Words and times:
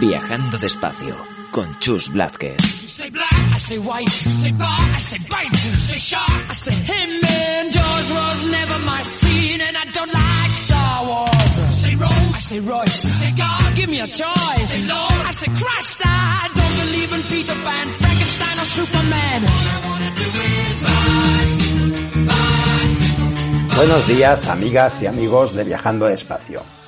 Viajando 0.00 0.56
despacio 0.56 1.14
con 1.50 1.78
Chus 1.78 2.08
Blázquez. 2.08 2.56
You 2.56 2.88
say 2.88 3.10
black, 3.10 3.34
I 3.54 3.58
say 3.58 3.78
white. 3.78 4.24
You 4.24 4.32
say 4.32 4.52
bar, 4.52 4.66
I 4.96 4.98
say 4.98 5.18
bite. 5.28 5.52
You 5.52 5.72
say 5.76 5.98
shark, 5.98 6.48
I 6.48 6.54
say 6.54 6.72
him. 6.72 7.20
And 7.22 7.70
Jaws 7.70 8.10
was 8.10 8.50
never 8.50 8.78
my 8.86 9.02
scene, 9.02 9.60
and 9.60 9.76
I 9.76 9.84
don't 9.92 10.10
like 10.10 10.54
Star 10.54 11.04
Wars. 11.04 11.58
You 11.60 11.72
say 11.72 11.94
Rose, 11.96 12.32
I 12.32 12.38
say 12.38 12.60
Royce. 12.60 13.04
You 13.04 13.10
say 13.10 13.32
God, 13.36 13.76
give 13.76 13.90
me 13.90 14.00
a 14.00 14.06
choice. 14.06 14.70
say 14.72 14.82
Lord, 14.88 15.20
I 15.26 15.30
say 15.32 15.50
Christ. 15.52 16.02
I 16.06 16.48
don't 16.54 16.76
believe 16.80 17.12
in 17.12 17.22
Peter 17.24 17.54
Pan, 17.60 17.88
Frankenstein, 17.98 18.58
or 18.58 18.64
Superman. 18.64 19.44
All 19.44 19.50
I 19.50 19.80
wanna 19.84 20.14
do 20.16 20.24
is 20.24 20.80
bicycle, 20.80 22.24
bicycle. 22.24 23.76
Buenos 23.76 24.06
días, 24.08 24.48
amigas 24.48 25.02
y 25.02 25.06
amigos 25.06 25.54
de 25.54 25.64
Viajando 25.64 26.06
Despacio. 26.06 26.79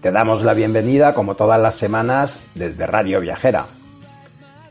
Te 0.00 0.12
damos 0.12 0.44
la 0.44 0.54
bienvenida, 0.54 1.12
como 1.12 1.34
todas 1.34 1.60
las 1.60 1.74
semanas, 1.74 2.38
desde 2.54 2.86
Radio 2.86 3.20
Viajera. 3.20 3.66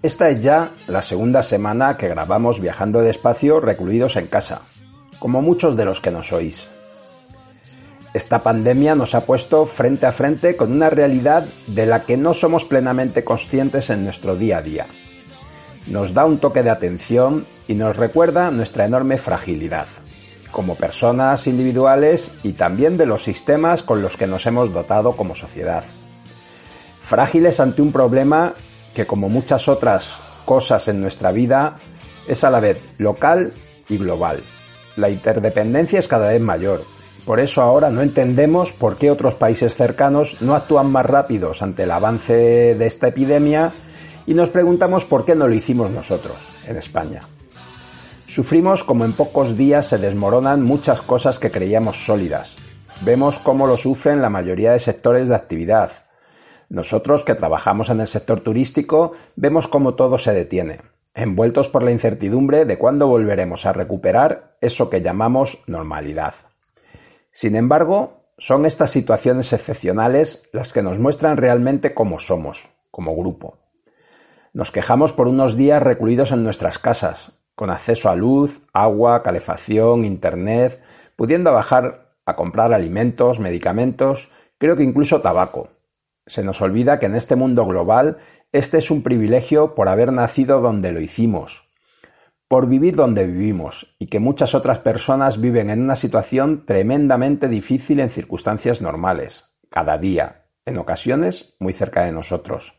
Esta 0.02 0.30
es 0.30 0.41
ya 0.41 0.72
la 0.88 1.02
segunda 1.02 1.44
semana 1.44 1.98
que 1.98 2.08
grabamos 2.08 2.62
Viajando 2.62 3.02
Despacio 3.02 3.59
recluidos 3.59 4.16
en 4.16 4.27
casa, 4.27 4.62
como 5.20 5.41
muchos 5.41 5.76
de 5.76 5.84
los 5.84 6.00
que 6.00 6.12
nos 6.12 6.31
oís. 6.31 6.70
Esta 8.13 8.40
pandemia 8.40 8.95
nos 8.95 9.16
ha 9.16 9.26
puesto 9.26 9.66
frente 9.66 10.06
a 10.06 10.14
frente 10.14 10.56
con 10.56 10.72
una 10.72 10.89
realidad 10.89 11.45
de 11.67 11.86
la 11.86 12.03
que 12.03 12.16
no 12.16 12.34
somos 12.34 12.64
plenamente 12.64 13.25
conscientes 13.25 13.89
en 13.89 14.06
nuestro 14.06 14.38
día 14.38 14.59
a 14.59 14.62
día. 14.62 14.86
Nos 15.88 16.14
da 16.14 16.23
un 16.23 16.39
toque 16.39 16.64
de 16.64 16.69
atención 16.69 17.45
y 17.67 17.75
nos 17.75 17.97
recuerda 17.97 18.50
nuestra 18.50 18.86
enorme 18.86 19.17
fragilidad, 19.17 19.88
como 20.58 20.73
personas 20.73 21.45
individuales 21.45 22.31
y 22.41 22.53
también 22.53 22.97
de 22.97 23.05
los 23.05 23.23
sistemas 23.23 23.83
con 23.83 24.02
los 24.02 24.17
que 24.17 24.25
nos 24.25 24.47
hemos 24.47 24.73
dotado 24.73 25.16
como 25.16 25.36
sociedad. 25.36 25.83
Frágiles 27.00 27.59
ante 27.59 27.83
un 27.83 27.91
problema 27.91 28.53
que 28.95 29.05
como 29.05 29.30
muchas 29.30 29.67
otras 29.67 30.16
cosas 30.45 30.88
en 30.88 31.00
nuestra 31.00 31.31
vida 31.31 31.78
es 32.28 32.44
a 32.44 32.50
la 32.50 32.59
vez 32.59 32.80
local 32.97 33.53
y 33.88 34.00
global. 34.00 34.41
La 34.95 35.11
interdependencia 35.11 36.00
es 36.00 36.08
cada 36.08 36.30
vez 36.30 36.41
mayor. 36.41 36.81
Por 37.23 37.39
eso 37.39 37.61
ahora 37.61 37.91
no 37.91 38.02
entendemos 38.02 38.73
por 38.73 38.97
qué 38.97 39.11
otros 39.11 39.35
países 39.35 39.75
cercanos 39.75 40.41
no 40.41 40.55
actúan 40.55 40.91
más 40.91 41.05
rápidos 41.05 41.61
ante 41.61 41.83
el 41.83 41.91
avance 41.91 42.33
de 42.73 42.88
esta 42.88 43.09
epidemia 43.09 43.73
y 44.25 44.33
nos 44.33 44.50
preguntamos 44.50 45.05
por 45.05 45.23
qué 45.23 45.35
no 45.35 45.47
lo 45.47 45.53
hicimos 45.53 45.91
nosotros, 45.91 46.38
en 46.66 46.78
España. 46.78 47.22
Sufrimos 48.28 48.83
como 48.83 49.06
en 49.06 49.14
pocos 49.14 49.58
días 49.58 49.88
se 49.88 49.97
desmoronan 49.97 50.61
muchas 50.61 51.02
cosas 51.02 51.39
que 51.39 51.52
creíamos 51.52 52.06
sólidas. 52.06 52.58
Vemos 53.02 53.39
cómo 53.39 53.67
lo 53.67 53.78
sufren 53.78 54.22
la 54.22 54.30
mayoría 54.30 54.73
de 54.73 54.80
sectores 54.80 55.30
de 55.30 55.36
actividad, 55.36 55.92
nosotros 56.69 57.23
que 57.23 57.36
trabajamos 57.36 57.89
en 57.89 58.02
el 58.02 58.08
sector 58.08 58.42
turístico 58.42 59.14
vemos 59.36 59.67
cómo 59.67 59.95
todo 59.95 60.17
se 60.17 60.34
detiene, 60.34 60.81
envueltos 61.14 61.69
por 61.69 61.81
la 61.81 61.92
incertidumbre 61.92 62.66
de 62.66 62.78
cuándo 62.78 63.08
volveremos 63.08 63.66
a 63.66 63.73
recuperar 63.73 64.58
eso 64.59 64.89
que 64.89 65.02
llamamos 65.02 65.64
normalidad. 65.67 66.34
Sin 67.31 67.56
embargo, 67.56 68.25
son 68.38 68.66
estas 68.66 68.91
situaciones 68.91 69.53
excepcionales 69.53 70.44
las 70.52 70.73
que 70.73 70.84
nos 70.84 71.00
muestran 71.00 71.38
realmente 71.38 71.94
cómo 71.94 72.19
somos, 72.19 72.69
como 72.91 73.16
grupo. 73.16 73.59
Nos 74.52 74.72
quejamos 74.72 75.13
por 75.13 75.28
unos 75.28 75.56
días 75.56 75.81
recluidos 75.81 76.31
en 76.31 76.44
nuestras 76.44 76.79
casas, 76.79 77.31
con 77.57 77.72
acceso 77.72 78.12
a 78.12 78.16
luz, 78.16 78.62
agua, 78.72 79.23
calefacción, 79.23 80.06
internet, 80.06 80.79
pudiendo 81.16 81.51
bajar 81.51 82.13
a 82.28 82.35
comprar 82.35 82.72
alimentos, 82.72 83.40
medicamentos, 83.40 84.29
creo 84.59 84.75
que 84.75 84.84
incluso 84.84 85.22
tabaco, 85.22 85.69
se 86.28 86.44
nos 86.44 86.62
olvida 86.62 87.00
que 87.00 87.07
en 87.07 87.16
este 87.16 87.35
mundo 87.35 87.66
global 87.66 88.19
este 88.51 88.78
es 88.78 88.91
un 88.91 89.01
privilegio 89.01 89.73
por 89.73 89.90
haber 89.90 90.13
nacido 90.13 90.62
donde 90.62 90.91
lo 90.91 91.01
hicimos, 91.01 91.67
por 92.47 92.67
vivir 92.67 92.96
donde 92.96 93.25
vivimos 93.25 93.96
y 93.97 94.06
que 94.06 94.19
muchas 94.19 94.53
otras 94.53 94.78
personas 94.78 95.41
viven 95.41 95.72
en 95.72 95.81
una 95.81 95.96
situación 95.96 96.63
tremendamente 96.63 97.47
difícil 97.47 98.00
en 98.01 98.12
circunstancias 98.12 98.84
normales, 98.84 99.46
cada 99.72 99.97
día, 99.97 100.46
en 100.63 100.78
ocasiones 100.78 101.56
muy 101.57 101.73
cerca 101.73 102.06
de 102.06 102.12
nosotros. 102.12 102.75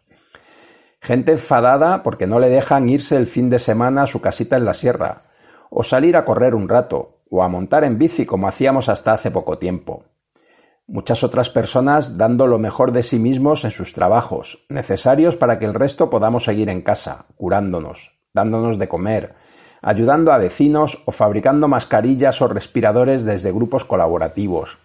Gente 1.01 1.33
enfadada 1.33 2.03
porque 2.03 2.27
no 2.27 2.41
le 2.41 2.49
dejan 2.49 2.89
irse 2.89 3.17
el 3.17 3.27
fin 3.27 3.51
de 3.51 3.59
semana 3.59 4.03
a 4.03 4.07
su 4.07 4.21
casita 4.21 4.57
en 4.57 4.65
la 4.65 4.75
sierra, 4.75 5.25
o 5.71 5.83
salir 5.83 6.17
a 6.17 6.25
correr 6.25 6.55
un 6.55 6.69
rato, 6.69 7.21
o 7.31 7.43
a 7.43 7.49
montar 7.49 7.85
en 7.85 7.99
bici 7.99 8.27
como 8.27 8.49
hacíamos 8.49 8.89
hasta 8.89 9.13
hace 9.13 9.31
poco 9.31 9.59
tiempo. 9.59 10.05
Muchas 10.87 11.23
otras 11.23 11.51
personas 11.51 12.17
dando 12.17 12.47
lo 12.47 12.59
mejor 12.59 12.93
de 12.93 13.03
sí 13.03 13.19
mismos 13.19 13.65
en 13.65 13.71
sus 13.71 13.93
trabajos, 13.93 14.65
necesarios 14.71 15.37
para 15.37 15.59
que 15.59 15.67
el 15.67 15.75
resto 15.75 16.09
podamos 16.09 16.45
seguir 16.45 16.71
en 16.71 16.81
casa, 16.81 17.27
curándonos, 17.37 18.13
dándonos 18.33 18.79
de 18.79 18.89
comer, 18.89 19.35
ayudando 19.83 20.33
a 20.33 20.39
vecinos 20.39 21.03
o 21.05 21.13
fabricando 21.13 21.69
mascarillas 21.69 22.41
o 22.41 22.49
respiradores 22.49 23.25
desde 23.25 23.53
grupos 23.53 23.85
colaborativos, 23.85 24.79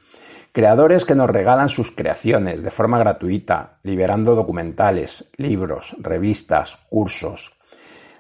creadores 0.54 1.04
que 1.04 1.16
nos 1.16 1.30
regalan 1.30 1.68
sus 1.68 1.92
creaciones 1.92 2.62
de 2.62 2.70
forma 2.70 3.00
gratuita, 3.00 3.80
liberando 3.82 4.36
documentales, 4.36 5.30
libros, 5.36 5.98
revistas, 6.00 6.78
cursos. 6.90 7.58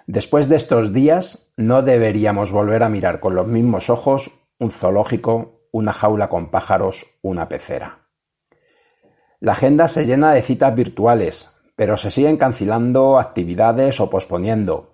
Después 0.07 0.49
de 0.49 0.55
estos 0.55 0.91
días, 0.91 1.47
no 1.55 1.83
deberíamos 1.83 2.51
volver 2.51 2.81
a 2.83 2.89
mirar 2.89 3.19
con 3.19 3.35
los 3.35 3.47
mismos 3.47 3.89
ojos 3.89 4.31
un 4.59 4.71
zoológico, 4.71 5.67
una 5.71 5.94
jaula 5.94 6.27
con 6.27 6.49
pájaros, 6.49 7.05
una 7.21 7.47
pecera. 7.47 8.07
La 9.39 9.51
agenda 9.51 9.88
se 9.88 10.05
llena 10.05 10.33
de 10.33 10.41
citas 10.41 10.73
virtuales, 10.73 11.50
pero 11.75 11.97
se 11.97 12.09
siguen 12.09 12.38
cancelando 12.38 13.19
actividades 13.19 14.00
o 14.00 14.09
posponiendo, 14.09 14.94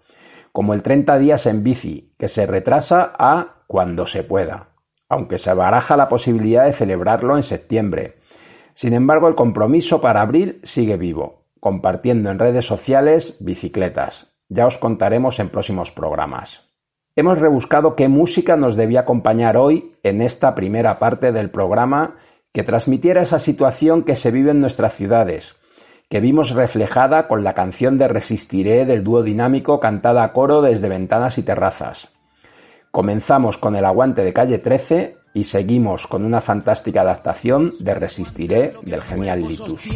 como 0.51 0.73
el 0.73 0.81
30 0.81 1.17
días 1.19 1.45
en 1.45 1.63
bici, 1.63 2.13
que 2.17 2.27
se 2.27 2.45
retrasa 2.45 3.13
a 3.17 3.63
cuando 3.67 4.05
se 4.05 4.23
pueda, 4.23 4.68
aunque 5.09 5.39
se 5.39 5.53
baraja 5.53 5.97
la 5.97 6.07
posibilidad 6.07 6.65
de 6.65 6.73
celebrarlo 6.73 7.35
en 7.35 7.43
septiembre. 7.43 8.19
Sin 8.75 8.93
embargo, 8.93 9.27
el 9.27 9.35
compromiso 9.35 9.99
para 9.99 10.21
abril 10.21 10.61
sigue 10.63 10.95
vivo, 10.95 11.43
compartiendo 11.59 12.29
en 12.29 12.39
redes 12.39 12.65
sociales 12.65 13.35
bicicletas. 13.39 14.27
Ya 14.47 14.65
os 14.65 14.77
contaremos 14.77 15.39
en 15.39 15.49
próximos 15.49 15.91
programas. 15.91 16.69
Hemos 17.15 17.39
rebuscado 17.39 17.95
qué 17.95 18.07
música 18.07 18.55
nos 18.55 18.75
debía 18.75 19.01
acompañar 19.01 19.57
hoy 19.57 19.95
en 20.03 20.21
esta 20.21 20.55
primera 20.55 20.99
parte 20.99 21.31
del 21.31 21.49
programa 21.49 22.15
que 22.53 22.63
transmitiera 22.63 23.21
esa 23.21 23.39
situación 23.39 24.03
que 24.03 24.15
se 24.15 24.31
vive 24.31 24.51
en 24.51 24.61
nuestras 24.61 24.95
ciudades, 24.95 25.55
que 26.07 26.19
vimos 26.19 26.51
reflejada 26.51 27.27
con 27.27 27.43
la 27.43 27.53
canción 27.53 27.97
de 27.97 28.07
Resistiré 28.07 28.85
del 28.85 29.03
dúo 29.03 29.21
dinámico 29.21 29.79
cantada 29.79 30.23
a 30.23 30.33
coro 30.33 30.61
desde 30.61 30.87
ventanas 30.87 31.37
y 31.37 31.43
terrazas. 31.43 32.09
Comenzamos 32.91 33.57
con 33.57 33.75
el 33.75 33.85
aguante 33.85 34.23
de 34.23 34.33
calle 34.33 34.57
13 34.57 35.18
y 35.33 35.43
seguimos 35.43 36.07
con 36.07 36.25
una 36.25 36.41
fantástica 36.41 37.01
adaptación 37.01 37.73
de 37.79 37.93
Resistiré 37.93 38.73
del 38.83 39.01
genial 39.03 39.47
Litus. 39.47 39.89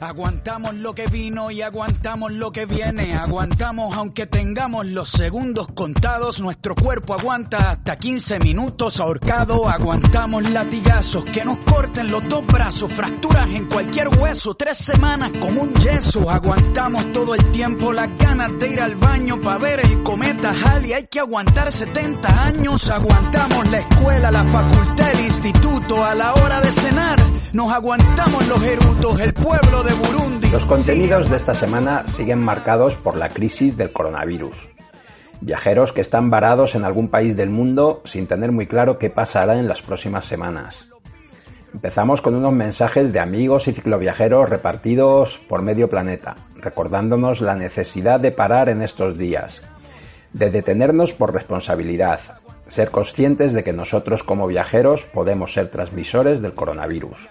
Aguantamos 0.00 0.74
lo 0.74 0.94
que 0.94 1.06
vino 1.06 1.50
y 1.50 1.62
aguantamos 1.62 2.32
lo 2.32 2.50
que 2.50 2.66
viene. 2.66 3.14
Aguantamos 3.14 3.96
aunque 3.96 4.26
tengamos 4.26 4.86
los 4.86 5.10
segundos 5.10 5.68
contados. 5.74 6.40
Nuestro 6.40 6.74
cuerpo 6.74 7.14
aguanta 7.14 7.70
hasta 7.70 7.96
15 7.96 8.40
minutos 8.40 8.98
ahorcado. 8.98 9.68
Aguantamos 9.68 10.50
latigazos 10.50 11.24
que 11.26 11.44
nos 11.44 11.58
corten 11.58 12.10
los 12.10 12.28
dos 12.28 12.44
brazos. 12.46 12.92
Fracturas 12.92 13.48
en 13.50 13.66
cualquier 13.66 14.08
hueso. 14.08 14.54
Tres 14.54 14.78
semanas 14.78 15.30
como 15.40 15.62
un 15.62 15.74
yeso. 15.74 16.28
Aguantamos 16.28 17.12
todo 17.12 17.34
el 17.34 17.50
tiempo 17.52 17.92
las 17.92 18.08
ganas 18.18 18.58
de 18.58 18.72
ir 18.72 18.80
al 18.80 18.96
baño 18.96 19.40
para 19.40 19.58
ver 19.58 19.80
el 19.80 20.02
cometa 20.02 20.52
Halley. 20.52 20.92
Hay 20.92 21.06
que 21.06 21.20
aguantar 21.20 21.70
70 21.70 22.44
años. 22.44 22.88
Aguantamos 22.88 23.70
la 23.70 23.78
escuela, 23.78 24.30
la 24.30 24.44
facultad 24.44 24.71
los. 30.52 30.52
Los 30.52 30.64
contenidos 30.64 31.30
de 31.30 31.36
esta 31.36 31.54
semana 31.54 32.04
siguen 32.08 32.40
marcados 32.40 32.96
por 32.96 33.16
la 33.16 33.28
crisis 33.28 33.76
del 33.76 33.92
coronavirus. 33.92 34.68
Viajeros 35.40 35.92
que 35.92 36.00
están 36.00 36.30
varados 36.30 36.74
en 36.74 36.84
algún 36.84 37.08
país 37.08 37.36
del 37.36 37.50
mundo 37.50 38.00
sin 38.04 38.26
tener 38.26 38.52
muy 38.52 38.66
claro 38.66 38.98
qué 38.98 39.10
pasará 39.10 39.58
en 39.58 39.68
las 39.68 39.82
próximas 39.82 40.24
semanas. 40.24 40.86
Empezamos 41.74 42.20
con 42.20 42.34
unos 42.34 42.52
mensajes 42.52 43.12
de 43.12 43.20
amigos 43.20 43.66
y 43.66 43.72
cicloviajeros 43.72 44.48
repartidos 44.48 45.40
por 45.48 45.62
medio 45.62 45.88
planeta, 45.88 46.36
recordándonos 46.56 47.40
la 47.40 47.54
necesidad 47.54 48.20
de 48.20 48.30
parar 48.30 48.68
en 48.68 48.82
estos 48.82 49.16
días, 49.16 49.62
de 50.32 50.50
detenernos 50.50 51.14
por 51.14 51.32
responsabilidad, 51.32 52.20
ser 52.72 52.90
conscientes 52.90 53.52
de 53.52 53.62
que 53.62 53.74
nosotros 53.74 54.22
como 54.22 54.46
viajeros 54.46 55.04
podemos 55.04 55.52
ser 55.52 55.68
transmisores 55.68 56.40
del 56.40 56.54
coronavirus. 56.54 57.28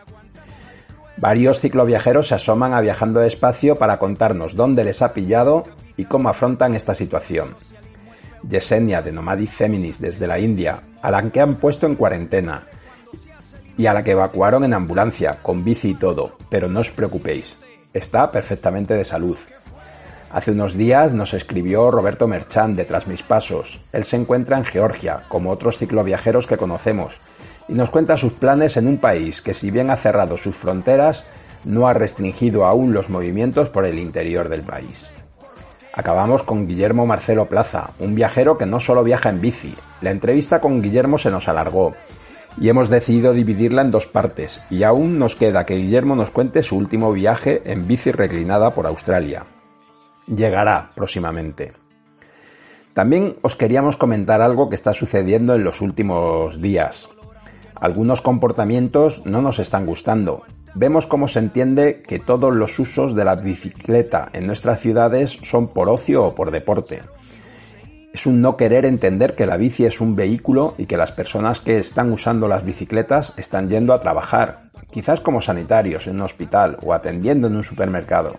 Varios 1.17 1.59
cicloviajeros 1.59 2.27
se 2.27 2.35
asoman 2.35 2.75
a 2.75 2.81
Viajando 2.81 3.21
Despacio 3.21 3.79
para 3.79 3.97
contarnos 3.97 4.55
dónde 4.55 4.83
les 4.83 5.01
ha 5.01 5.13
pillado 5.13 5.63
y 5.97 6.05
cómo 6.05 6.29
afrontan 6.29 6.75
esta 6.75 6.93
situación. 6.93 7.55
Yesenia 8.47 9.01
de 9.01 9.11
Nomadic 9.11 9.49
Feminist 9.49 9.99
desde 9.99 10.27
la 10.27 10.37
India, 10.37 10.83
a 11.01 11.09
la 11.09 11.27
que 11.31 11.41
han 11.41 11.55
puesto 11.55 11.87
en 11.87 11.95
cuarentena 11.95 12.67
y 13.79 13.87
a 13.87 13.93
la 13.93 14.03
que 14.03 14.11
evacuaron 14.11 14.63
en 14.63 14.75
ambulancia, 14.75 15.39
con 15.41 15.63
bici 15.63 15.89
y 15.89 15.95
todo, 15.95 16.37
pero 16.51 16.69
no 16.69 16.81
os 16.81 16.91
preocupéis, 16.91 17.57
está 17.95 18.31
perfectamente 18.31 18.93
de 18.93 19.03
salud. 19.03 19.37
Hace 20.33 20.51
unos 20.51 20.77
días 20.77 21.13
nos 21.13 21.33
escribió 21.33 21.91
Roberto 21.91 22.25
Merchán 22.25 22.73
de 22.73 22.85
Tras 22.85 23.05
Mis 23.05 23.21
Pasos. 23.21 23.81
Él 23.91 24.05
se 24.05 24.15
encuentra 24.15 24.57
en 24.57 24.63
Georgia, 24.63 25.23
como 25.27 25.51
otros 25.51 25.77
cicloviajeros 25.77 26.47
que 26.47 26.55
conocemos, 26.55 27.19
y 27.67 27.73
nos 27.73 27.89
cuenta 27.89 28.15
sus 28.15 28.31
planes 28.31 28.77
en 28.77 28.87
un 28.87 28.97
país 28.97 29.41
que 29.41 29.53
si 29.53 29.71
bien 29.71 29.89
ha 29.89 29.97
cerrado 29.97 30.37
sus 30.37 30.55
fronteras, 30.55 31.25
no 31.65 31.85
ha 31.85 31.93
restringido 31.93 32.65
aún 32.65 32.93
los 32.93 33.09
movimientos 33.09 33.69
por 33.69 33.85
el 33.85 33.99
interior 33.99 34.47
del 34.47 34.61
país. 34.61 35.11
Acabamos 35.93 36.43
con 36.43 36.65
Guillermo 36.65 37.05
Marcelo 37.05 37.47
Plaza, 37.47 37.89
un 37.99 38.15
viajero 38.15 38.57
que 38.57 38.65
no 38.65 38.79
solo 38.79 39.03
viaja 39.03 39.27
en 39.27 39.41
bici. 39.41 39.75
La 39.99 40.11
entrevista 40.11 40.61
con 40.61 40.81
Guillermo 40.81 41.17
se 41.17 41.29
nos 41.29 41.49
alargó 41.49 41.91
y 42.57 42.69
hemos 42.69 42.89
decidido 42.89 43.33
dividirla 43.33 43.81
en 43.81 43.91
dos 43.91 44.07
partes, 44.07 44.61
y 44.69 44.83
aún 44.83 45.19
nos 45.19 45.35
queda 45.35 45.65
que 45.65 45.75
Guillermo 45.75 46.15
nos 46.15 46.31
cuente 46.31 46.63
su 46.63 46.77
último 46.77 47.11
viaje 47.11 47.61
en 47.65 47.85
bici 47.85 48.11
reclinada 48.11 48.73
por 48.73 48.87
Australia. 48.87 49.45
Llegará 50.33 50.91
próximamente. 50.95 51.73
También 52.93 53.35
os 53.41 53.57
queríamos 53.57 53.97
comentar 53.97 54.41
algo 54.41 54.69
que 54.69 54.75
está 54.75 54.93
sucediendo 54.93 55.55
en 55.55 55.65
los 55.65 55.81
últimos 55.81 56.61
días. 56.61 57.09
Algunos 57.75 58.21
comportamientos 58.21 59.25
no 59.25 59.41
nos 59.41 59.59
están 59.59 59.85
gustando. 59.85 60.43
Vemos 60.73 61.05
cómo 61.05 61.27
se 61.27 61.39
entiende 61.39 62.01
que 62.01 62.19
todos 62.19 62.55
los 62.55 62.79
usos 62.79 63.13
de 63.13 63.25
la 63.25 63.35
bicicleta 63.35 64.29
en 64.31 64.47
nuestras 64.47 64.79
ciudades 64.79 65.37
son 65.41 65.67
por 65.67 65.89
ocio 65.89 66.23
o 66.23 66.33
por 66.33 66.51
deporte. 66.51 67.01
Es 68.13 68.25
un 68.25 68.39
no 68.39 68.55
querer 68.55 68.85
entender 68.85 69.35
que 69.35 69.45
la 69.45 69.57
bici 69.57 69.85
es 69.85 69.99
un 69.99 70.15
vehículo 70.15 70.75
y 70.77 70.85
que 70.85 70.95
las 70.95 71.11
personas 71.11 71.59
que 71.59 71.77
están 71.77 72.11
usando 72.11 72.47
las 72.47 72.63
bicicletas 72.63 73.33
están 73.35 73.67
yendo 73.67 73.93
a 73.93 73.99
trabajar, 73.99 74.71
quizás 74.91 75.19
como 75.19 75.41
sanitarios 75.41 76.07
en 76.07 76.15
un 76.15 76.21
hospital 76.21 76.77
o 76.83 76.93
atendiendo 76.93 77.47
en 77.47 77.57
un 77.57 77.63
supermercado. 77.65 78.37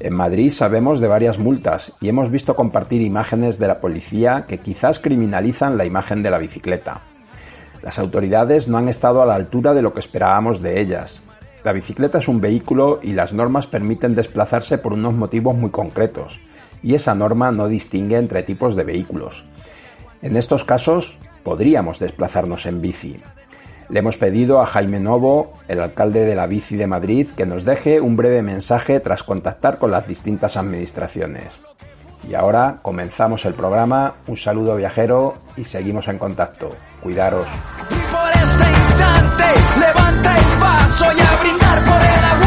En 0.00 0.12
Madrid 0.12 0.50
sabemos 0.50 1.00
de 1.00 1.06
varias 1.06 1.38
multas 1.38 1.92
y 2.00 2.08
hemos 2.08 2.30
visto 2.30 2.56
compartir 2.56 3.00
imágenes 3.00 3.58
de 3.58 3.68
la 3.68 3.80
policía 3.80 4.44
que 4.48 4.58
quizás 4.58 4.98
criminalizan 4.98 5.76
la 5.76 5.84
imagen 5.84 6.22
de 6.22 6.30
la 6.30 6.38
bicicleta. 6.38 7.02
Las 7.82 7.98
autoridades 7.98 8.66
no 8.66 8.78
han 8.78 8.88
estado 8.88 9.22
a 9.22 9.26
la 9.26 9.34
altura 9.34 9.72
de 9.74 9.82
lo 9.82 9.92
que 9.92 10.00
esperábamos 10.00 10.62
de 10.62 10.80
ellas. 10.80 11.20
La 11.62 11.72
bicicleta 11.72 12.18
es 12.18 12.28
un 12.28 12.40
vehículo 12.40 12.98
y 13.02 13.12
las 13.12 13.32
normas 13.32 13.66
permiten 13.66 14.14
desplazarse 14.14 14.78
por 14.78 14.94
unos 14.94 15.14
motivos 15.14 15.56
muy 15.56 15.70
concretos, 15.70 16.40
y 16.82 16.94
esa 16.94 17.14
norma 17.14 17.52
no 17.52 17.68
distingue 17.68 18.16
entre 18.16 18.42
tipos 18.42 18.76
de 18.76 18.84
vehículos. 18.84 19.44
En 20.22 20.36
estos 20.36 20.64
casos 20.64 21.18
podríamos 21.42 21.98
desplazarnos 21.98 22.66
en 22.66 22.80
bici, 22.80 23.16
le 23.88 23.98
hemos 23.98 24.16
pedido 24.16 24.60
a 24.60 24.66
Jaime 24.66 25.00
Novo, 25.00 25.52
el 25.68 25.80
alcalde 25.80 26.24
de 26.24 26.34
la 26.34 26.46
Bici 26.46 26.76
de 26.76 26.86
Madrid, 26.86 27.28
que 27.36 27.46
nos 27.46 27.64
deje 27.64 28.00
un 28.00 28.16
breve 28.16 28.42
mensaje 28.42 29.00
tras 29.00 29.22
contactar 29.22 29.78
con 29.78 29.90
las 29.90 30.06
distintas 30.06 30.56
administraciones. 30.56 31.52
Y 32.28 32.34
ahora 32.34 32.78
comenzamos 32.82 33.44
el 33.44 33.54
programa. 33.54 34.14
Un 34.26 34.36
saludo 34.36 34.76
viajero 34.76 35.34
y 35.56 35.64
seguimos 35.64 36.08
en 36.08 36.18
contacto. 36.18 36.70
Cuidaros. 37.02 37.48
Por 37.48 38.42
este 38.42 38.70
instante, 38.80 39.44
levanta 39.78 40.38
el 40.38 40.44
brindar 41.40 41.84
por 41.84 42.00
el 42.00 42.24
aguante. 42.24 42.43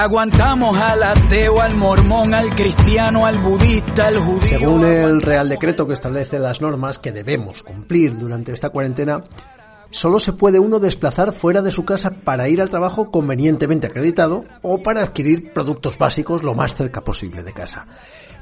Aguantamos 0.00 0.78
al 0.78 1.02
ateo, 1.02 1.60
al 1.60 1.76
mormón, 1.76 2.32
al 2.32 2.48
cristiano, 2.54 3.26
al 3.26 3.36
budista, 3.36 4.06
al 4.06 4.16
judío. 4.16 4.58
Según 4.58 4.86
el 4.86 5.20
Real 5.20 5.50
Decreto 5.50 5.86
que 5.86 5.92
establece 5.92 6.38
las 6.38 6.62
normas 6.62 6.96
que 6.96 7.12
debemos 7.12 7.62
cumplir 7.62 8.16
durante 8.16 8.52
esta 8.52 8.70
cuarentena, 8.70 9.22
solo 9.90 10.18
se 10.18 10.32
puede 10.32 10.58
uno 10.58 10.78
desplazar 10.78 11.34
fuera 11.34 11.60
de 11.60 11.70
su 11.70 11.84
casa 11.84 12.12
para 12.12 12.48
ir 12.48 12.62
al 12.62 12.70
trabajo 12.70 13.10
convenientemente 13.10 13.88
acreditado 13.88 14.44
o 14.62 14.82
para 14.82 15.02
adquirir 15.02 15.52
productos 15.52 15.98
básicos 15.98 16.42
lo 16.42 16.54
más 16.54 16.74
cerca 16.74 17.02
posible 17.02 17.42
de 17.42 17.52
casa. 17.52 17.86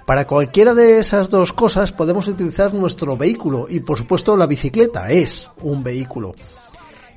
Para 0.07 0.29
cualquiera 0.29 0.75
de 0.75 1.01
esas 1.01 1.29
dos 1.29 1.53
cosas 1.53 1.91
podemos 1.91 2.29
utilizar 2.29 2.73
nuestro 2.73 3.17
vehículo 3.17 3.67
y 3.69 3.81
por 3.81 3.99
supuesto 3.99 4.37
la 4.37 4.47
bicicleta 4.47 5.09
es 5.09 5.51
un 5.61 5.83
vehículo. 5.83 6.37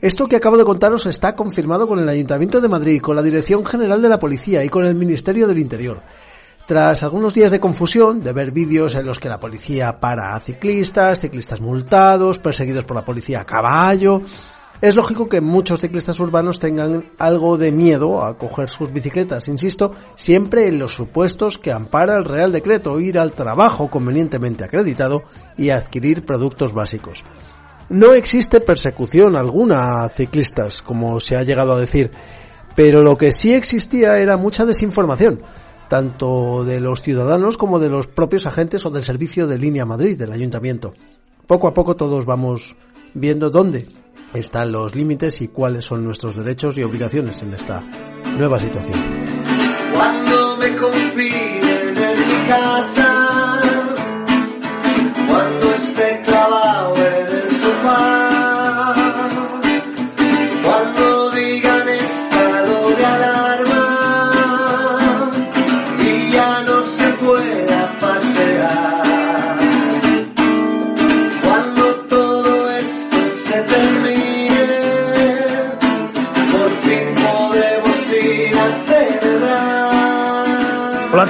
Esto 0.01 0.25
que 0.25 0.35
acabo 0.35 0.57
de 0.57 0.63
contaros 0.63 1.05
está 1.05 1.35
confirmado 1.35 1.87
con 1.87 1.99
el 1.99 2.09
Ayuntamiento 2.09 2.59
de 2.59 2.67
Madrid, 2.67 2.99
con 2.99 3.15
la 3.15 3.21
Dirección 3.21 3.63
General 3.63 4.01
de 4.01 4.09
la 4.09 4.17
Policía 4.17 4.63
y 4.63 4.69
con 4.69 4.83
el 4.83 4.95
Ministerio 4.95 5.47
del 5.47 5.59
Interior. 5.59 6.01
Tras 6.65 7.03
algunos 7.03 7.35
días 7.35 7.51
de 7.51 7.59
confusión, 7.59 8.19
de 8.19 8.33
ver 8.33 8.51
vídeos 8.51 8.95
en 8.95 9.05
los 9.05 9.19
que 9.19 9.29
la 9.29 9.39
policía 9.39 9.99
para 9.99 10.35
a 10.35 10.39
ciclistas, 10.39 11.19
ciclistas 11.19 11.61
multados, 11.61 12.39
perseguidos 12.39 12.83
por 12.83 12.95
la 12.95 13.05
policía 13.05 13.41
a 13.41 13.45
caballo, 13.45 14.23
es 14.81 14.95
lógico 14.95 15.29
que 15.29 15.39
muchos 15.39 15.81
ciclistas 15.81 16.19
urbanos 16.19 16.57
tengan 16.57 17.03
algo 17.19 17.59
de 17.59 17.71
miedo 17.71 18.23
a 18.23 18.35
coger 18.39 18.69
sus 18.69 18.91
bicicletas, 18.91 19.47
insisto, 19.49 19.93
siempre 20.15 20.65
en 20.65 20.79
los 20.79 20.95
supuestos 20.95 21.59
que 21.59 21.71
ampara 21.71 22.17
el 22.17 22.25
Real 22.25 22.51
Decreto, 22.51 22.99
ir 22.99 23.19
al 23.19 23.33
trabajo 23.33 23.87
convenientemente 23.87 24.63
acreditado 24.63 25.25
y 25.59 25.69
adquirir 25.69 26.25
productos 26.25 26.73
básicos. 26.73 27.23
No 27.91 28.13
existe 28.13 28.61
persecución 28.61 29.35
alguna 29.35 30.05
a 30.05 30.09
ciclistas, 30.09 30.81
como 30.81 31.19
se 31.19 31.35
ha 31.35 31.43
llegado 31.43 31.73
a 31.73 31.79
decir, 31.79 32.09
pero 32.73 33.01
lo 33.01 33.17
que 33.17 33.33
sí 33.33 33.53
existía 33.53 34.17
era 34.17 34.37
mucha 34.37 34.65
desinformación, 34.65 35.41
tanto 35.89 36.63
de 36.63 36.79
los 36.79 37.01
ciudadanos 37.01 37.57
como 37.57 37.79
de 37.79 37.89
los 37.89 38.07
propios 38.07 38.45
agentes 38.45 38.85
o 38.85 38.91
del 38.91 39.03
servicio 39.03 39.45
de 39.45 39.59
línea 39.59 39.83
Madrid, 39.83 40.17
del 40.17 40.31
ayuntamiento. 40.31 40.93
Poco 41.45 41.67
a 41.67 41.73
poco 41.73 41.97
todos 41.97 42.25
vamos 42.25 42.77
viendo 43.13 43.49
dónde 43.49 43.85
están 44.33 44.71
los 44.71 44.95
límites 44.95 45.41
y 45.41 45.49
cuáles 45.49 45.83
son 45.83 46.05
nuestros 46.05 46.37
derechos 46.37 46.77
y 46.77 46.83
obligaciones 46.83 47.41
en 47.41 47.53
esta 47.55 47.83
nueva 48.37 48.57
situación. 48.57 48.97
Cuando 49.93 50.57
me 50.57 50.75
confíen 50.77 51.97
en 51.97 52.19
mi 52.27 52.47
casa, 52.47 53.59
cuando 55.27 55.70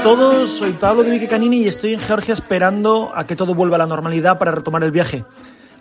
todos, 0.04 0.58
soy 0.58 0.72
Pablo 0.72 1.04
de 1.04 1.12
Vicky 1.12 1.28
Canini 1.28 1.58
y 1.58 1.68
estoy 1.68 1.94
en 1.94 2.00
Georgia 2.00 2.34
esperando 2.34 3.12
a 3.14 3.28
que 3.28 3.36
todo 3.36 3.54
vuelva 3.54 3.76
a 3.76 3.80
la 3.80 3.86
normalidad 3.86 4.40
para 4.40 4.52
retomar 4.52 4.84
el 4.84 4.90
viaje. 4.90 5.26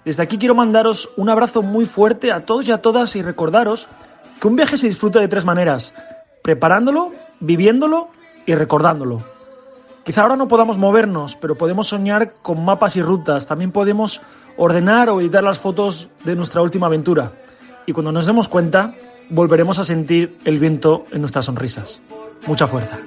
Desde 0.04 0.22
aquí 0.22 0.36
quiero 0.36 0.54
mandaros 0.54 1.08
un 1.16 1.30
abrazo 1.30 1.62
muy 1.62 1.86
fuerte 1.86 2.30
a 2.30 2.44
todos 2.44 2.68
y 2.68 2.72
a 2.72 2.82
todas 2.82 3.16
y 3.16 3.22
recordaros 3.22 3.88
que 4.38 4.46
un 4.46 4.56
viaje 4.56 4.76
se 4.76 4.88
disfruta 4.88 5.20
de 5.20 5.28
tres 5.28 5.46
maneras, 5.46 5.94
preparándolo, 6.42 7.12
viviéndolo 7.40 8.08
y 8.44 8.54
recordándolo. 8.54 9.22
Quizá 10.04 10.22
ahora 10.22 10.36
no 10.36 10.48
podamos 10.48 10.76
movernos, 10.76 11.36
pero 11.36 11.54
podemos 11.54 11.88
soñar 11.88 12.34
con 12.42 12.62
mapas 12.62 12.96
y 12.96 13.02
rutas, 13.02 13.46
también 13.46 13.72
podemos 13.72 14.20
ordenar 14.58 15.08
o 15.08 15.20
editar 15.22 15.42
las 15.42 15.58
fotos 15.58 16.10
de 16.24 16.36
nuestra 16.36 16.60
última 16.60 16.88
aventura. 16.88 17.32
Y 17.86 17.92
cuando 17.92 18.12
nos 18.12 18.26
demos 18.26 18.48
cuenta, 18.48 18.94
volveremos 19.30 19.78
a 19.78 19.84
sentir 19.84 20.36
el 20.44 20.58
viento 20.58 21.04
en 21.10 21.22
nuestras 21.22 21.46
sonrisas. 21.46 22.02
Mucha 22.46 22.66
fuerza. 22.66 22.98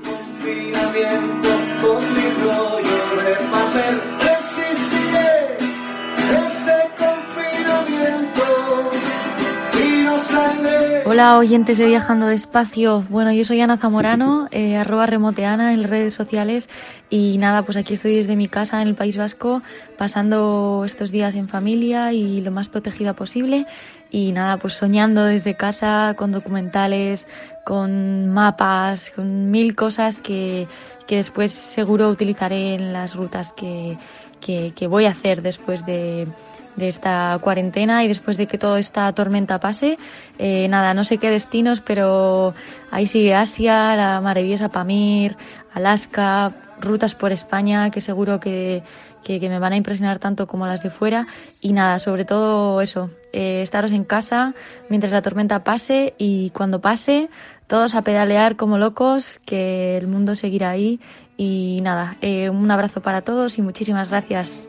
Hola 11.13 11.37
oyentes 11.37 11.77
de 11.77 11.85
Viajando 11.85 12.25
Despacio. 12.25 13.05
Bueno, 13.07 13.31
yo 13.31 13.45
soy 13.45 13.61
Ana 13.61 13.77
Zamorano, 13.77 14.47
eh, 14.49 14.77
arroba 14.77 15.05
remoteana 15.05 15.71
en 15.71 15.83
redes 15.83 16.15
sociales 16.15 16.67
y 17.11 17.37
nada, 17.37 17.61
pues 17.61 17.77
aquí 17.77 17.93
estoy 17.93 18.15
desde 18.15 18.35
mi 18.35 18.47
casa 18.47 18.81
en 18.81 18.87
el 18.87 18.95
País 18.95 19.15
Vasco 19.15 19.61
pasando 19.95 20.81
estos 20.87 21.11
días 21.11 21.35
en 21.35 21.47
familia 21.47 22.13
y 22.13 22.41
lo 22.41 22.49
más 22.49 22.67
protegida 22.67 23.13
posible 23.13 23.67
y 24.09 24.31
nada, 24.31 24.57
pues 24.57 24.73
soñando 24.73 25.23
desde 25.23 25.55
casa 25.55 26.15
con 26.17 26.31
documentales, 26.31 27.27
con 27.63 28.29
mapas, 28.29 29.11
con 29.11 29.51
mil 29.51 29.75
cosas 29.75 30.15
que, 30.15 30.67
que 31.05 31.17
después 31.17 31.53
seguro 31.53 32.09
utilizaré 32.09 32.73
en 32.73 32.91
las 32.91 33.13
rutas 33.13 33.53
que, 33.53 33.99
que, 34.41 34.87
voy 34.87 35.05
a 35.05 35.11
hacer 35.11 35.43
después 35.43 35.85
de, 35.85 36.27
de, 36.75 36.89
esta 36.89 37.37
cuarentena 37.41 38.03
y 38.03 38.07
después 38.07 38.37
de 38.37 38.47
que 38.47 38.57
toda 38.57 38.79
esta 38.79 39.11
tormenta 39.13 39.59
pase. 39.59 39.97
Eh, 40.39 40.67
nada, 40.67 40.93
no 40.93 41.03
sé 41.03 41.17
qué 41.17 41.29
destinos, 41.29 41.81
pero 41.81 42.53
ahí 42.91 43.07
sigue 43.07 43.35
Asia, 43.35 43.95
la 43.95 44.21
maravillosa 44.21 44.69
Pamir, 44.69 45.35
Alaska, 45.73 46.53
rutas 46.79 47.15
por 47.15 47.31
España 47.31 47.89
que 47.89 48.01
seguro 48.01 48.39
que, 48.39 48.83
que, 49.23 49.39
me 49.39 49.59
van 49.59 49.73
a 49.73 49.77
impresionar 49.77 50.19
tanto 50.19 50.47
como 50.47 50.67
las 50.67 50.83
de 50.83 50.89
fuera. 50.89 51.27
Y 51.61 51.73
nada, 51.73 51.99
sobre 51.99 52.25
todo 52.25 52.81
eso, 52.81 53.09
eh, 53.31 53.61
estaros 53.61 53.91
en 53.91 54.03
casa 54.03 54.53
mientras 54.89 55.11
la 55.11 55.21
tormenta 55.21 55.63
pase 55.63 56.13
y 56.17 56.51
cuando 56.51 56.81
pase, 56.81 57.29
todos 57.67 57.95
a 57.95 58.01
pedalear 58.01 58.55
como 58.55 58.77
locos, 58.77 59.39
que 59.45 59.97
el 59.97 60.07
mundo 60.07 60.35
seguirá 60.35 60.69
ahí. 60.69 60.99
Y 61.37 61.79
nada, 61.81 62.17
eh, 62.21 62.49
un 62.49 62.69
abrazo 62.69 63.01
para 63.01 63.21
todos 63.21 63.57
y 63.57 63.61
muchísimas 63.61 64.09
gracias. 64.09 64.67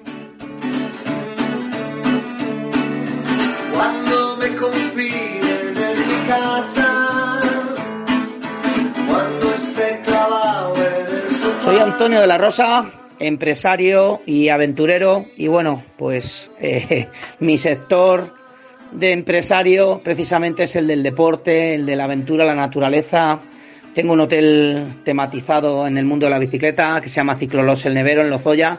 Soy 11.65 11.79
Antonio 11.79 12.21
de 12.21 12.27
la 12.27 12.37
Rosa, 12.37 12.85
empresario 13.19 14.21
y 14.27 14.51
aventurero 14.51 15.25
y 15.35 15.47
bueno, 15.47 15.83
pues 15.97 16.53
eh, 16.61 17.09
mi 17.41 17.57
sector 17.57 18.35
de 18.91 19.13
empresario 19.13 19.99
precisamente 20.05 20.65
es 20.65 20.77
el 20.77 20.87
del 20.87 21.03
deporte, 21.03 21.75
el 21.75 21.87
de 21.87 21.97
la 21.97 22.05
aventura, 22.05 22.45
la 22.45 22.55
naturaleza. 22.55 23.39
Tengo 23.95 24.13
un 24.13 24.21
hotel 24.21 24.97
tematizado 25.05 25.87
en 25.87 25.97
el 25.97 26.05
mundo 26.05 26.27
de 26.27 26.31
la 26.31 26.39
bicicleta 26.39 27.01
que 27.01 27.09
se 27.09 27.15
llama 27.15 27.37
Ciclolos 27.37 27.87
El 27.87 27.95
Nevero 27.95 28.21
en 28.21 28.29
Lozoya. 28.29 28.79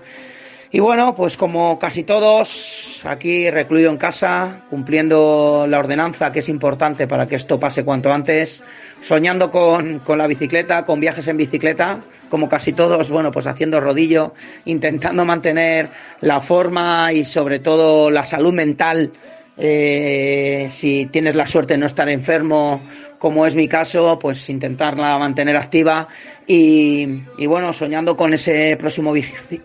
Y 0.71 0.79
bueno, 0.79 1.15
pues 1.15 1.37
como 1.37 1.79
casi 1.79 2.03
todos, 2.03 3.01
aquí 3.03 3.49
recluido 3.49 3.89
en 3.89 3.97
casa, 3.97 4.61
cumpliendo 4.69 5.65
la 5.67 5.79
ordenanza 5.79 6.31
que 6.31 6.39
es 6.39 6.49
importante 6.49 7.07
para 7.07 7.25
que 7.25 7.35
esto 7.35 7.57
pase 7.57 7.83
cuanto 7.83 8.13
antes, 8.13 8.61
soñando 9.05 9.51
con, 9.51 9.99
con 9.99 10.17
la 10.17 10.25
bicicleta, 10.25 10.83
con 10.83 10.99
viajes 10.99 11.27
en 11.27 11.37
bicicleta, 11.37 11.99
como 12.27 12.49
casi 12.49 12.73
todos, 12.73 13.11
bueno, 13.11 13.31
pues 13.31 13.45
haciendo 13.45 13.79
rodillo, 13.79 14.33
intentando 14.65 15.23
mantener 15.25 15.89
la 16.21 16.41
forma 16.41 17.13
y 17.13 17.23
sobre 17.23 17.59
todo 17.59 18.09
la 18.09 18.25
salud 18.25 18.51
mental. 18.51 19.11
Eh, 19.57 20.69
si 20.71 21.05
tienes 21.05 21.35
la 21.35 21.45
suerte 21.45 21.75
de 21.75 21.77
no 21.77 21.85
estar 21.85 22.09
enfermo, 22.09 22.81
como 23.19 23.45
es 23.45 23.53
mi 23.53 23.67
caso, 23.67 24.17
pues 24.19 24.49
intentarla 24.49 25.19
mantener 25.19 25.55
activa 25.55 26.07
y, 26.47 27.05
bueno, 27.45 27.73
soñando 27.73 28.17
con 28.17 28.33
ese 28.33 28.75
próximo 28.75 29.13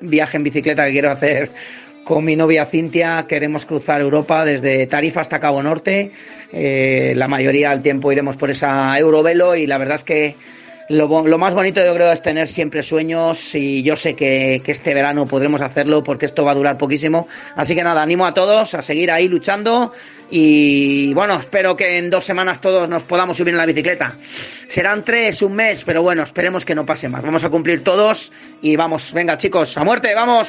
viaje 0.02 0.36
en 0.36 0.44
bicicleta 0.44 0.84
que 0.84 0.92
quiero 0.92 1.10
hacer 1.10 1.50
con 2.10 2.24
mi 2.24 2.34
novia 2.34 2.66
Cintia 2.66 3.26
queremos 3.28 3.64
cruzar 3.64 4.00
Europa 4.00 4.44
desde 4.44 4.84
Tarifa 4.88 5.20
hasta 5.20 5.38
Cabo 5.38 5.62
Norte. 5.62 6.10
Eh, 6.52 7.12
la 7.14 7.28
mayoría 7.28 7.70
del 7.70 7.82
tiempo 7.82 8.10
iremos 8.10 8.36
por 8.36 8.50
esa 8.50 8.98
Eurovelo 8.98 9.54
y 9.54 9.68
la 9.68 9.78
verdad 9.78 9.94
es 9.94 10.02
que 10.02 10.34
lo, 10.88 11.08
más 11.38 11.54
bonito 11.54 11.80
yo 11.84 11.94
creo 11.94 12.10
es 12.10 12.20
tener 12.20 12.48
siempre 12.48 12.82
sueños 12.82 13.54
y 13.54 13.84
yo 13.84 13.96
sé 13.96 14.16
que, 14.16 14.60
este 14.66 14.92
verano 14.92 15.24
podremos 15.24 15.62
hacerlo 15.62 16.02
porque 16.02 16.26
esto 16.26 16.44
va 16.44 16.50
a 16.50 16.56
durar 16.56 16.78
poquísimo. 16.78 17.28
Así 17.54 17.76
que 17.76 17.84
nada, 17.84 18.02
animo 18.02 18.26
a 18.26 18.34
todos 18.34 18.74
a 18.74 18.82
seguir 18.82 19.12
ahí 19.12 19.28
luchando 19.28 19.92
y 20.32 21.14
bueno, 21.14 21.36
espero 21.38 21.76
que 21.76 21.96
en 21.96 22.10
dos 22.10 22.24
semanas 22.24 22.60
todos 22.60 22.88
nos 22.88 23.04
podamos 23.04 23.36
subir 23.36 23.54
en 23.54 23.58
la 23.58 23.66
bicicleta. 23.66 24.16
Serán 24.66 25.04
tres, 25.04 25.42
un 25.42 25.54
mes, 25.54 25.84
pero 25.84 26.02
bueno, 26.02 26.24
esperemos 26.24 26.64
que 26.64 26.74
no 26.74 26.84
pase 26.84 27.08
más. 27.08 27.22
Vamos 27.22 27.44
a 27.44 27.50
cumplir 27.50 27.84
todos 27.84 28.32
y 28.62 28.74
vamos, 28.74 29.12
venga 29.12 29.38
chicos, 29.38 29.78
a 29.78 29.84
muerte, 29.84 30.12
vamos. 30.12 30.48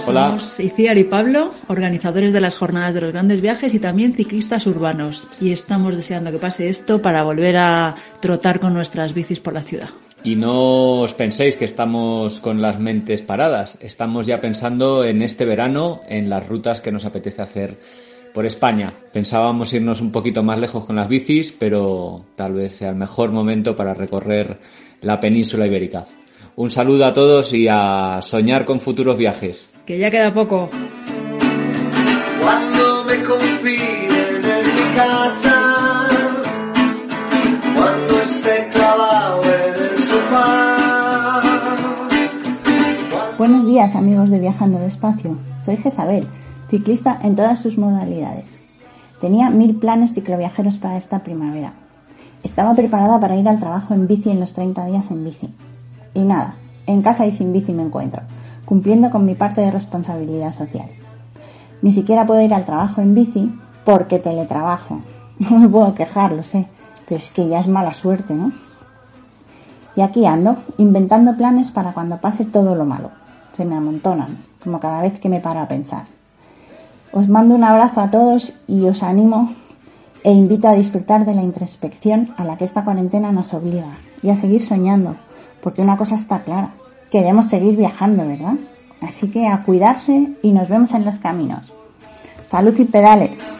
Somos 0.00 0.60
Iciar 0.60 0.98
y 0.98 1.04
Pablo, 1.04 1.50
organizadores 1.68 2.32
de 2.32 2.40
las 2.40 2.56
jornadas 2.56 2.94
de 2.94 3.00
los 3.00 3.12
grandes 3.12 3.40
viajes 3.40 3.74
y 3.74 3.78
también 3.80 4.14
ciclistas 4.14 4.66
urbanos. 4.66 5.28
Y 5.40 5.52
estamos 5.52 5.96
deseando 5.96 6.30
que 6.30 6.38
pase 6.38 6.68
esto 6.68 7.02
para 7.02 7.22
volver 7.24 7.56
a 7.56 7.96
trotar 8.20 8.60
con 8.60 8.74
nuestras 8.74 9.14
bicis 9.14 9.40
por 9.40 9.54
la 9.54 9.62
ciudad. 9.62 9.88
Y 10.22 10.36
no 10.36 11.00
os 11.00 11.14
penséis 11.14 11.56
que 11.56 11.64
estamos 11.64 12.38
con 12.38 12.62
las 12.62 12.78
mentes 12.78 13.22
paradas. 13.22 13.78
Estamos 13.80 14.26
ya 14.26 14.40
pensando 14.40 15.04
en 15.04 15.22
este 15.22 15.44
verano, 15.44 16.00
en 16.08 16.30
las 16.30 16.46
rutas 16.46 16.80
que 16.80 16.92
nos 16.92 17.04
apetece 17.04 17.42
hacer 17.42 17.76
por 18.34 18.46
España. 18.46 18.92
Pensábamos 19.12 19.72
irnos 19.72 20.00
un 20.00 20.12
poquito 20.12 20.42
más 20.42 20.58
lejos 20.58 20.84
con 20.84 20.96
las 20.96 21.08
bicis, 21.08 21.52
pero 21.52 22.24
tal 22.36 22.54
vez 22.54 22.72
sea 22.72 22.90
el 22.90 22.96
mejor 22.96 23.32
momento 23.32 23.74
para 23.74 23.94
recorrer 23.94 24.58
la 25.00 25.18
península 25.20 25.66
ibérica. 25.66 26.06
Un 26.58 26.70
saludo 26.70 27.04
a 27.04 27.12
todos 27.12 27.52
y 27.52 27.68
a 27.68 28.20
soñar 28.22 28.64
con 28.64 28.80
futuros 28.80 29.18
viajes. 29.18 29.68
Que 29.84 29.98
ya 29.98 30.10
queda 30.10 30.32
poco. 30.32 30.70
Cuando 32.42 33.04
me 33.04 33.22
confíen 33.22 34.08
en 34.08 34.74
mi 34.74 34.96
casa, 34.96 36.08
cuando 37.74 38.20
esté 38.22 38.70
clavado 38.72 39.42
en 39.44 39.74
el 39.84 39.96
sofá. 39.98 41.42
Buenos 43.36 43.66
días 43.66 43.94
amigos 43.94 44.30
de 44.30 44.40
Viajando 44.40 44.78
Despacio. 44.78 45.36
Soy 45.62 45.76
Jezabel, 45.76 46.26
ciclista 46.70 47.18
en 47.22 47.36
todas 47.36 47.60
sus 47.60 47.76
modalidades. 47.76 48.56
Tenía 49.20 49.50
mil 49.50 49.76
planes 49.76 50.14
cicloviajeros 50.14 50.78
para 50.78 50.96
esta 50.96 51.22
primavera. 51.22 51.74
Estaba 52.42 52.74
preparada 52.74 53.20
para 53.20 53.36
ir 53.36 53.46
al 53.46 53.60
trabajo 53.60 53.92
en 53.92 54.06
bici 54.06 54.30
en 54.30 54.40
los 54.40 54.54
30 54.54 54.86
días 54.86 55.10
en 55.10 55.22
bici 55.22 55.50
y 56.16 56.24
nada, 56.24 56.56
en 56.86 57.02
casa 57.02 57.26
y 57.26 57.32
sin 57.32 57.52
bici 57.52 57.72
me 57.72 57.82
encuentro, 57.82 58.22
cumpliendo 58.64 59.10
con 59.10 59.24
mi 59.26 59.34
parte 59.34 59.60
de 59.60 59.70
responsabilidad 59.70 60.52
social. 60.52 60.88
Ni 61.82 61.92
siquiera 61.92 62.24
puedo 62.24 62.40
ir 62.40 62.54
al 62.54 62.64
trabajo 62.64 63.02
en 63.02 63.14
bici 63.14 63.52
porque 63.84 64.18
teletrabajo. 64.18 65.00
No 65.38 65.58
me 65.58 65.68
puedo 65.68 65.94
quejar, 65.94 66.32
lo 66.32 66.42
sé, 66.42 66.66
pero 67.06 67.18
es 67.18 67.30
que 67.30 67.46
ya 67.46 67.60
es 67.60 67.68
mala 67.68 67.92
suerte, 67.92 68.34
¿no? 68.34 68.52
Y 69.94 70.00
aquí 70.00 70.24
ando, 70.24 70.56
inventando 70.78 71.36
planes 71.36 71.70
para 71.70 71.92
cuando 71.92 72.22
pase 72.22 72.46
todo 72.46 72.74
lo 72.74 72.86
malo. 72.86 73.10
Se 73.54 73.66
me 73.66 73.76
amontonan, 73.76 74.38
como 74.64 74.80
cada 74.80 75.02
vez 75.02 75.20
que 75.20 75.28
me 75.28 75.40
paro 75.40 75.60
a 75.60 75.68
pensar. 75.68 76.04
Os 77.12 77.28
mando 77.28 77.54
un 77.54 77.64
abrazo 77.64 78.00
a 78.00 78.10
todos 78.10 78.54
y 78.66 78.86
os 78.86 79.02
animo 79.02 79.52
e 80.24 80.32
invito 80.32 80.68
a 80.68 80.72
disfrutar 80.72 81.26
de 81.26 81.34
la 81.34 81.42
introspección 81.42 82.34
a 82.38 82.44
la 82.44 82.56
que 82.56 82.64
esta 82.64 82.82
cuarentena 82.82 83.30
nos 83.30 83.52
obliga 83.52 83.98
y 84.22 84.30
a 84.30 84.36
seguir 84.36 84.62
soñando, 84.62 85.16
porque 85.66 85.82
una 85.82 85.96
cosa 85.96 86.14
está 86.14 86.44
clara, 86.44 86.74
queremos 87.10 87.46
seguir 87.46 87.76
viajando, 87.76 88.24
¿verdad? 88.24 88.54
Así 89.02 89.28
que 89.32 89.48
a 89.48 89.64
cuidarse 89.64 90.30
y 90.40 90.52
nos 90.52 90.68
vemos 90.68 90.92
en 90.92 91.04
los 91.04 91.18
caminos. 91.18 91.72
Salud 92.46 92.72
y 92.78 92.84
pedales. 92.84 93.58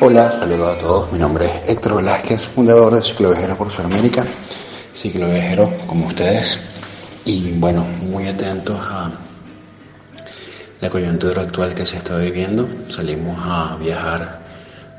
Hola, 0.00 0.30
saludos 0.30 0.76
a 0.76 0.78
todos. 0.78 1.12
Mi 1.12 1.18
nombre 1.18 1.46
es 1.46 1.68
Héctor 1.68 1.96
Velázquez, 1.96 2.46
fundador 2.46 2.94
de 2.94 3.02
Cicloviajeros 3.02 3.56
por 3.56 3.72
Sudamérica. 3.72 4.24
Cicloviajero 4.94 5.68
como 5.88 6.06
ustedes. 6.06 6.60
Y 7.24 7.50
bueno, 7.58 7.84
muy 8.02 8.28
atentos 8.28 8.78
a 8.80 9.27
la 10.80 10.90
coyuntura 10.90 11.42
actual 11.42 11.74
que 11.74 11.86
se 11.86 11.96
está 11.96 12.16
viviendo. 12.18 12.68
Salimos 12.88 13.38
a 13.42 13.76
viajar 13.76 14.40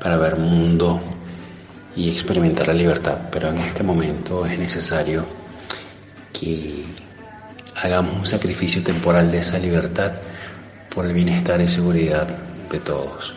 para 0.00 0.18
ver 0.18 0.36
mundo 0.36 1.00
y 1.96 2.10
experimentar 2.10 2.68
la 2.68 2.74
libertad, 2.74 3.18
pero 3.30 3.48
en 3.48 3.58
este 3.58 3.82
momento 3.82 4.44
es 4.46 4.58
necesario 4.58 5.26
que 6.32 6.84
hagamos 7.76 8.18
un 8.18 8.26
sacrificio 8.26 8.82
temporal 8.82 9.30
de 9.30 9.38
esa 9.38 9.58
libertad 9.58 10.12
por 10.94 11.06
el 11.06 11.12
bienestar 11.12 11.60
y 11.60 11.68
seguridad 11.68 12.28
de 12.70 12.80
todos. 12.80 13.34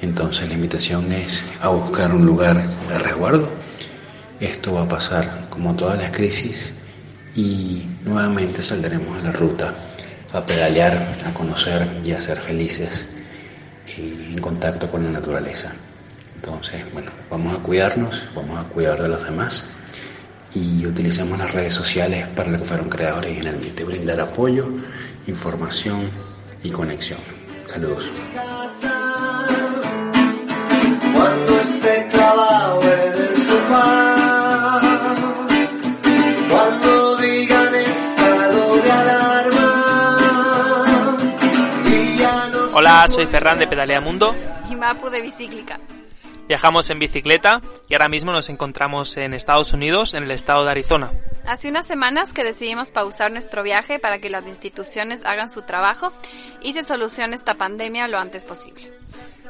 Entonces 0.00 0.48
la 0.48 0.54
invitación 0.54 1.10
es 1.12 1.44
a 1.60 1.68
buscar 1.70 2.12
un 2.12 2.24
lugar 2.24 2.68
de 2.88 2.98
resguardo. 2.98 3.50
Esto 4.38 4.74
va 4.74 4.82
a 4.82 4.88
pasar 4.88 5.48
como 5.50 5.74
todas 5.74 5.98
las 5.98 6.12
crisis 6.12 6.72
y 7.34 7.84
nuevamente 8.04 8.62
saldremos 8.62 9.18
a 9.18 9.22
la 9.22 9.32
ruta 9.32 9.74
a 10.32 10.44
pedalear, 10.44 11.16
a 11.24 11.34
conocer 11.34 11.86
y 12.04 12.12
a 12.12 12.20
ser 12.20 12.38
felices 12.38 13.08
en 13.96 14.38
contacto 14.38 14.90
con 14.90 15.04
la 15.04 15.10
naturaleza. 15.10 15.72
Entonces, 16.36 16.84
bueno, 16.92 17.10
vamos 17.30 17.54
a 17.54 17.58
cuidarnos, 17.58 18.26
vamos 18.34 18.58
a 18.58 18.68
cuidar 18.68 19.02
de 19.02 19.08
los 19.08 19.24
demás 19.24 19.66
y 20.54 20.86
utilicemos 20.86 21.38
las 21.38 21.52
redes 21.52 21.74
sociales 21.74 22.26
para 22.28 22.50
lo 22.50 22.58
que 22.58 22.64
fueron 22.64 22.88
creadas 22.88 23.18
originalmente, 23.18 23.84
brindar 23.84 24.20
apoyo, 24.20 24.68
información 25.26 26.10
y 26.62 26.70
conexión. 26.70 27.18
Saludos. 27.66 28.04
En 30.84 30.98
Hola, 42.98 43.08
soy 43.08 43.26
Ferran 43.26 43.60
de 43.60 43.68
Pedalea 43.68 44.00
Mundo. 44.00 44.34
y 44.68 44.74
Mapu 44.74 45.08
de 45.08 45.22
Bicíclica. 45.22 45.78
Viajamos 46.48 46.90
en 46.90 46.98
bicicleta 46.98 47.60
y 47.88 47.94
ahora 47.94 48.08
mismo 48.08 48.32
nos 48.32 48.48
encontramos 48.48 49.16
en 49.18 49.34
Estados 49.34 49.72
Unidos, 49.72 50.14
en 50.14 50.24
el 50.24 50.32
estado 50.32 50.64
de 50.64 50.72
Arizona. 50.72 51.12
Hace 51.46 51.68
unas 51.68 51.86
semanas 51.86 52.32
que 52.32 52.42
decidimos 52.42 52.90
pausar 52.90 53.30
nuestro 53.30 53.62
viaje 53.62 54.00
para 54.00 54.18
que 54.18 54.30
las 54.30 54.48
instituciones 54.48 55.24
hagan 55.24 55.48
su 55.48 55.62
trabajo 55.62 56.12
y 56.60 56.72
se 56.72 56.82
solucione 56.82 57.36
esta 57.36 57.54
pandemia 57.54 58.08
lo 58.08 58.18
antes 58.18 58.44
posible. 58.44 58.90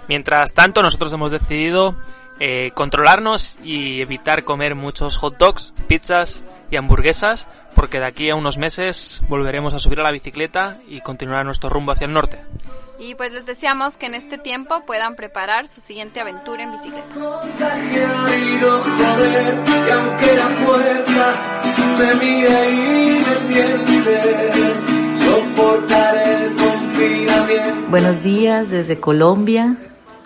Mientras 0.09 0.53
tanto, 0.53 0.83
nosotros 0.83 1.11
hemos 1.15 1.31
decidido 1.31 1.97
eh, 2.41 2.73
controlarnos 2.75 3.59
y 3.65 4.03
evitar 4.03 4.45
comer 4.45 4.75
muchos 4.75 5.17
hot 5.17 5.39
dogs, 5.39 5.73
pizzas 5.87 6.45
y 6.71 6.77
hamburguesas, 6.77 7.49
porque 7.75 7.99
de 7.99 8.05
aquí 8.05 8.29
a 8.29 8.35
unos 8.35 8.59
meses 8.59 9.23
volveremos 9.27 9.73
a 9.73 9.79
subir 9.79 10.01
a 10.01 10.03
la 10.03 10.11
bicicleta 10.11 10.77
y 10.87 11.01
continuar 11.01 11.47
nuestro 11.47 11.71
rumbo 11.71 11.93
hacia 11.93 12.05
el 12.05 12.13
norte. 12.13 12.43
Y 13.01 13.15
pues 13.15 13.33
les 13.33 13.47
deseamos 13.47 13.97
que 13.97 14.07
en 14.07 14.15
este 14.15 14.39
tiempo 14.39 14.83
puedan 14.85 15.15
preparar 15.15 15.69
su 15.69 15.81
siguiente 15.81 16.21
aventura 16.21 16.65
en 16.65 16.73
bicicleta. 16.73 17.15
Buenos 27.89 28.23
días 28.25 28.69
desde 28.69 28.99
Colombia, 28.99 29.77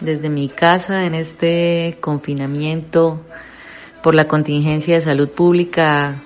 desde 0.00 0.30
mi 0.30 0.48
casa 0.48 1.04
en 1.04 1.14
este 1.14 1.98
confinamiento 2.00 3.20
por 4.02 4.14
la 4.14 4.26
contingencia 4.26 4.94
de 4.94 5.00
salud 5.02 5.28
pública 5.28 6.16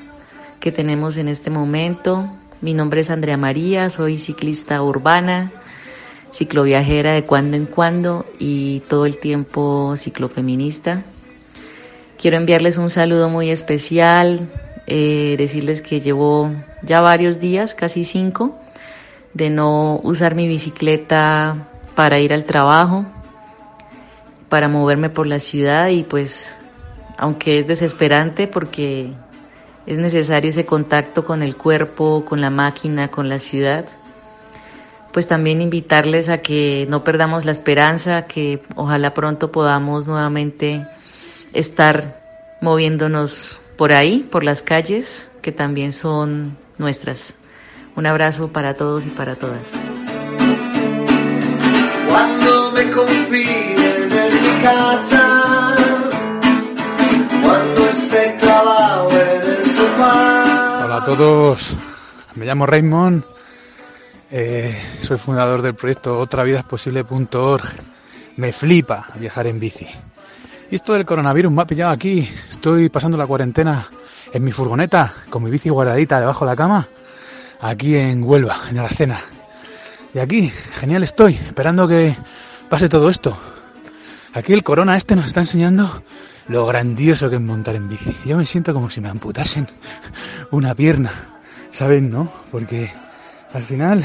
que 0.61 0.71
tenemos 0.71 1.17
en 1.17 1.27
este 1.27 1.51
momento. 1.51 2.29
Mi 2.61 2.73
nombre 2.73 3.01
es 3.01 3.11
Andrea 3.11 3.37
María, 3.37 3.91
soy 3.91 4.19
ciclista 4.19 4.81
urbana, 4.81 5.53
cicloviajera 6.37 7.15
de 7.15 7.25
cuando 7.25 7.57
en 7.57 7.65
cuando 7.65 8.27
y 8.39 8.81
todo 8.89 9.07
el 9.07 9.17
tiempo 9.17 9.95
ciclofeminista. 9.97 11.03
Quiero 12.19 12.37
enviarles 12.37 12.77
un 12.77 12.91
saludo 12.91 13.31
muy 13.31 13.51
especial, 13.51 14.51
eh, 14.87 15.37
decirles 15.39 15.81
que 15.81 16.01
llevo 16.01 16.51
ya 16.83 17.01
varios 17.01 17.41
días, 17.41 17.75
casi 17.75 18.05
cinco, 18.05 18.55
de 19.33 19.49
no 19.49 19.99
usar 20.03 20.35
mi 20.35 20.47
bicicleta 20.47 21.69
para 21.95 22.19
ir 22.19 22.35
al 22.35 22.45
trabajo, 22.45 23.07
para 24.51 24.69
moverme 24.69 25.09
por 25.09 25.27
la 25.27 25.41
ciudad 25.41 25.89
y 25.89 26.03
pues 26.03 26.55
aunque 27.17 27.61
es 27.61 27.67
desesperante 27.67 28.47
porque 28.47 29.11
es 29.87 29.99
necesario 29.99 30.51
ese 30.51 30.67
contacto 30.67 31.25
con 31.25 31.43
el 31.43 31.57
cuerpo, 31.57 32.25
con 32.29 32.43
la 32.43 32.51
máquina, 32.51 33.09
con 33.09 33.31
la 33.31 33.39
ciudad, 33.39 33.87
pues 35.17 35.27
también 35.27 35.63
invitarles 35.63 36.29
a 36.29 36.43
que 36.43 36.87
no 36.91 37.03
perdamos 37.03 37.47
la 37.47 37.53
esperanza, 37.53 38.27
que 38.27 38.63
ojalá 38.75 39.15
pronto 39.15 39.51
podamos 39.51 40.07
nuevamente 40.07 40.87
estar 41.55 42.21
moviéndonos 42.61 43.57
por 43.79 43.95
ahí, 43.95 44.29
por 44.31 44.45
las 44.45 44.61
calles, 44.61 45.27
que 45.41 45.53
también 45.53 45.93
son 45.93 46.59
nuestras. 46.77 47.33
Un 47.97 48.05
abrazo 48.05 48.49
para 48.49 48.75
todos 48.75 49.07
y 49.07 49.09
para 49.09 49.37
todas. 49.37 49.63
Cuando 52.11 52.73
me 52.73 52.91
confíen 52.91 54.13
en 54.13 54.35
mi 54.43 54.63
casa, 54.63 55.75
cuando 57.43 57.89
esté 57.89 58.37
clavado 58.39 59.09
en 59.13 59.51
el 59.51 59.65
sofá. 59.65 60.85
Hola 60.85 60.97
a 60.97 61.05
todos, 61.07 61.75
me 62.35 62.45
llamo 62.45 62.67
Raymond, 62.67 63.25
eh, 64.39 64.77
soy 65.01 65.17
fundador 65.17 65.63
del 65.63 65.75
proyecto 65.75 66.19
otravidasposible.org. 66.19 67.65
Me 68.37 68.53
flipa 68.53 69.07
viajar 69.19 69.47
en 69.47 69.59
bici. 69.59 69.87
Y 70.71 70.75
esto 70.75 70.93
del 70.93 71.07
coronavirus 71.07 71.51
me 71.51 71.63
ha 71.63 71.67
pillado 71.67 71.91
aquí. 71.91 72.29
Estoy 72.51 72.91
pasando 72.91 73.17
la 73.17 73.27
cuarentena 73.27 73.89
en 74.31 74.45
mi 74.45 74.53
furgoneta, 74.53 75.15
con 75.31 75.43
mi 75.43 75.51
bici 75.51 75.71
guardadita 75.71 76.21
debajo 76.21 76.45
de 76.45 76.51
la 76.51 76.57
cama, 76.57 76.87
aquí 77.63 77.97
en 77.97 78.23
Huelva, 78.23 78.61
en 78.69 78.79
Aracena. 78.79 79.19
Y 80.13 80.19
aquí, 80.19 80.53
genial 80.75 81.03
estoy, 81.03 81.37
esperando 81.37 81.89
que 81.89 82.15
pase 82.69 82.91
todo 82.91 83.09
esto. 83.09 83.39
Aquí 84.35 84.53
el 84.53 84.63
corona 84.63 84.99
este 84.99 85.17
nos 85.17 85.29
está 85.29 85.41
enseñando 85.41 86.03
lo 86.49 86.67
grandioso 86.67 87.31
que 87.31 87.37
es 87.37 87.43
montar 87.43 87.75
en 87.75 87.89
bici. 87.89 88.15
Yo 88.27 88.37
me 88.37 88.45
siento 88.45 88.75
como 88.75 88.91
si 88.91 89.01
me 89.01 89.09
amputasen 89.09 89.67
una 90.51 90.75
pierna, 90.75 91.11
¿saben, 91.71 92.11
no? 92.11 92.31
Porque 92.51 92.93
al 93.55 93.63
final 93.63 94.05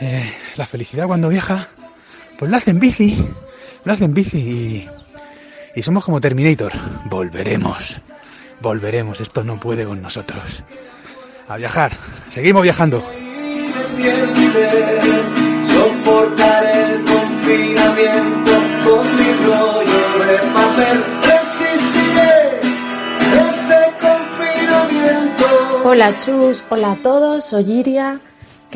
eh, 0.00 0.30
la 0.56 0.66
felicidad 0.66 1.06
cuando 1.06 1.28
viaja, 1.28 1.68
pues 2.38 2.50
lo 2.50 2.56
hace 2.56 2.70
en 2.70 2.80
bici, 2.80 3.16
lo 3.84 3.92
hace 3.92 4.04
en 4.04 4.14
bici 4.14 4.38
y, 4.38 4.88
y 5.74 5.82
somos 5.82 6.04
como 6.04 6.20
Terminator. 6.20 6.72
Volveremos, 7.06 8.00
volveremos, 8.60 9.20
esto 9.20 9.44
no 9.44 9.58
puede 9.58 9.84
con 9.84 10.02
nosotros. 10.02 10.64
A 11.48 11.56
viajar, 11.56 11.92
seguimos 12.28 12.62
viajando. 12.62 13.02
soportar 15.66 16.64
el 16.64 17.04
confinamiento 17.04 18.52
con 18.84 19.16
mi 19.16 19.32
rollo 19.44 20.26
de 20.26 20.38
papel. 20.52 21.04
Resistiré 21.22 22.60
este 23.48 23.78
confinamiento. 24.00 25.46
Hola 25.84 26.18
Chus, 26.18 26.64
hola 26.68 26.92
a 26.92 26.96
todos, 26.96 27.44
soy 27.44 27.70
Iria. 27.70 28.20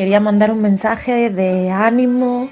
Quería 0.01 0.19
mandar 0.19 0.51
un 0.51 0.63
mensaje 0.63 1.29
de 1.29 1.71
ánimo, 1.71 2.49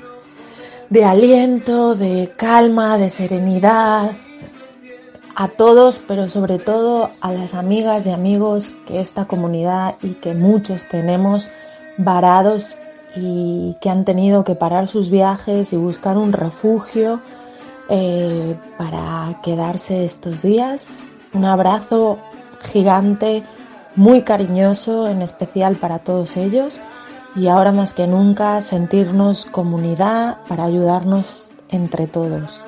de 0.91 1.07
aliento, 1.07 1.95
de 1.95 2.31
calma, 2.37 2.99
de 2.99 3.09
serenidad 3.09 4.13
a 5.35 5.49
todos, 5.49 5.99
pero 6.07 6.29
sobre 6.29 6.59
todo 6.59 7.09
a 7.23 7.33
las 7.33 7.55
amigas 7.55 8.07
y 8.07 8.11
amigos 8.11 8.75
que 8.87 9.01
esta 9.01 9.25
comunidad 9.25 9.95
y 10.03 10.11
que 10.17 10.35
muchos 10.35 10.91
tenemos 10.91 11.49
varados 11.97 12.77
y 13.17 13.79
que 13.81 13.89
han 13.89 14.05
tenido 14.05 14.45
que 14.45 14.55
parar 14.55 14.87
sus 14.87 15.09
viajes 15.09 15.73
y 15.73 15.79
buscar 15.79 16.19
un 16.19 16.35
refugio 16.35 17.23
eh, 17.89 18.57
para 18.77 19.41
quedarse 19.43 20.05
estos 20.05 20.43
días. 20.43 21.03
Un 21.33 21.47
abrazo 21.47 22.19
gigante, 22.75 23.43
muy 23.97 24.21
cariñoso, 24.21 25.09
en 25.09 25.23
especial 25.23 25.77
para 25.77 26.01
todos 26.01 26.37
ellos. 26.37 26.79
Y 27.37 27.49
ahora 27.49 27.73
más 27.73 27.95
que 27.95 28.07
nunca 28.07 28.61
sentirnos 28.61 29.47
comunidad 29.47 30.38
para 30.49 30.64
ayudarnos 30.64 31.51
entre 31.69 32.07
todos. 32.07 32.64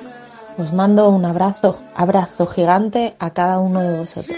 Os 0.57 0.73
mando 0.73 1.09
un 1.09 1.25
abrazo, 1.25 1.79
abrazo 1.95 2.45
gigante 2.45 3.15
a 3.19 3.31
cada 3.31 3.59
uno 3.59 3.81
de 3.81 3.97
vosotros. 3.97 4.37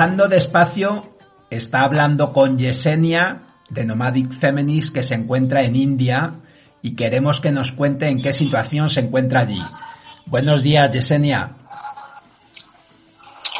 Viajando 0.00 0.28
despacio, 0.28 1.10
está 1.50 1.82
hablando 1.82 2.32
con 2.32 2.56
Yesenia 2.56 3.42
de 3.68 3.84
Nomadic 3.84 4.32
Feminist 4.32 4.94
que 4.94 5.02
se 5.02 5.14
encuentra 5.14 5.60
en 5.60 5.76
India 5.76 6.40
y 6.80 6.96
queremos 6.96 7.38
que 7.42 7.52
nos 7.52 7.72
cuente 7.72 8.08
en 8.08 8.22
qué 8.22 8.32
situación 8.32 8.88
se 8.88 9.00
encuentra 9.00 9.40
allí. 9.40 9.60
Buenos 10.24 10.62
días, 10.62 10.90
Yesenia. 10.90 11.54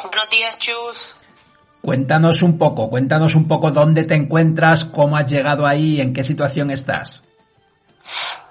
Buenos 0.03 0.31
días, 0.31 0.57
Chus. 0.57 1.17
Cuéntanos 1.83 2.41
un 2.41 2.57
poco, 2.57 2.89
cuéntanos 2.89 3.35
un 3.35 3.47
poco 3.47 3.71
dónde 3.71 4.05
te 4.05 4.15
encuentras, 4.15 4.87
cómo 4.87 5.19
has 5.19 5.31
llegado 5.31 5.67
ahí, 5.67 6.01
en 6.01 6.15
qué 6.15 6.25
situación 6.25 6.71
estás. 6.71 7.23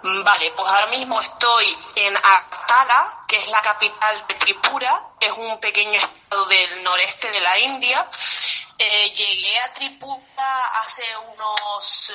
Vale, 0.01 0.53
pues 0.55 0.67
ahora 0.67 0.87
mismo 0.87 1.19
estoy 1.19 1.77
en 1.95 2.15
Agartala, 2.15 3.21
que 3.27 3.37
es 3.37 3.47
la 3.49 3.61
capital 3.61 4.25
de 4.27 4.35
Tripura, 4.35 5.09
que 5.19 5.27
es 5.27 5.33
un 5.33 5.59
pequeño 5.59 5.99
estado 5.99 6.45
del 6.45 6.83
noreste 6.83 7.29
de 7.29 7.41
la 7.41 7.59
India. 7.59 8.09
Eh, 8.77 9.11
llegué 9.11 9.59
a 9.59 9.73
Tripura 9.73 10.79
hace 10.79 11.03
unos 11.17 12.13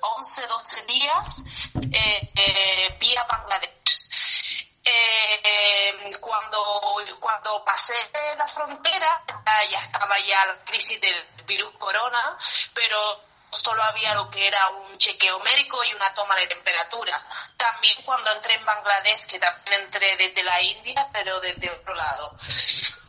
11, 0.00 0.46
12 0.48 0.82
días 0.82 1.36
eh, 1.92 2.96
vía 2.98 3.22
Bangladesh. 3.22 4.08
Eh, 4.82 6.10
cuando, 6.18 6.96
cuando 7.20 7.64
pasé 7.64 7.94
la 8.36 8.48
frontera, 8.48 9.22
ya 9.70 9.78
estaba 9.78 10.18
ya 10.18 10.46
la 10.46 10.64
crisis 10.64 11.00
del 11.00 11.44
virus 11.46 11.72
corona, 11.78 12.36
pero 12.74 13.29
solo 13.50 13.82
había 13.82 14.14
lo 14.14 14.30
que 14.30 14.46
era 14.46 14.68
un 14.70 14.96
chequeo 14.96 15.38
médico 15.40 15.82
y 15.84 15.94
una 15.94 16.12
toma 16.14 16.36
de 16.36 16.46
temperatura. 16.46 17.24
También 17.56 18.02
cuando 18.04 18.30
entré 18.32 18.54
en 18.54 18.64
Bangladesh, 18.64 19.26
que 19.26 19.38
también 19.38 19.82
entré 19.82 20.16
desde 20.16 20.42
la 20.42 20.60
India, 20.62 21.08
pero 21.12 21.40
desde 21.40 21.70
otro 21.70 21.94
lado. 21.94 22.34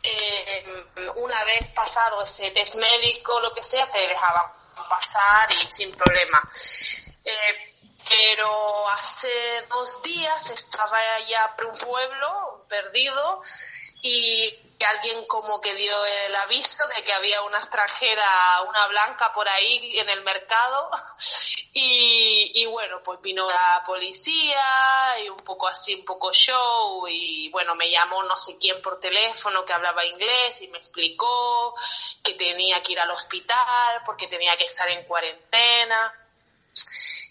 Eh, 0.02 0.64
una 1.16 1.44
vez 1.44 1.68
pasado 1.70 2.22
ese 2.22 2.50
test 2.50 2.74
médico, 2.74 3.40
lo 3.40 3.52
que 3.54 3.62
sea, 3.62 3.90
te 3.90 4.00
dejaban 4.00 4.46
pasar 4.88 5.50
y 5.52 5.72
sin 5.72 5.94
problema. 5.94 6.42
Eh, 7.24 7.71
pero 8.08 8.88
hace 8.90 9.66
dos 9.68 10.02
días 10.02 10.50
estaba 10.50 10.98
allá 11.16 11.54
por 11.56 11.66
un 11.66 11.78
pueblo 11.78 12.64
perdido 12.68 13.40
y 14.02 14.58
alguien 14.84 15.24
como 15.26 15.60
que 15.60 15.74
dio 15.74 16.04
el 16.04 16.34
aviso 16.36 16.86
de 16.88 17.04
que 17.04 17.12
había 17.12 17.42
una 17.42 17.58
extranjera, 17.58 18.62
una 18.68 18.86
blanca 18.88 19.32
por 19.32 19.48
ahí 19.48 19.98
en 19.98 20.08
el 20.08 20.22
mercado. 20.22 20.90
Y, 21.74 22.52
y, 22.54 22.66
bueno, 22.66 23.02
pues 23.02 23.18
vino 23.22 23.48
la 23.48 23.82
policía 23.86 25.18
y 25.24 25.30
un 25.30 25.38
poco 25.38 25.66
así, 25.66 25.94
un 25.94 26.04
poco 26.04 26.30
show. 26.30 27.08
Y 27.08 27.48
bueno, 27.48 27.74
me 27.74 27.90
llamó 27.90 28.22
no 28.24 28.36
sé 28.36 28.58
quién 28.58 28.82
por 28.82 29.00
teléfono 29.00 29.64
que 29.64 29.72
hablaba 29.72 30.04
inglés 30.04 30.60
y 30.60 30.68
me 30.68 30.76
explicó 30.76 31.74
que 32.22 32.34
tenía 32.34 32.82
que 32.82 32.92
ir 32.92 33.00
al 33.00 33.10
hospital 33.10 34.02
porque 34.04 34.26
tenía 34.26 34.54
que 34.58 34.64
estar 34.64 34.86
en 34.90 35.02
cuarentena 35.04 36.21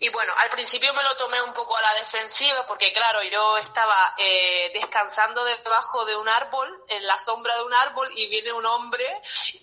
y 0.04 0.10
bueno, 0.10 0.34
al 0.36 0.50
principio 0.50 0.92
me 0.96 1.04
lo 1.04 1.16
tomé 1.16 1.40
un 1.44 1.54
poco 1.54 1.78
a 1.78 1.82
la 1.82 1.94
defensiva 1.94 2.66
porque 2.66 2.92
claro, 2.92 3.22
yo 3.22 3.60
estaba 3.60 4.16
eh, 4.18 4.72
descansando 4.74 5.46
debajo 5.46 6.04
de 6.06 6.16
un 6.16 6.28
árbol, 6.28 6.86
en 6.90 7.06
la 7.06 7.20
sombra 7.20 7.56
de 7.56 7.62
un 7.62 7.74
árbol, 7.76 8.10
y 8.18 8.26
viene 8.26 8.52
un 8.52 8.66
hombre 8.66 9.06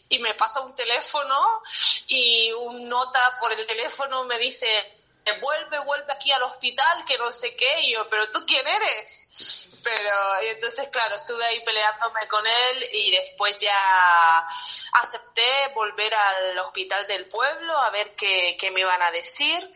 y 0.09 0.21
me 0.21 0.35
pasa 0.35 0.61
un 0.61 0.77
teléfono 0.77 1.61
y 2.07 2.53
un 2.53 2.89
nota 2.89 3.37
por 3.41 3.53
el 3.53 3.67
teléfono 3.67 4.23
me 4.25 4.39
dice, 4.39 5.01
vuelve, 5.41 5.81
vuelve 5.81 6.13
aquí 6.13 6.31
al 6.31 6.45
hospital, 6.45 7.05
que 7.05 7.19
no 7.19 7.33
sé 7.33 7.57
qué, 7.57 7.91
yo, 7.91 8.09
pero 8.09 8.31
tú 8.31 8.47
quién 8.47 8.65
eres? 8.65 9.67
Pero, 9.83 10.43
y 10.45 10.47
entonces, 10.47 10.89
claro, 10.89 11.17
estuve 11.17 11.45
ahí 11.45 11.65
peleándome 11.65 12.29
con 12.29 12.47
él 12.47 12.89
y 12.93 13.11
después 13.11 13.57
ya 13.59 14.47
acepté 14.93 15.73
volver 15.75 16.15
al 16.15 16.59
hospital 16.59 17.09
del 17.09 17.27
pueblo 17.27 17.77
a 17.77 17.91
ver 17.91 18.15
qué 18.15 18.71
me 18.73 18.81
iban 18.81 19.03
a 19.03 19.11
decir. 19.11 19.69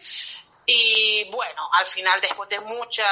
Y 0.64 1.24
bueno, 1.30 1.68
al 1.72 1.86
final, 1.86 2.20
después 2.20 2.48
de 2.48 2.60
mucha 2.60 3.04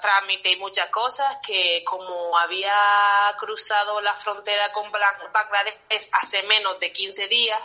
trámite 0.00 0.50
y 0.50 0.56
muchas 0.56 0.90
cosas, 0.90 1.38
que 1.42 1.82
como 1.84 2.36
había 2.36 3.34
cruzado 3.38 4.00
la 4.00 4.14
frontera 4.14 4.70
con 4.72 4.90
Bangladesh 4.92 6.08
hace 6.12 6.42
menos 6.42 6.78
de 6.80 6.92
15 6.92 7.28
días, 7.28 7.60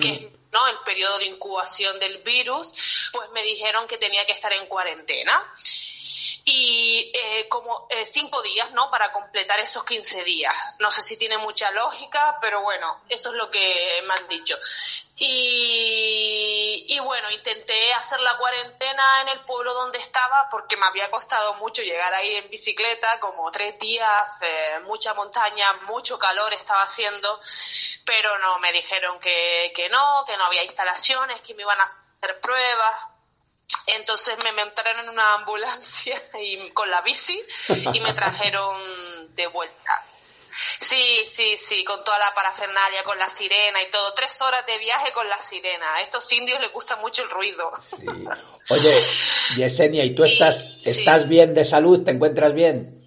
que 0.00 0.32
¿no? 0.50 0.66
el 0.66 0.78
periodo 0.84 1.18
de 1.18 1.26
incubación 1.26 1.98
del 2.00 2.18
virus, 2.18 3.10
pues 3.12 3.30
me 3.30 3.42
dijeron 3.42 3.86
que 3.86 3.98
tenía 3.98 4.26
que 4.26 4.32
estar 4.32 4.52
en 4.52 4.66
cuarentena 4.66 5.52
y 6.44 7.12
eh, 7.14 7.46
como 7.48 7.86
eh, 7.90 8.04
cinco 8.04 8.42
días, 8.42 8.72
¿no? 8.72 8.90
Para 8.90 9.12
completar 9.12 9.60
esos 9.60 9.84
15 9.84 10.24
días. 10.24 10.54
No 10.80 10.90
sé 10.90 11.00
si 11.00 11.16
tiene 11.16 11.38
mucha 11.38 11.70
lógica, 11.70 12.38
pero 12.40 12.62
bueno, 12.62 13.02
eso 13.08 13.30
es 13.30 13.36
lo 13.36 13.50
que 13.50 14.02
me 14.06 14.14
han 14.14 14.28
dicho. 14.28 14.56
Y, 15.24 16.98
bueno, 16.98 17.30
intenté 17.30 17.94
hacer 17.94 18.20
la 18.20 18.36
cuarentena 18.38 19.20
en 19.22 19.28
el 19.28 19.40
pueblo 19.44 19.72
donde 19.72 19.98
estaba 19.98 20.48
porque 20.50 20.76
me 20.76 20.86
había 20.86 21.08
costado 21.10 21.54
mucho 21.54 21.80
llegar 21.82 22.12
ahí 22.12 22.34
en 22.36 22.50
bicicleta, 22.50 23.20
como 23.20 23.50
tres 23.52 23.78
días, 23.78 24.42
eh, 24.42 24.80
mucha 24.84 25.14
montaña, 25.14 25.72
mucho 25.86 26.18
calor 26.18 26.52
estaba 26.54 26.82
haciendo, 26.82 27.38
pero 28.04 28.36
no, 28.40 28.58
me 28.58 28.72
dijeron 28.72 29.20
que, 29.20 29.72
que 29.76 29.88
no, 29.88 30.24
que 30.26 30.36
no 30.36 30.44
había 30.44 30.64
instalaciones, 30.64 31.40
que 31.40 31.54
me 31.54 31.62
iban 31.62 31.80
a 31.80 31.84
hacer 31.84 32.40
pruebas, 32.40 32.96
entonces 33.86 34.36
me 34.42 34.50
montaron 34.52 34.98
en 35.00 35.08
una 35.08 35.34
ambulancia 35.38 36.20
y, 36.40 36.70
con 36.70 36.90
la 36.90 37.00
bici 37.00 37.40
y 37.92 38.00
me 38.00 38.12
trajeron 38.12 39.34
de 39.34 39.46
vuelta. 39.46 40.04
Sí, 40.78 41.24
sí, 41.30 41.56
sí, 41.58 41.84
con 41.84 42.04
toda 42.04 42.18
la 42.18 42.34
parafernalia, 42.34 43.02
con 43.04 43.18
la 43.18 43.28
sirena 43.28 43.82
y 43.82 43.90
todo. 43.90 44.12
Tres 44.14 44.40
horas 44.40 44.64
de 44.66 44.78
viaje 44.78 45.12
con 45.12 45.28
la 45.28 45.38
sirena. 45.38 45.94
A 45.94 46.02
estos 46.02 46.30
indios 46.32 46.60
les 46.60 46.72
gusta 46.72 46.96
mucho 46.96 47.22
el 47.22 47.30
ruido. 47.30 47.70
Oye, 48.68 49.00
Yesenia, 49.56 50.04
¿y 50.04 50.14
tú 50.14 50.24
estás, 50.24 50.64
estás 50.84 51.28
bien 51.28 51.54
de 51.54 51.64
salud? 51.64 52.04
¿Te 52.04 52.10
encuentras 52.10 52.52
bien? 52.52 53.02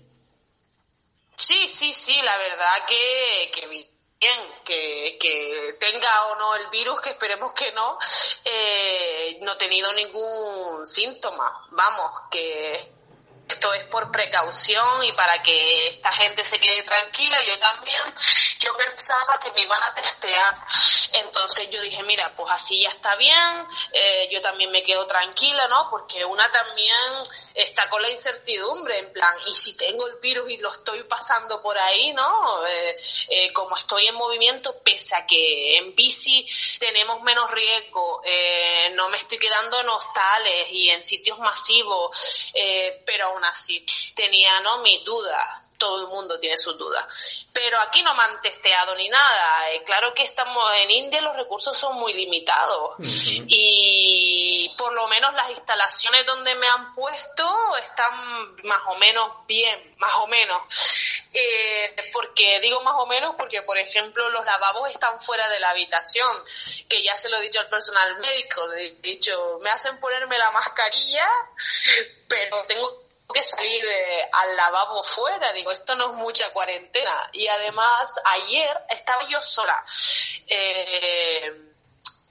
Sí, 1.36 1.68
sí, 1.68 1.92
sí, 1.92 2.20
la 2.24 2.38
verdad 2.38 2.86
que, 2.88 3.52
que 3.54 3.68
bien, 3.68 3.86
que, 4.64 5.18
que, 5.20 5.76
tenga 5.80 6.26
o 6.28 6.36
no 6.36 6.56
el 6.56 6.70
virus, 6.70 7.02
que 7.02 7.10
esperemos 7.10 7.52
que 7.54 7.72
no, 7.74 7.98
eh, 8.44 9.38
no 9.42 9.54
he 9.54 9.58
tenido 9.58 9.92
ningún 9.94 10.86
síntoma. 10.86 11.68
Vamos, 11.72 12.12
que 12.32 12.95
esto 13.48 13.74
es 13.74 13.84
por 13.86 14.12
precaución 14.12 15.04
y 15.04 15.12
para 15.14 15.42
que 15.42 15.90
esta 15.90 16.12
gente 16.12 16.44
se 16.44 16.60
quede 16.60 16.84
tranquila. 16.84 17.38
Yo 17.46 17.58
también, 17.60 18.02
yo 18.60 18.76
pensaba 18.78 19.40
que 19.40 19.52
me 19.52 19.62
iban 19.62 19.82
a 19.84 19.94
testear. 19.94 20.56
Entonces 21.14 21.70
yo 21.72 21.82
dije, 21.82 22.04
mira, 22.04 22.36
pues 22.36 22.52
así 22.52 22.82
ya 22.82 22.90
está 22.90 23.16
bien, 23.16 23.68
eh, 23.92 24.30
yo 24.32 24.42
también 24.42 24.72
me 24.72 24.84
quedo 24.84 25.06
tranquila, 25.08 25.68
¿no? 25.68 25.88
Porque 25.90 26.24
una 26.26 26.52
también 26.52 26.96
está 27.54 27.90
con 27.90 28.02
la 28.02 28.10
incertidumbre, 28.10 29.00
en 29.00 29.14
plan, 29.14 29.32
y 29.48 29.54
si 29.54 29.78
tengo 29.78 30.08
el 30.08 30.16
virus 30.16 30.50
y 30.50 30.58
lo 30.58 30.70
estoy 30.70 31.04
pasando 31.04 31.62
por 31.62 31.78
ahí, 31.78 32.14
¿no? 32.14 32.66
Eh, 32.68 32.96
eh, 33.30 33.54
como 33.54 33.76
estoy 33.76 34.08
en 34.08 34.16
movimiento, 34.16 34.80
pese 34.80 35.16
a 35.16 35.26
que 35.26 35.78
en 35.78 35.96
bici 35.96 36.46
tenemos 36.80 37.22
menos 37.22 37.50
riesgo, 37.52 38.22
eh, 38.24 38.90
no 38.94 39.10
me 39.10 39.18
estoy 39.18 39.38
quedando 39.38 39.80
en 39.80 39.90
hostales 39.90 40.72
y 40.72 40.90
en 40.90 41.02
sitios 41.02 41.40
masivos, 41.40 42.52
eh, 42.54 43.02
pero 43.06 43.28
aún 43.28 43.44
así 43.46 43.86
tenía, 44.16 44.60
¿no? 44.62 44.80
Mis 44.80 45.04
dudas 45.04 45.65
todo 45.78 46.02
el 46.02 46.08
mundo 46.08 46.40
tiene 46.40 46.58
sus 46.58 46.78
dudas. 46.78 47.46
Pero 47.52 47.80
aquí 47.80 48.02
no 48.04 48.14
me 48.16 48.24
han 48.24 48.42
testeado 48.42 48.96
ni 48.96 49.10
nada. 49.10 49.72
Eh, 49.72 49.84
claro 49.84 50.14
que 50.14 50.24
estamos 50.24 50.64
en 50.82 50.92
India, 50.92 51.22
los 51.22 51.36
recursos 51.36 51.78
son 51.78 51.96
muy 51.98 52.14
limitados. 52.14 52.96
Y 53.48 54.74
por 54.78 54.94
lo 54.94 55.08
menos 55.08 55.34
las 55.34 55.50
instalaciones 55.50 56.26
donde 56.26 56.56
me 56.56 56.68
han 56.68 56.94
puesto 56.94 57.78
están 57.78 58.56
más 58.64 58.82
o 58.88 58.96
menos 58.96 59.32
bien, 59.48 59.96
más 59.98 60.14
o 60.16 60.28
menos. 60.28 60.62
Eh, 61.38 61.96
porque 62.14 62.62
digo 62.62 62.82
más 62.82 62.96
o 62.98 63.06
menos 63.08 63.36
porque, 63.38 63.62
por 63.62 63.78
ejemplo, 63.78 64.30
los 64.30 64.46
lavabos 64.46 64.90
están 64.90 65.20
fuera 65.20 65.50
de 65.50 65.60
la 65.60 65.72
habitación, 65.72 66.32
que 66.88 67.04
ya 67.04 67.16
se 67.18 67.28
lo 67.28 67.38
he 67.38 67.42
dicho 67.42 67.60
al 67.60 67.68
personal 67.68 68.18
médico, 68.20 68.68
le 68.68 68.86
he 68.86 68.92
dicho, 69.02 69.60
me 69.62 69.70
hacen 69.70 70.00
ponerme 70.00 70.38
la 70.38 70.52
mascarilla, 70.52 71.28
pero 72.30 72.64
tengo 72.68 73.05
que 73.36 73.44
salir 73.44 73.84
eh, 73.86 74.30
al 74.32 74.56
lavabo 74.56 75.04
fuera, 75.04 75.52
digo, 75.52 75.70
esto 75.70 75.94
no 75.96 76.12
es 76.12 76.14
mucha 76.14 76.50
cuarentena. 76.52 77.30
Y 77.34 77.48
además, 77.48 78.18
ayer 78.24 78.78
estaba 78.90 79.28
yo 79.28 79.42
sola. 79.42 79.84
Eh, 80.48 81.74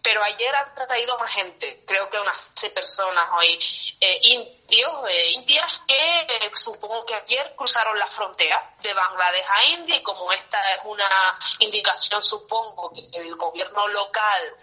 pero 0.02 0.22
ayer 0.22 0.54
han 0.54 0.74
traído 0.74 1.18
más 1.18 1.30
gente, 1.30 1.82
creo 1.86 2.08
que 2.10 2.18
unas 2.18 2.36
seis 2.54 2.72
personas 2.72 3.26
hoy, 3.38 3.58
eh, 4.00 4.18
indios, 4.22 4.92
eh, 5.08 5.30
indias, 5.32 5.80
que 5.86 6.20
eh, 6.20 6.50
supongo 6.54 7.06
que 7.06 7.14
ayer 7.14 7.54
cruzaron 7.56 7.98
la 7.98 8.06
frontera 8.06 8.74
de 8.82 8.92
Bangladesh 8.92 9.46
a 9.48 9.64
India 9.64 9.96
y 9.96 10.02
como 10.02 10.30
esta 10.32 10.60
es 10.74 10.80
una 10.84 11.38
indicación, 11.58 12.22
supongo, 12.22 12.92
que 12.92 13.18
el 13.18 13.34
gobierno 13.36 13.88
local, 13.88 14.56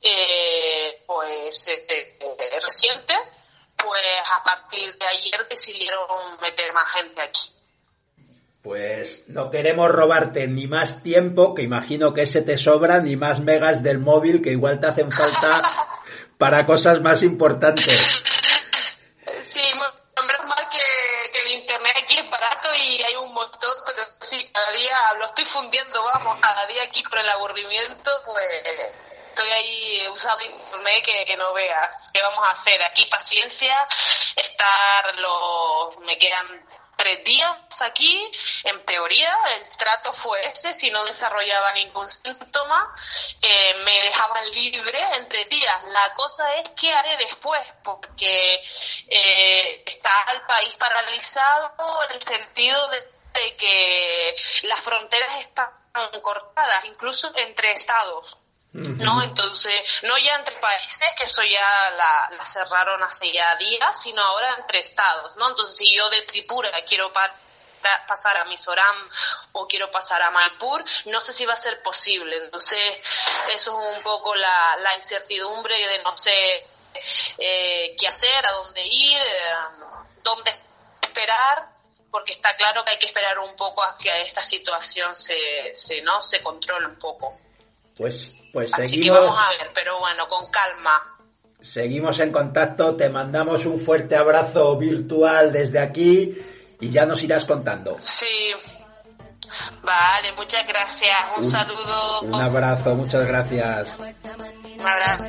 eh, 0.00 1.04
pues, 1.06 1.68
reciente, 2.60 3.16
pues 3.84 4.02
a 4.30 4.42
partir 4.42 4.96
de 4.96 5.06
ayer 5.06 5.46
decidieron 5.48 6.06
meter 6.40 6.72
más 6.72 6.90
gente 6.92 7.22
aquí. 7.22 7.52
Pues 8.62 9.24
no 9.26 9.50
queremos 9.50 9.90
robarte 9.90 10.46
ni 10.46 10.68
más 10.68 11.02
tiempo, 11.02 11.54
que 11.54 11.62
imagino 11.62 12.14
que 12.14 12.22
ese 12.22 12.42
te 12.42 12.56
sobra, 12.56 13.00
ni 13.00 13.16
más 13.16 13.40
megas 13.40 13.82
del 13.82 13.98
móvil, 13.98 14.40
que 14.40 14.50
igual 14.50 14.78
te 14.80 14.86
hacen 14.86 15.10
falta 15.10 15.62
para 16.38 16.64
cosas 16.64 17.00
más 17.00 17.22
importantes. 17.24 17.98
Sí, 19.40 19.60
menos 19.74 20.46
mal 20.46 20.68
que, 20.70 21.30
que, 21.32 21.40
el 21.40 21.60
internet 21.60 21.96
aquí 22.04 22.18
es 22.18 22.30
barato 22.30 22.68
y 22.76 23.02
hay 23.02 23.16
un 23.16 23.34
montón, 23.34 23.74
pero 23.84 24.02
sí, 24.20 24.48
cada 24.52 24.70
día 24.70 24.96
lo 25.18 25.24
estoy 25.24 25.44
fundiendo, 25.44 26.04
vamos, 26.04 26.38
cada 26.40 26.64
día 26.66 26.84
aquí 26.84 27.02
con 27.02 27.18
el 27.18 27.28
aburrimiento, 27.30 28.10
pues 28.24 28.42
estoy 29.32 29.50
ahí 29.50 30.08
usando 30.08 30.44
internet 30.44 31.04
que, 31.26 31.36
no 31.36 31.52
veas. 31.54 32.10
¿Qué 32.12 32.20
vamos 32.20 32.46
a 32.46 32.50
hacer? 32.50 32.82
Aquí 32.82 33.06
paciencia, 33.06 33.74
estar 34.36 35.14
los... 35.16 35.98
me 36.00 36.18
quedan 36.18 36.46
tres 36.96 37.24
días 37.24 37.58
aquí, 37.80 38.30
en 38.62 38.84
teoría 38.84 39.36
el 39.56 39.76
trato 39.76 40.12
fue 40.12 40.46
ese, 40.46 40.72
si 40.72 40.88
no 40.90 41.04
desarrollaba 41.04 41.72
ningún 41.72 42.08
síntoma, 42.08 42.94
eh, 43.40 43.74
me 43.84 44.02
dejaban 44.02 44.48
libre 44.52 45.00
entre 45.16 45.46
días. 45.46 45.82
La 45.88 46.14
cosa 46.14 46.54
es 46.56 46.70
qué 46.78 46.92
haré 46.92 47.16
después, 47.16 47.66
porque 47.82 48.62
eh, 49.08 49.82
está 49.84 50.26
el 50.32 50.42
país 50.42 50.74
paralizado 50.74 52.04
en 52.04 52.12
el 52.12 52.22
sentido 52.22 52.88
de 52.90 53.56
que 53.56 54.36
las 54.64 54.80
fronteras 54.80 55.40
están 55.40 55.70
cortadas, 56.22 56.84
incluso 56.84 57.32
entre 57.36 57.72
estados. 57.72 58.41
¿No? 58.72 59.22
Entonces, 59.22 59.74
no 60.02 60.16
ya 60.18 60.36
entre 60.36 60.56
países, 60.56 61.08
que 61.16 61.24
eso 61.24 61.42
ya 61.42 61.90
la, 61.90 62.44
cerraron 62.44 63.02
hace 63.02 63.30
ya 63.32 63.54
días, 63.56 64.02
sino 64.02 64.22
ahora 64.22 64.56
entre 64.58 64.78
estados, 64.78 65.36
¿no? 65.36 65.50
Entonces, 65.50 65.76
si 65.76 65.94
yo 65.94 66.08
de 66.10 66.22
Tripura 66.22 66.70
quiero 66.84 67.12
pa 67.12 67.38
pasar 68.06 68.36
a 68.36 68.44
Mizoram 68.44 68.96
o 69.52 69.66
quiero 69.66 69.90
pasar 69.90 70.22
a 70.22 70.30
Manipur, 70.30 70.84
no 71.06 71.20
sé 71.20 71.32
si 71.32 71.44
va 71.44 71.54
a 71.54 71.56
ser 71.56 71.82
posible. 71.82 72.36
Entonces, 72.36 72.80
eso 73.52 73.80
es 73.80 73.96
un 73.96 74.02
poco 74.04 74.36
la, 74.36 74.76
la 74.82 74.94
incertidumbre 74.94 75.76
de 75.88 75.98
no 76.04 76.16
sé 76.16 76.64
eh, 77.38 77.96
qué 77.98 78.06
hacer, 78.06 78.46
a 78.46 78.52
dónde 78.52 78.86
ir, 78.86 79.20
eh, 79.20 79.54
dónde 80.22 80.56
esperar 81.00 81.72
porque 82.12 82.32
está 82.32 82.54
claro 82.56 82.84
que 82.84 82.90
hay 82.90 82.98
que 82.98 83.06
esperar 83.06 83.38
un 83.38 83.56
poco 83.56 83.82
a 83.82 83.96
que 83.96 84.20
esta 84.20 84.44
situación 84.44 85.14
se, 85.14 85.72
se 85.72 86.02
no 86.02 86.20
se 86.20 86.42
controle 86.42 86.86
un 86.86 86.98
poco. 86.98 87.32
Pues, 87.98 88.34
pues 88.52 88.72
Así 88.74 88.86
seguimos. 88.86 89.18
que 89.18 89.24
vamos 89.24 89.38
a 89.38 89.48
ver, 89.50 89.70
pero 89.74 89.98
bueno, 89.98 90.26
con 90.28 90.50
calma. 90.50 91.00
Seguimos 91.60 92.18
en 92.18 92.32
contacto, 92.32 92.96
te 92.96 93.08
mandamos 93.08 93.66
un 93.66 93.78
fuerte 93.80 94.16
abrazo 94.16 94.76
virtual 94.76 95.52
desde 95.52 95.80
aquí 95.80 96.36
y 96.80 96.90
ya 96.90 97.06
nos 97.06 97.22
irás 97.22 97.44
contando. 97.44 97.96
Sí. 98.00 98.52
Vale, 99.82 100.32
muchas 100.32 100.66
gracias. 100.66 101.16
Un, 101.36 101.44
Un- 101.44 101.50
saludo. 101.50 102.20
Un 102.22 102.34
abrazo, 102.34 102.94
muchas 102.94 103.24
gracias. 103.26 103.88
Un 103.98 104.80
abrazo. 104.80 105.24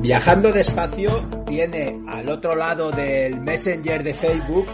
Viajando 0.00 0.50
despacio 0.52 1.44
tiene 1.46 1.88
al 2.08 2.28
otro 2.28 2.54
lado 2.54 2.90
del 2.90 3.40
Messenger 3.40 4.02
de 4.02 4.14
Facebook 4.14 4.66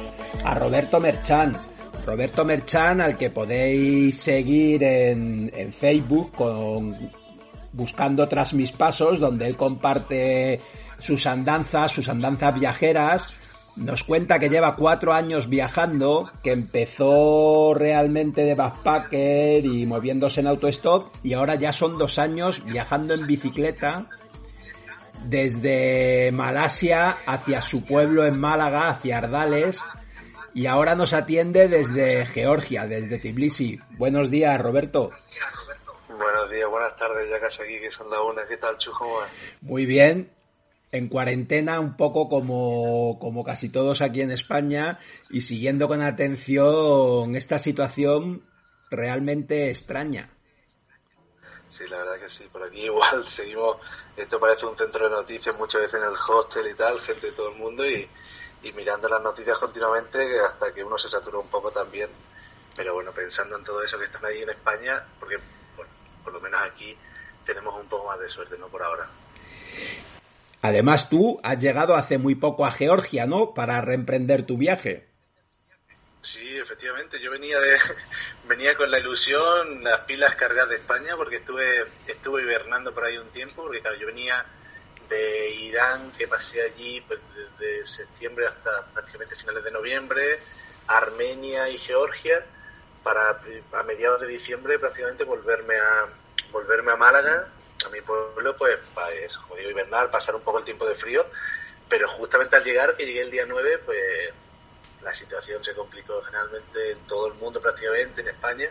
a 0.44 0.54
Roberto 0.54 0.98
Merchan. 0.98 1.75
Roberto 2.06 2.44
Merchan 2.44 3.00
al 3.00 3.18
que 3.18 3.30
podéis 3.30 4.20
seguir 4.20 4.84
en, 4.84 5.72
Facebook 5.72 6.32
buscando 7.72 8.28
tras 8.28 8.54
mis 8.54 8.70
pasos 8.70 9.18
donde 9.18 9.46
él 9.46 9.56
comparte 9.56 10.60
sus 11.00 11.26
andanzas, 11.26 11.90
sus 11.90 12.08
andanzas 12.08 12.54
viajeras. 12.54 13.28
Nos 13.74 14.04
cuenta 14.04 14.38
que 14.38 14.48
lleva 14.48 14.76
cuatro 14.76 15.12
años 15.12 15.50
viajando, 15.50 16.30
que 16.42 16.52
empezó 16.52 17.74
realmente 17.74 18.44
de 18.44 18.54
backpacker 18.54 19.66
y 19.66 19.84
moviéndose 19.84 20.40
en 20.40 20.46
autostop 20.46 21.08
y 21.22 21.34
ahora 21.34 21.56
ya 21.56 21.72
son 21.72 21.98
dos 21.98 22.18
años 22.18 22.64
viajando 22.64 23.12
en 23.12 23.26
bicicleta 23.26 24.06
desde 25.28 26.30
Malasia 26.32 27.16
hacia 27.26 27.60
su 27.60 27.84
pueblo 27.84 28.24
en 28.24 28.38
Málaga, 28.38 28.88
hacia 28.90 29.18
Ardales, 29.18 29.80
y 30.56 30.68
ahora 30.68 30.94
nos 30.94 31.12
atiende 31.12 31.68
desde 31.68 32.24
Georgia, 32.24 32.86
desde 32.86 33.18
Tbilisi. 33.18 33.78
Buenos 33.98 34.30
días, 34.30 34.58
Roberto. 34.58 35.10
Buenos 36.08 36.50
días, 36.50 36.70
buenas 36.70 36.96
tardes, 36.96 37.28
ya 37.28 37.38
casi 37.38 37.60
aquí 37.60 37.78
que 37.78 37.90
son 37.90 38.08
las 38.08 38.20
una. 38.20 38.46
¿Qué 38.46 38.56
tal, 38.56 38.78
Chujo? 38.78 39.20
Muy 39.60 39.84
bien. 39.84 40.32
En 40.92 41.08
cuarentena, 41.08 41.78
un 41.78 41.94
poco 41.98 42.30
como, 42.30 43.18
como 43.18 43.44
casi 43.44 43.70
todos 43.70 44.00
aquí 44.00 44.22
en 44.22 44.30
España, 44.30 44.98
y 45.28 45.42
siguiendo 45.42 45.88
con 45.88 46.00
atención 46.00 47.36
esta 47.36 47.58
situación 47.58 48.42
realmente 48.90 49.68
extraña. 49.68 50.30
Sí, 51.68 51.84
la 51.90 51.98
verdad 51.98 52.18
que 52.18 52.30
sí, 52.30 52.44
por 52.50 52.62
aquí 52.62 52.80
igual 52.86 53.28
seguimos, 53.28 53.76
esto 54.16 54.40
parece 54.40 54.64
un 54.64 54.78
centro 54.78 55.04
de 55.04 55.16
noticias 55.16 55.54
muchas 55.58 55.82
veces 55.82 56.00
en 56.00 56.08
el 56.08 56.16
hostel 56.16 56.66
y 56.70 56.74
tal, 56.74 56.98
gente 57.00 57.26
de 57.26 57.32
todo 57.32 57.50
el 57.50 57.58
mundo 57.58 57.84
y, 57.84 58.08
y 58.66 58.72
mirando 58.72 59.08
las 59.08 59.22
noticias 59.22 59.58
continuamente 59.58 60.40
hasta 60.40 60.72
que 60.72 60.82
uno 60.82 60.98
se 60.98 61.08
satura 61.08 61.38
un 61.38 61.48
poco 61.48 61.70
también. 61.70 62.08
Pero 62.74 62.94
bueno, 62.94 63.12
pensando 63.12 63.56
en 63.56 63.64
todo 63.64 63.82
eso 63.82 63.98
que 63.98 64.06
están 64.06 64.24
ahí 64.24 64.42
en 64.42 64.50
España, 64.50 65.02
porque 65.20 65.38
bueno, 65.76 65.90
por 66.24 66.32
lo 66.32 66.40
menos 66.40 66.60
aquí 66.62 66.96
tenemos 67.44 67.74
un 67.80 67.88
poco 67.88 68.08
más 68.08 68.18
de 68.18 68.28
suerte, 68.28 68.58
¿no? 68.58 68.68
Por 68.68 68.82
ahora. 68.82 69.08
Además, 70.62 71.08
tú 71.08 71.40
has 71.44 71.58
llegado 71.58 71.94
hace 71.94 72.18
muy 72.18 72.34
poco 72.34 72.66
a 72.66 72.72
Georgia, 72.72 73.26
¿no? 73.26 73.54
Para 73.54 73.80
reemprender 73.80 74.44
tu 74.44 74.56
viaje. 74.56 75.06
Sí, 76.22 76.58
efectivamente, 76.58 77.20
yo 77.20 77.30
venía 77.30 77.60
de 77.60 77.78
venía 78.48 78.76
con 78.76 78.90
la 78.90 78.98
ilusión, 78.98 79.84
las 79.84 80.00
pilas 80.00 80.34
cargadas 80.34 80.70
de 80.70 80.76
España 80.76 81.16
porque 81.16 81.36
estuve 81.36 81.84
estuve 82.08 82.42
hibernando 82.42 82.92
por 82.92 83.04
ahí 83.04 83.16
un 83.16 83.28
tiempo, 83.28 83.62
porque 83.62 83.80
claro, 83.80 83.96
yo 83.96 84.08
venía 84.08 84.44
de 85.08 85.50
Irán, 85.50 86.12
que 86.12 86.28
pasé 86.28 86.62
allí 86.62 87.00
pues, 87.02 87.20
desde 87.58 87.86
septiembre 87.86 88.46
hasta 88.46 88.86
prácticamente 88.92 89.36
finales 89.36 89.64
de 89.64 89.70
noviembre, 89.70 90.38
Armenia 90.86 91.68
y 91.68 91.78
Georgia, 91.78 92.44
para 93.02 93.40
a 93.72 93.82
mediados 93.82 94.20
de 94.20 94.26
diciembre 94.26 94.78
prácticamente 94.78 95.24
volverme 95.24 95.76
a 95.76 96.06
volverme 96.50 96.92
a 96.92 96.96
Málaga, 96.96 97.48
a 97.84 97.88
mi 97.88 98.00
pueblo, 98.00 98.56
pues 98.56 98.78
para 98.94 99.12
eso, 99.12 99.40
jodido 99.42 99.70
hibernar, 99.70 100.10
pasar 100.10 100.34
un 100.34 100.42
poco 100.42 100.58
el 100.58 100.64
tiempo 100.64 100.86
de 100.86 100.94
frío, 100.94 101.26
pero 101.88 102.08
justamente 102.08 102.56
al 102.56 102.64
llegar, 102.64 102.96
que 102.96 103.04
llegué 103.04 103.22
el 103.22 103.30
día 103.30 103.44
9, 103.46 103.78
pues 103.84 104.32
la 105.02 105.12
situación 105.12 105.62
se 105.62 105.74
complicó 105.74 106.22
generalmente 106.22 106.92
en 106.92 107.06
todo 107.06 107.28
el 107.28 107.34
mundo 107.34 107.60
prácticamente, 107.60 108.22
en 108.22 108.28
España, 108.28 108.68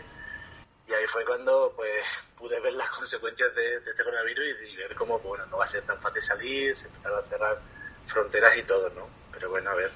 y 0.86 0.92
ahí 0.92 1.06
fue 1.06 1.24
cuando 1.24 1.72
pues 1.76 2.04
pude 2.38 2.60
ver 2.60 2.72
las 2.74 2.90
consecuencias 2.90 3.54
de, 3.54 3.76
este 3.76 4.04
coronavirus 4.04 4.44
y, 4.68 4.72
y 4.72 4.76
ver 4.76 4.94
cómo 4.94 5.18
bueno 5.18 5.46
no 5.46 5.58
va 5.58 5.64
a 5.64 5.68
ser 5.68 5.82
tan 5.82 6.00
fácil 6.00 6.22
salir, 6.22 6.76
se 6.76 6.86
empezaron 6.86 7.24
a 7.24 7.26
cerrar 7.26 7.58
fronteras 8.06 8.56
y 8.58 8.62
todo, 8.62 8.90
¿no? 8.90 9.08
Pero 9.32 9.50
bueno, 9.50 9.70
a 9.70 9.74
ver. 9.74 9.90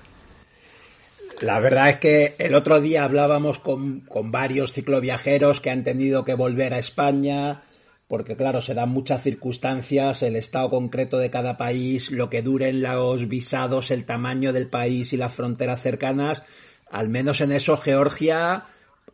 La 1.40 1.60
verdad 1.60 1.90
es 1.90 1.96
que 1.96 2.34
el 2.38 2.54
otro 2.54 2.80
día 2.80 3.04
hablábamos 3.04 3.58
con, 3.58 4.00
con 4.00 4.30
varios 4.30 4.72
cicloviajeros 4.72 5.60
que 5.60 5.70
han 5.70 5.84
tenido 5.84 6.24
que 6.24 6.34
volver 6.34 6.74
a 6.74 6.78
España, 6.78 7.62
porque 8.08 8.36
claro, 8.36 8.60
se 8.60 8.74
dan 8.74 8.88
muchas 8.88 9.22
circunstancias, 9.22 10.22
el 10.22 10.36
estado 10.36 10.68
concreto 10.68 11.18
de 11.18 11.30
cada 11.30 11.56
país, 11.56 12.10
lo 12.10 12.28
que 12.28 12.42
duren 12.42 12.82
los 12.82 13.28
visados, 13.28 13.90
el 13.90 14.04
tamaño 14.04 14.52
del 14.52 14.68
país 14.68 15.12
y 15.12 15.16
las 15.16 15.34
fronteras 15.34 15.80
cercanas, 15.80 16.42
al 16.90 17.08
menos 17.08 17.40
en 17.40 17.52
eso 17.52 17.76
Georgia 17.76 18.66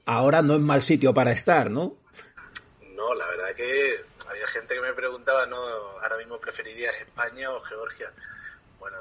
ahora 0.06 0.42
no 0.42 0.54
es 0.54 0.60
mal 0.60 0.82
sitio 0.82 1.12
para 1.12 1.32
estar, 1.32 1.70
¿no? 1.70 1.96
No, 3.06 3.14
la 3.14 3.28
verdad 3.28 3.54
que 3.54 4.00
había 4.28 4.46
gente 4.48 4.74
que 4.74 4.80
me 4.80 4.92
preguntaba, 4.92 5.46
¿no? 5.46 5.58
Ahora 5.58 6.16
mismo 6.16 6.38
preferirías 6.38 6.92
España 7.00 7.52
o 7.52 7.60
Georgia. 7.60 8.10
Bueno, 8.80 8.96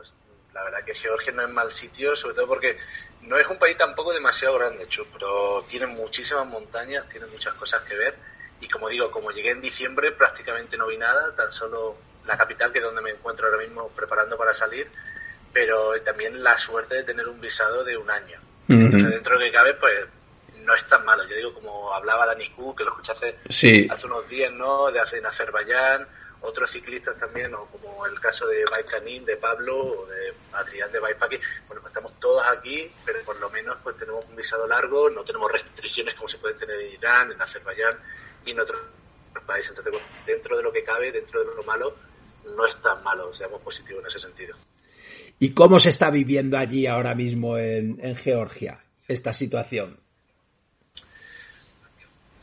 la 0.53 0.63
verdad 0.63 0.83
que 0.85 0.93
Georgia 0.93 1.33
no 1.33 1.41
es 1.41 1.49
mal 1.49 1.71
sitio, 1.71 2.15
sobre 2.15 2.35
todo 2.35 2.47
porque 2.47 2.77
no 3.21 3.35
es 3.37 3.47
un 3.47 3.57
país 3.57 3.75
tampoco 3.77 4.13
demasiado 4.13 4.59
grande, 4.59 4.87
Chu, 4.87 5.07
pero 5.11 5.65
tiene 5.67 5.87
muchísimas 5.87 6.45
montañas, 6.45 7.09
tiene 7.09 7.25
muchas 7.25 7.55
cosas 7.55 7.81
que 7.81 7.95
ver. 7.95 8.15
Y 8.61 8.69
como 8.69 8.89
digo, 8.89 9.09
como 9.09 9.31
llegué 9.31 9.49
en 9.49 9.61
diciembre, 9.61 10.11
prácticamente 10.11 10.77
no 10.77 10.85
vi 10.85 10.97
nada, 10.97 11.35
tan 11.35 11.51
solo 11.51 11.97
la 12.27 12.37
capital, 12.37 12.71
que 12.71 12.77
es 12.77 12.83
donde 12.85 13.01
me 13.01 13.09
encuentro 13.09 13.47
ahora 13.47 13.57
mismo 13.57 13.89
preparando 13.89 14.37
para 14.37 14.53
salir, 14.53 14.87
pero 15.51 15.99
también 16.01 16.43
la 16.43 16.59
suerte 16.59 16.95
de 16.95 17.03
tener 17.03 17.27
un 17.27 17.41
visado 17.41 17.83
de 17.83 17.97
un 17.97 18.11
año. 18.11 18.39
Entonces, 18.69 19.09
dentro 19.09 19.39
de 19.39 19.45
que 19.45 19.51
cabe, 19.51 19.73
pues 19.73 20.05
no 20.65 20.73
es 20.75 20.85
tan 20.87 21.05
malo. 21.05 21.23
Yo 21.27 21.35
digo, 21.35 21.53
como 21.53 21.93
hablaba 21.93 22.25
Dani 22.25 22.49
Q, 22.51 22.75
que 22.75 22.83
lo 22.83 22.91
escuché 22.91 23.11
hace, 23.13 23.35
Sí. 23.49 23.87
hace 23.89 24.05
unos 24.07 24.27
días, 24.27 24.51
¿no? 24.53 24.91
De 24.91 24.99
hace 24.99 25.17
en 25.17 25.25
Azerbaiyán, 25.25 26.07
otros 26.41 26.69
ciclistas 26.69 27.17
también, 27.17 27.53
o 27.55 27.65
como 27.67 28.05
el 28.05 28.19
caso 28.19 28.45
de 28.47 28.63
Baikanin, 28.69 29.25
de 29.25 29.37
Pablo, 29.37 29.77
o 30.01 30.05
de 30.07 30.33
Adrián 30.53 30.91
de 30.91 30.99
Baipaki. 30.99 31.37
Bueno, 31.67 31.81
pues 31.81 31.87
estamos 31.87 32.19
todos 32.19 32.43
aquí, 32.47 32.91
pero 33.05 33.19
por 33.23 33.39
lo 33.39 33.49
menos 33.49 33.77
pues 33.83 33.97
tenemos 33.97 34.25
un 34.25 34.35
visado 34.35 34.67
largo, 34.67 35.09
no 35.09 35.23
tenemos 35.23 35.51
restricciones 35.51 36.13
como 36.15 36.27
se 36.27 36.37
pueden 36.37 36.57
tener 36.57 36.79
en 36.81 36.93
Irán, 36.93 37.31
en 37.31 37.41
Azerbaiyán 37.41 37.93
y 38.45 38.51
en 38.51 38.59
otros 38.59 38.79
país. 39.45 39.67
Entonces, 39.69 39.91
bueno, 39.91 40.07
dentro 40.25 40.57
de 40.57 40.63
lo 40.63 40.71
que 40.71 40.81
cabe, 40.83 41.11
dentro 41.11 41.43
de 41.43 41.55
lo 41.55 41.63
malo, 41.63 41.95
no 42.55 42.65
es 42.65 42.75
tan 42.81 43.03
malo, 43.03 43.33
seamos 43.33 43.61
positivos 43.61 44.01
en 44.01 44.07
ese 44.07 44.19
sentido. 44.19 44.55
¿Y 45.39 45.53
cómo 45.53 45.79
se 45.79 45.89
está 45.89 46.09
viviendo 46.09 46.57
allí 46.57 46.87
ahora 46.87 47.13
mismo 47.13 47.57
en, 47.57 47.99
en 48.03 48.15
Georgia 48.15 48.79
esta 49.07 49.33
situación? 49.33 49.99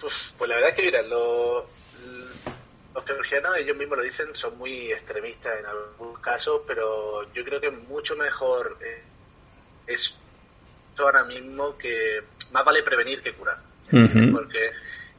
Pues, 0.03 0.35
pues 0.37 0.49
la 0.49 0.57
verdad 0.57 0.71
es 0.71 0.77
que, 0.77 0.83
mira, 0.83 1.03
los, 1.03 1.65
los 2.93 3.05
georgianos, 3.05 3.57
ellos 3.57 3.77
mismos 3.77 3.99
lo 3.99 4.05
dicen, 4.05 4.35
son 4.35 4.59
muy 4.59 4.91
extremistas 4.91 5.61
en 5.61 5.67
algunos 5.67 6.19
casos, 6.19 6.62
pero 6.67 7.33
yo 7.33 7.45
creo 7.45 7.61
que 7.61 7.71
mucho 7.71 8.17
mejor 8.17 8.77
eh, 8.85 9.03
es 9.87 10.15
ahora 10.99 11.23
mismo 11.23 11.79
que 11.79 12.21
más 12.51 12.65
vale 12.65 12.83
prevenir 12.83 13.23
que 13.23 13.33
curar. 13.33 13.59
Porque 13.91 14.73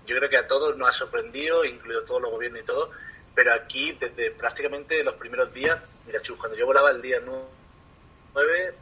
yo 0.06 0.18
creo 0.18 0.30
que 0.30 0.38
a 0.38 0.48
todos 0.48 0.76
nos 0.78 0.90
ha 0.90 0.94
sorprendido, 0.94 1.64
incluido 1.64 2.04
todos 2.04 2.22
los 2.22 2.32
gobiernos 2.32 2.62
y 2.62 2.66
todo, 2.66 2.92
pero 3.34 3.54
aquí 3.54 3.94
desde 3.94 4.32
prácticamente 4.32 5.02
los 5.04 5.16
primeros 5.16 5.54
días, 5.54 5.80
mira, 6.06 6.22
Chus, 6.22 6.38
cuando 6.38 6.58
yo 6.58 6.66
volaba 6.66 6.92
el 6.92 7.02
día 7.02 7.22
9, 7.24 8.74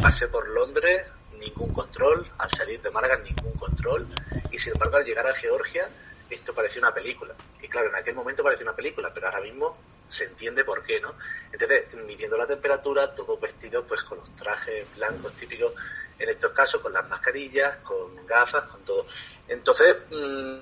pasé 0.00 0.28
por 0.28 0.48
Londres, 0.48 1.06
ningún 1.40 1.72
control, 1.72 2.26
al 2.38 2.50
salir 2.50 2.80
de 2.80 2.90
Málaga 2.90 3.16
ningún 3.18 3.52
control, 3.54 4.06
y 4.50 4.58
sin 4.58 4.74
embargo 4.74 4.98
al 4.98 5.04
llegar 5.04 5.26
a 5.26 5.34
Georgia 5.34 5.88
esto 6.30 6.54
parecía 6.54 6.80
una 6.80 6.94
película. 6.94 7.34
Y 7.60 7.68
claro, 7.68 7.88
en 7.88 7.96
aquel 7.96 8.14
momento 8.14 8.42
parecía 8.42 8.64
una 8.64 8.76
película, 8.76 9.10
pero 9.12 9.26
ahora 9.26 9.40
mismo 9.40 9.76
se 10.08 10.24
entiende 10.24 10.64
por 10.64 10.82
qué, 10.84 11.00
¿no? 11.00 11.14
Entonces, 11.52 11.92
midiendo 12.06 12.36
la 12.36 12.46
temperatura, 12.46 13.14
todos 13.14 13.40
vestidos 13.40 13.84
pues 13.86 14.02
con 14.04 14.18
los 14.18 14.36
trajes 14.36 14.86
blancos 14.96 15.32
típicos, 15.34 15.72
en 16.18 16.28
estos 16.28 16.52
casos 16.52 16.80
con 16.80 16.92
las 16.92 17.08
mascarillas, 17.08 17.78
con 17.78 18.26
gafas, 18.26 18.64
con 18.64 18.84
todo. 18.84 19.06
Entonces, 19.48 19.96
mmm, 20.10 20.58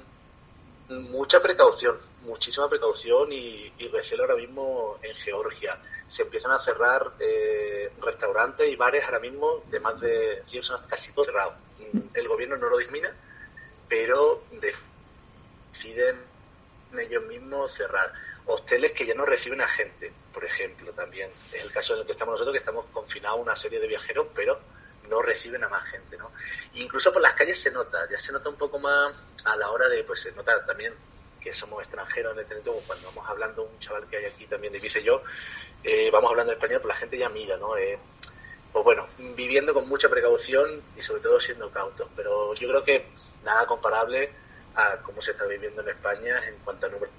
mucha 1.11 1.41
precaución, 1.41 1.97
muchísima 2.23 2.69
precaución 2.69 3.33
y, 3.33 3.73
y, 3.79 3.89
recelo 3.89 4.23
ahora 4.25 4.37
mismo 4.37 4.99
en 5.03 5.15
Georgia. 5.17 5.79
Se 6.09 6.23
empiezan 6.23 6.51
a 6.53 6.59
cerrar 6.59 7.13
eh, 7.21 7.93
restaurantes 8.01 8.69
y 8.69 8.77
bares 8.77 9.05
ahora 9.05 9.21
mismo 9.21 9.63
de 9.71 9.79
más 9.79 10.01
de 10.01 10.43
100 10.47 10.63
son 10.63 10.87
casi 10.87 11.13
todos 11.13 11.27
cerrados. 11.27 11.55
El 12.15 12.27
gobierno 12.27 12.57
no 12.57 12.69
lo 12.69 12.79
dismina, 12.79 13.15
pero 13.89 14.43
deciden 14.51 16.17
ellos 16.99 17.25
mismos 17.25 17.73
cerrar. 17.73 18.13
Hosteles 18.47 18.93
que 18.93 19.07
ya 19.07 19.15
no 19.15 19.27
reciben 19.27 19.61
a 19.61 19.69
gente, 19.69 20.11
por 20.33 20.45
ejemplo, 20.45 20.93
también. 20.93 21.31
Es 21.53 21.63
el 21.63 21.73
caso 21.73 21.95
en 21.95 22.01
el 22.01 22.07
que 22.07 22.13
estamos 22.13 22.33
nosotros, 22.33 22.55
que 22.55 22.59
estamos 22.59 22.87
confinados 22.93 23.41
una 23.41 23.55
serie 23.55 23.79
de 23.79 23.87
viajeros, 23.87 24.29
pero 24.35 24.59
no 25.09 25.23
reciben 25.23 25.63
a 25.65 25.69
más 25.69 25.85
gente, 25.85 26.17
¿no? 26.17 26.33
Incluso 26.75 27.13
por 27.13 27.23
las 27.23 27.35
calles 27.35 27.61
se 27.61 27.71
nota, 27.71 28.09
ya 28.11 28.19
se 28.19 28.33
nota 28.33 28.49
un 28.49 28.57
poco 28.57 28.79
más 28.79 29.15
a 29.45 29.57
la 29.57 29.71
hora 29.71 29.89
de, 29.89 30.05
pues 30.05 30.21
se 30.21 30.33
nota 30.33 30.65
también 30.65 30.95
que 31.41 31.53
somos 31.53 31.81
extranjeros 31.83 32.35
en 32.35 32.41
este 32.41 32.55
momento, 32.55 32.87
cuando 32.87 33.09
vamos 33.09 33.29
hablando, 33.29 33.65
un 33.65 33.79
chaval 33.79 34.07
que 34.09 34.17
hay 34.17 34.25
aquí 34.27 34.47
también 34.47 34.73
de 34.73 34.81
yo, 35.03 35.23
eh, 35.85 36.11
vamos 36.11 36.31
hablando 36.31 36.53
español, 36.53 36.81
pues 36.81 36.95
la 36.95 37.01
gente 37.01 37.19
ya 37.19 37.29
mira, 37.29 37.57
¿no? 37.57 37.77
Eh, 37.77 37.99
pues 38.73 38.85
bueno, 38.85 39.07
viviendo 39.19 39.73
con 39.73 39.89
mucha 39.89 40.09
precaución 40.09 40.83
y 40.97 41.03
sobre 41.03 41.23
todo 41.23 41.41
siendo 41.41 41.71
cautos, 41.71 42.09
pero 42.15 42.55
yo 42.55 42.69
creo 42.69 42.85
que 42.85 43.07
nada 43.45 43.67
comparable 43.67 44.31
a 44.75 44.97
cómo 44.99 45.23
se 45.23 45.31
está 45.33 45.45
viviendo 45.47 45.83
en 45.83 45.89
España 45.89 46.39
en 46.47 46.57
cuanto 46.59 46.87
a 46.87 46.91
número 46.91 47.11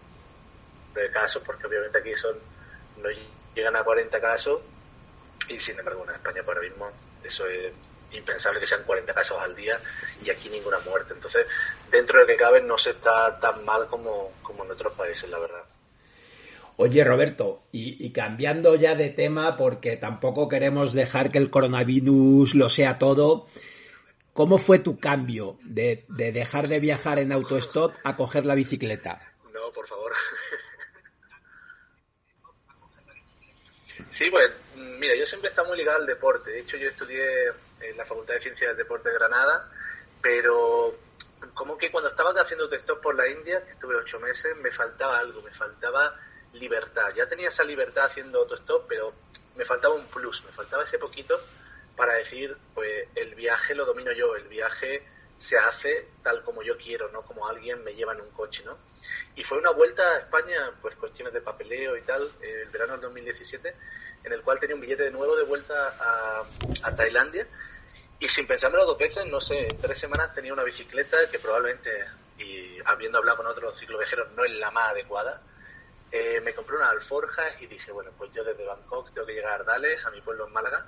de 0.93 1.11
casos, 1.11 1.41
porque 1.45 1.67
obviamente 1.67 1.97
aquí 1.97 2.15
son 2.15 2.37
no 2.97 3.09
llegan 3.55 3.75
a 3.75 3.83
40 3.83 4.19
casos 4.19 4.61
y 5.47 5.59
sin 5.59 5.79
embargo 5.79 6.03
en 6.07 6.15
España 6.15 6.43
por 6.43 6.55
ahora 6.55 6.69
mismo 6.69 6.91
eso 7.23 7.47
es 7.47 7.73
impensable 8.11 8.59
que 8.59 8.67
sean 8.67 8.83
40 8.83 9.13
casos 9.13 9.37
al 9.39 9.55
día 9.55 9.79
y 10.23 10.29
aquí 10.29 10.49
ninguna 10.49 10.79
muerte. 10.79 11.13
Entonces, 11.13 11.47
dentro 11.91 12.17
de 12.17 12.23
lo 12.23 12.27
que 12.27 12.37
cabe, 12.37 12.61
no 12.61 12.77
se 12.77 12.91
está 12.91 13.39
tan 13.39 13.63
mal 13.65 13.87
como, 13.87 14.33
como 14.41 14.65
en 14.65 14.71
otros 14.71 14.93
países, 14.93 15.29
la 15.29 15.39
verdad. 15.39 15.63
Oye, 16.77 17.03
Roberto, 17.03 17.63
y, 17.73 18.05
y, 18.05 18.13
cambiando 18.13 18.75
ya 18.75 18.95
de 18.95 19.09
tema, 19.09 19.57
porque 19.57 19.97
tampoco 19.97 20.47
queremos 20.47 20.93
dejar 20.93 21.29
que 21.29 21.37
el 21.37 21.49
coronavirus 21.49 22.55
lo 22.55 22.69
sea 22.69 22.97
todo, 22.97 23.47
¿cómo 24.31 24.57
fue 24.57 24.79
tu 24.79 24.97
cambio 24.97 25.57
de, 25.63 26.05
de 26.07 26.31
dejar 26.31 26.69
de 26.69 26.79
viajar 26.79 27.19
en 27.19 27.33
autostop 27.33 27.95
a 28.05 28.15
coger 28.15 28.45
la 28.45 28.55
bicicleta? 28.55 29.19
No, 29.53 29.73
por 29.73 29.87
favor. 29.87 30.13
sí, 34.09 34.29
pues 34.31 34.49
mira, 34.99 35.17
yo 35.17 35.25
siempre 35.25 35.49
he 35.49 35.51
estado 35.51 35.67
muy 35.67 35.77
ligado 35.77 35.99
al 35.99 36.05
deporte. 36.05 36.51
De 36.51 36.61
hecho, 36.61 36.77
yo 36.77 36.87
estudié 36.87 37.51
en 37.81 37.97
la 37.97 38.05
Facultad 38.05 38.35
de 38.35 38.41
Ciencias 38.41 38.69
del 38.69 38.77
Deporte 38.77 39.09
de 39.09 39.15
Granada, 39.15 39.69
pero 40.21 40.95
como 41.53 41.77
que 41.77 41.91
cuando 41.91 42.09
estaba 42.09 42.31
haciendo 42.41 42.67
textos 42.67 42.99
por 42.99 43.15
la 43.15 43.27
India, 43.27 43.63
que 43.63 43.71
estuve 43.71 43.95
ocho 43.95 44.19
meses, 44.19 44.55
me 44.57 44.71
faltaba 44.71 45.19
algo, 45.19 45.41
me 45.41 45.51
faltaba 45.51 46.15
libertad. 46.53 47.09
Ya 47.15 47.27
tenía 47.27 47.49
esa 47.49 47.63
libertad 47.63 48.05
haciendo 48.05 48.39
autostop, 48.39 48.85
pero 48.87 49.13
me 49.55 49.65
faltaba 49.65 49.95
un 49.95 50.05
plus, 50.07 50.43
me 50.45 50.51
faltaba 50.51 50.83
ese 50.83 50.97
poquito 50.97 51.39
para 51.95 52.13
decir, 52.13 52.55
pues 52.73 53.07
el 53.15 53.35
viaje 53.35 53.75
lo 53.75 53.85
domino 53.85 54.11
yo, 54.13 54.35
el 54.35 54.47
viaje 54.47 55.03
se 55.37 55.57
hace 55.57 56.07
tal 56.23 56.43
como 56.43 56.61
yo 56.63 56.77
quiero, 56.77 57.09
no 57.11 57.21
como 57.21 57.47
alguien 57.47 57.83
me 57.83 57.93
lleva 57.93 58.13
en 58.13 58.21
un 58.21 58.31
coche, 58.31 58.63
¿no? 58.65 58.77
Y 59.35 59.43
fue 59.43 59.57
una 59.57 59.71
vuelta 59.71 60.03
a 60.03 60.19
España, 60.19 60.71
pues 60.81 60.95
cuestiones 60.95 61.33
de 61.33 61.41
papeleo 61.41 61.95
y 61.97 62.01
tal, 62.01 62.29
el 62.41 62.69
verano 62.69 62.93
del 62.93 63.01
2017, 63.01 63.73
en 64.23 64.33
el 64.33 64.41
cual 64.41 64.59
tenía 64.59 64.75
un 64.75 64.81
billete 64.81 65.03
de 65.03 65.11
nuevo 65.11 65.35
de 65.35 65.43
vuelta 65.43 65.95
a, 65.99 66.45
a 66.83 66.95
Tailandia 66.95 67.47
y 68.19 68.27
sin 68.27 68.45
pensármelo 68.45 68.85
dos 68.85 68.97
veces, 68.97 69.25
no 69.27 69.39
sé, 69.39 69.61
en 69.61 69.81
tres 69.81 69.97
semanas 69.97 70.33
tenía 70.33 70.51
una 70.51 70.63
bicicleta 70.63 71.17
que 71.31 71.39
probablemente, 71.39 71.89
y 72.37 72.77
habiendo 72.83 73.17
hablado 73.17 73.37
con 73.37 73.47
otros 73.47 73.79
cicloviajeros, 73.79 74.31
no 74.33 74.43
es 74.43 74.51
la 74.51 74.71
más 74.71 74.89
adecuada. 74.89 75.41
Eh, 76.11 76.41
me 76.41 76.53
compré 76.53 76.75
unas 76.75 76.89
alforjas 76.89 77.61
y 77.61 77.67
dije, 77.67 77.91
bueno, 77.91 78.11
pues 78.17 78.33
yo 78.33 78.43
desde 78.43 78.65
Bangkok 78.65 79.13
tengo 79.13 79.25
que 79.25 79.33
llegar 79.33 79.53
a 79.53 79.55
Ardales, 79.55 80.03
a 80.05 80.09
mi 80.09 80.19
pueblo 80.19 80.47
en 80.47 80.53
Málaga, 80.53 80.85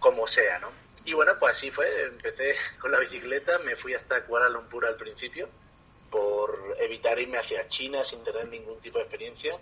como 0.00 0.26
sea, 0.26 0.58
¿no? 0.58 0.72
Y 1.04 1.12
bueno, 1.12 1.38
pues 1.38 1.56
así 1.56 1.70
fue, 1.70 2.06
empecé 2.06 2.56
con 2.80 2.90
la 2.90 2.98
bicicleta, 2.98 3.58
me 3.58 3.76
fui 3.76 3.94
hasta 3.94 4.24
Kuala 4.24 4.48
Lumpur 4.48 4.86
al 4.86 4.96
principio, 4.96 5.48
por 6.10 6.76
evitar 6.80 7.18
irme 7.18 7.38
hacia 7.38 7.68
China 7.68 8.02
sin 8.02 8.24
tener 8.24 8.48
ningún 8.48 8.80
tipo 8.80 8.98
de 8.98 9.04
experiencia, 9.04 9.56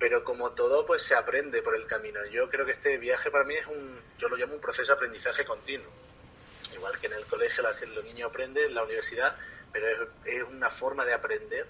pero 0.00 0.24
como 0.24 0.50
todo, 0.50 0.84
pues 0.84 1.02
se 1.02 1.14
aprende 1.14 1.62
por 1.62 1.76
el 1.76 1.86
camino. 1.86 2.24
Yo 2.26 2.48
creo 2.48 2.64
que 2.64 2.72
este 2.72 2.96
viaje 2.98 3.30
para 3.30 3.44
mí 3.44 3.54
es 3.54 3.66
un, 3.66 4.00
yo 4.18 4.28
lo 4.28 4.36
llamo 4.36 4.54
un 4.54 4.60
proceso 4.60 4.92
de 4.92 4.96
aprendizaje 4.96 5.44
continuo. 5.44 5.90
Igual 6.74 6.98
que 6.98 7.06
en 7.06 7.14
el 7.14 7.24
colegio 7.26 7.62
los 7.62 8.04
niños 8.04 8.30
aprenden, 8.30 8.66
en 8.66 8.74
la 8.74 8.84
universidad, 8.84 9.36
pero 9.72 9.86
es, 9.88 10.08
es, 10.24 10.42
una 10.42 10.70
forma 10.70 11.04
de 11.04 11.14
aprender 11.14 11.66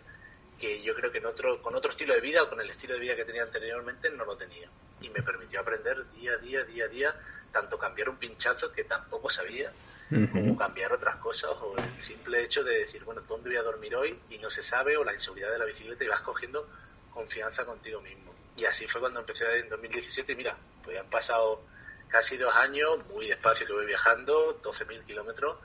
que 0.59 0.83
yo 0.83 0.95
creo 0.95 1.13
que 1.13 1.19
en 1.19 1.27
otro, 1.27 1.63
con 1.63 1.75
otro 1.75 1.91
estilo 1.91 2.15
de 2.15 2.21
vida 2.21 2.43
o 2.43 2.49
con 2.49 2.61
el 2.61 2.69
estilo 2.69 2.95
de 2.95 3.01
vida 3.01 3.17
que 3.17 3.25
tenía 3.25 3.43
anteriormente 3.43 4.11
no 4.11 4.25
lo 4.25 4.37
tenía. 4.37 4.69
Y 5.01 5.09
me 5.11 5.23
permitió 5.23 5.61
aprender 5.61 6.11
día 6.13 6.33
a 6.33 6.37
día, 6.39 6.65
día 6.65 6.85
a 6.85 6.89
día, 6.89 7.15
tanto 7.53 7.79
cambiar 7.79 8.09
un 8.09 8.17
pinchazo 8.17 8.73
que 8.73 8.85
tampoco 8.85 9.31
sabía, 9.31 9.73
uh 10.11 10.15
-huh. 10.15 10.33
como 10.33 10.57
cambiar 10.57 10.93
otras 10.93 11.17
cosas, 11.17 11.51
o 11.61 11.77
el 11.77 12.03
simple 12.03 12.43
hecho 12.45 12.65
de 12.65 12.81
decir, 12.81 13.05
bueno, 13.05 13.23
¿dónde 13.23 13.51
voy 13.51 13.59
a 13.59 13.63
dormir 13.63 13.95
hoy? 13.95 14.19
Y 14.31 14.39
no 14.39 14.51
se 14.51 14.63
sabe, 14.63 14.97
o 14.97 15.05
la 15.05 15.15
inseguridad 15.15 15.53
de 15.53 15.59
la 15.59 15.65
bicicleta 15.65 16.05
y 16.05 16.09
vas 16.09 16.23
cogiendo 16.23 16.69
confianza 17.13 17.65
contigo 17.65 18.01
mismo. 18.01 18.35
Y 18.57 18.65
así 18.65 18.87
fue 18.89 19.01
cuando 19.01 19.21
empecé 19.21 19.45
en 19.59 19.69
2017 19.69 20.33
y 20.33 20.35
mira, 20.35 20.57
pues 20.83 20.99
han 20.99 21.09
pasado 21.09 21.63
casi 22.09 22.37
dos 22.37 22.55
años, 22.55 23.05
muy 23.07 23.29
despacio 23.29 23.67
que 23.67 23.73
voy 23.73 23.87
viajando, 23.87 24.61
12.000 24.63 25.05
kilómetros, 25.05 25.59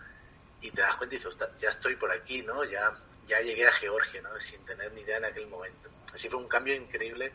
y 0.61 0.71
te 0.71 0.81
das 0.81 0.95
cuenta 0.95 1.15
y 1.15 1.17
dices, 1.17 1.35
ya 1.59 1.69
estoy 1.69 1.95
por 1.95 2.11
aquí, 2.11 2.41
¿no? 2.41 2.63
Ya, 2.63 2.91
ya 3.27 3.39
llegué 3.41 3.67
a 3.67 3.71
Georgia, 3.71 4.21
¿no? 4.21 4.39
Sin 4.39 4.63
tener 4.65 4.91
ni 4.93 5.01
idea 5.01 5.17
en 5.17 5.25
aquel 5.25 5.47
momento. 5.47 5.89
Así 6.13 6.29
fue 6.29 6.39
un 6.39 6.47
cambio 6.47 6.75
increíble 6.75 7.31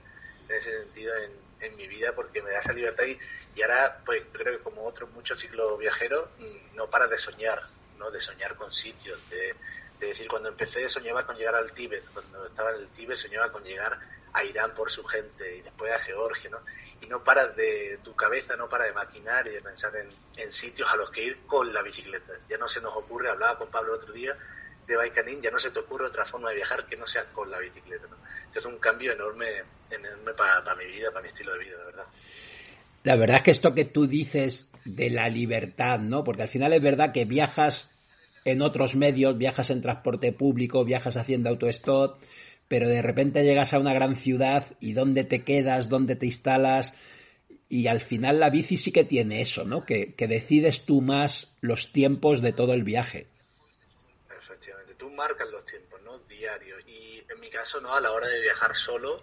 en 0.48 0.56
ese 0.56 0.70
sentido 0.70 1.14
en, 1.16 1.32
en 1.60 1.76
mi 1.76 1.86
vida 1.86 2.12
porque 2.14 2.42
me 2.42 2.50
da 2.50 2.60
esa 2.60 2.72
libertad 2.72 3.04
y, 3.04 3.62
ahora, 3.62 3.98
pues 4.04 4.22
creo 4.32 4.56
que 4.56 4.62
como 4.62 4.84
otros 4.84 5.10
muchos 5.10 5.38
ciclos 5.40 5.78
viajeros, 5.78 6.28
no 6.74 6.88
paras 6.88 7.10
de 7.10 7.18
soñar, 7.18 7.62
¿no? 7.98 8.10
De 8.10 8.20
soñar 8.20 8.54
con 8.56 8.72
sitios, 8.72 9.18
de, 9.30 9.54
de 9.98 10.06
decir, 10.06 10.28
cuando 10.28 10.48
empecé 10.48 10.88
soñaba 10.88 11.26
con 11.26 11.36
llegar 11.36 11.56
al 11.56 11.72
Tíbet, 11.72 12.04
cuando 12.12 12.46
estaba 12.46 12.70
en 12.70 12.82
el 12.82 12.88
Tíbet 12.90 13.16
soñaba 13.16 13.50
con 13.50 13.64
llegar 13.64 13.98
a 14.32 14.44
Irán 14.44 14.74
por 14.74 14.90
su 14.90 15.04
gente 15.04 15.56
y 15.56 15.62
después 15.62 15.92
a 15.92 15.98
Georgia, 15.98 16.50
¿no? 16.50 16.58
Y 17.00 17.06
no 17.06 17.22
paras 17.22 17.54
de, 17.56 17.98
tu 18.02 18.14
cabeza 18.14 18.56
no 18.56 18.68
para 18.68 18.84
de 18.84 18.92
maquinar 18.92 19.46
y 19.46 19.50
de 19.50 19.62
pensar 19.62 19.92
en, 19.96 20.52
sitios 20.52 20.88
a 20.90 20.96
los 20.96 21.10
que 21.10 21.24
ir 21.24 21.38
con 21.46 21.72
la 21.72 21.82
bicicleta. 21.82 22.32
Ya 22.48 22.58
no 22.58 22.68
se 22.68 22.80
nos 22.80 22.94
ocurre, 22.96 23.30
hablaba 23.30 23.58
con 23.58 23.70
Pablo 23.70 23.94
otro 23.94 24.12
día 24.12 24.36
de 24.86 24.96
Baikanin, 24.96 25.42
ya 25.42 25.50
no 25.50 25.58
se 25.58 25.70
te 25.70 25.80
ocurre 25.80 26.06
otra 26.06 26.24
forma 26.24 26.48
de 26.50 26.56
viajar 26.56 26.86
que 26.86 26.96
no 26.96 27.06
sea 27.06 27.24
con 27.26 27.50
la 27.50 27.58
bicicleta, 27.58 28.06
¿no? 28.08 28.16
Es 28.54 28.64
un 28.64 28.78
cambio 28.78 29.12
enorme, 29.12 29.62
enorme 29.90 30.32
para 30.32 30.64
pa 30.64 30.74
mi 30.74 30.86
vida, 30.86 31.10
para 31.10 31.22
mi 31.22 31.28
estilo 31.28 31.52
de 31.52 31.58
vida, 31.58 31.76
la 31.78 31.84
verdad. 31.84 32.06
La 33.04 33.16
verdad 33.16 33.36
es 33.36 33.42
que 33.42 33.50
esto 33.52 33.74
que 33.74 33.84
tú 33.84 34.06
dices 34.06 34.70
de 34.84 35.10
la 35.10 35.28
libertad, 35.28 36.00
¿no? 36.00 36.24
Porque 36.24 36.42
al 36.42 36.48
final 36.48 36.72
es 36.72 36.82
verdad 36.82 37.12
que 37.12 37.24
viajas 37.24 37.90
en 38.44 38.62
otros 38.62 38.96
medios, 38.96 39.36
viajas 39.36 39.70
en 39.70 39.82
transporte 39.82 40.32
público, 40.32 40.84
viajas 40.84 41.16
haciendo 41.16 41.50
autostop, 41.50 42.18
pero 42.68 42.88
de 42.88 43.02
repente 43.02 43.44
llegas 43.44 43.72
a 43.72 43.78
una 43.78 43.94
gran 43.94 44.14
ciudad 44.14 44.64
y 44.80 44.92
dónde 44.92 45.24
te 45.24 45.42
quedas, 45.42 45.88
dónde 45.88 46.16
te 46.16 46.26
instalas, 46.26 46.94
y 47.68 47.86
al 47.88 48.00
final 48.00 48.40
la 48.40 48.50
bici 48.50 48.76
sí 48.76 48.92
que 48.92 49.04
tiene 49.04 49.42
eso, 49.42 49.64
¿no? 49.64 49.84
Que, 49.84 50.14
que 50.14 50.26
decides 50.26 50.84
tú 50.84 51.00
más 51.00 51.54
los 51.60 51.92
tiempos 51.92 52.40
de 52.40 52.52
todo 52.52 52.72
el 52.72 52.82
viaje. 52.82 53.26
Efectivamente. 54.38 54.94
Tú 54.94 55.10
marcas 55.10 55.48
los 55.50 55.64
tiempos, 55.66 56.00
¿no? 56.02 56.18
Diarios. 56.20 56.82
Y 56.86 57.22
en 57.28 57.40
mi 57.40 57.50
caso, 57.50 57.80
¿no? 57.80 57.94
A 57.94 58.00
la 58.00 58.12
hora 58.12 58.28
de 58.28 58.40
viajar 58.40 58.74
solo, 58.74 59.22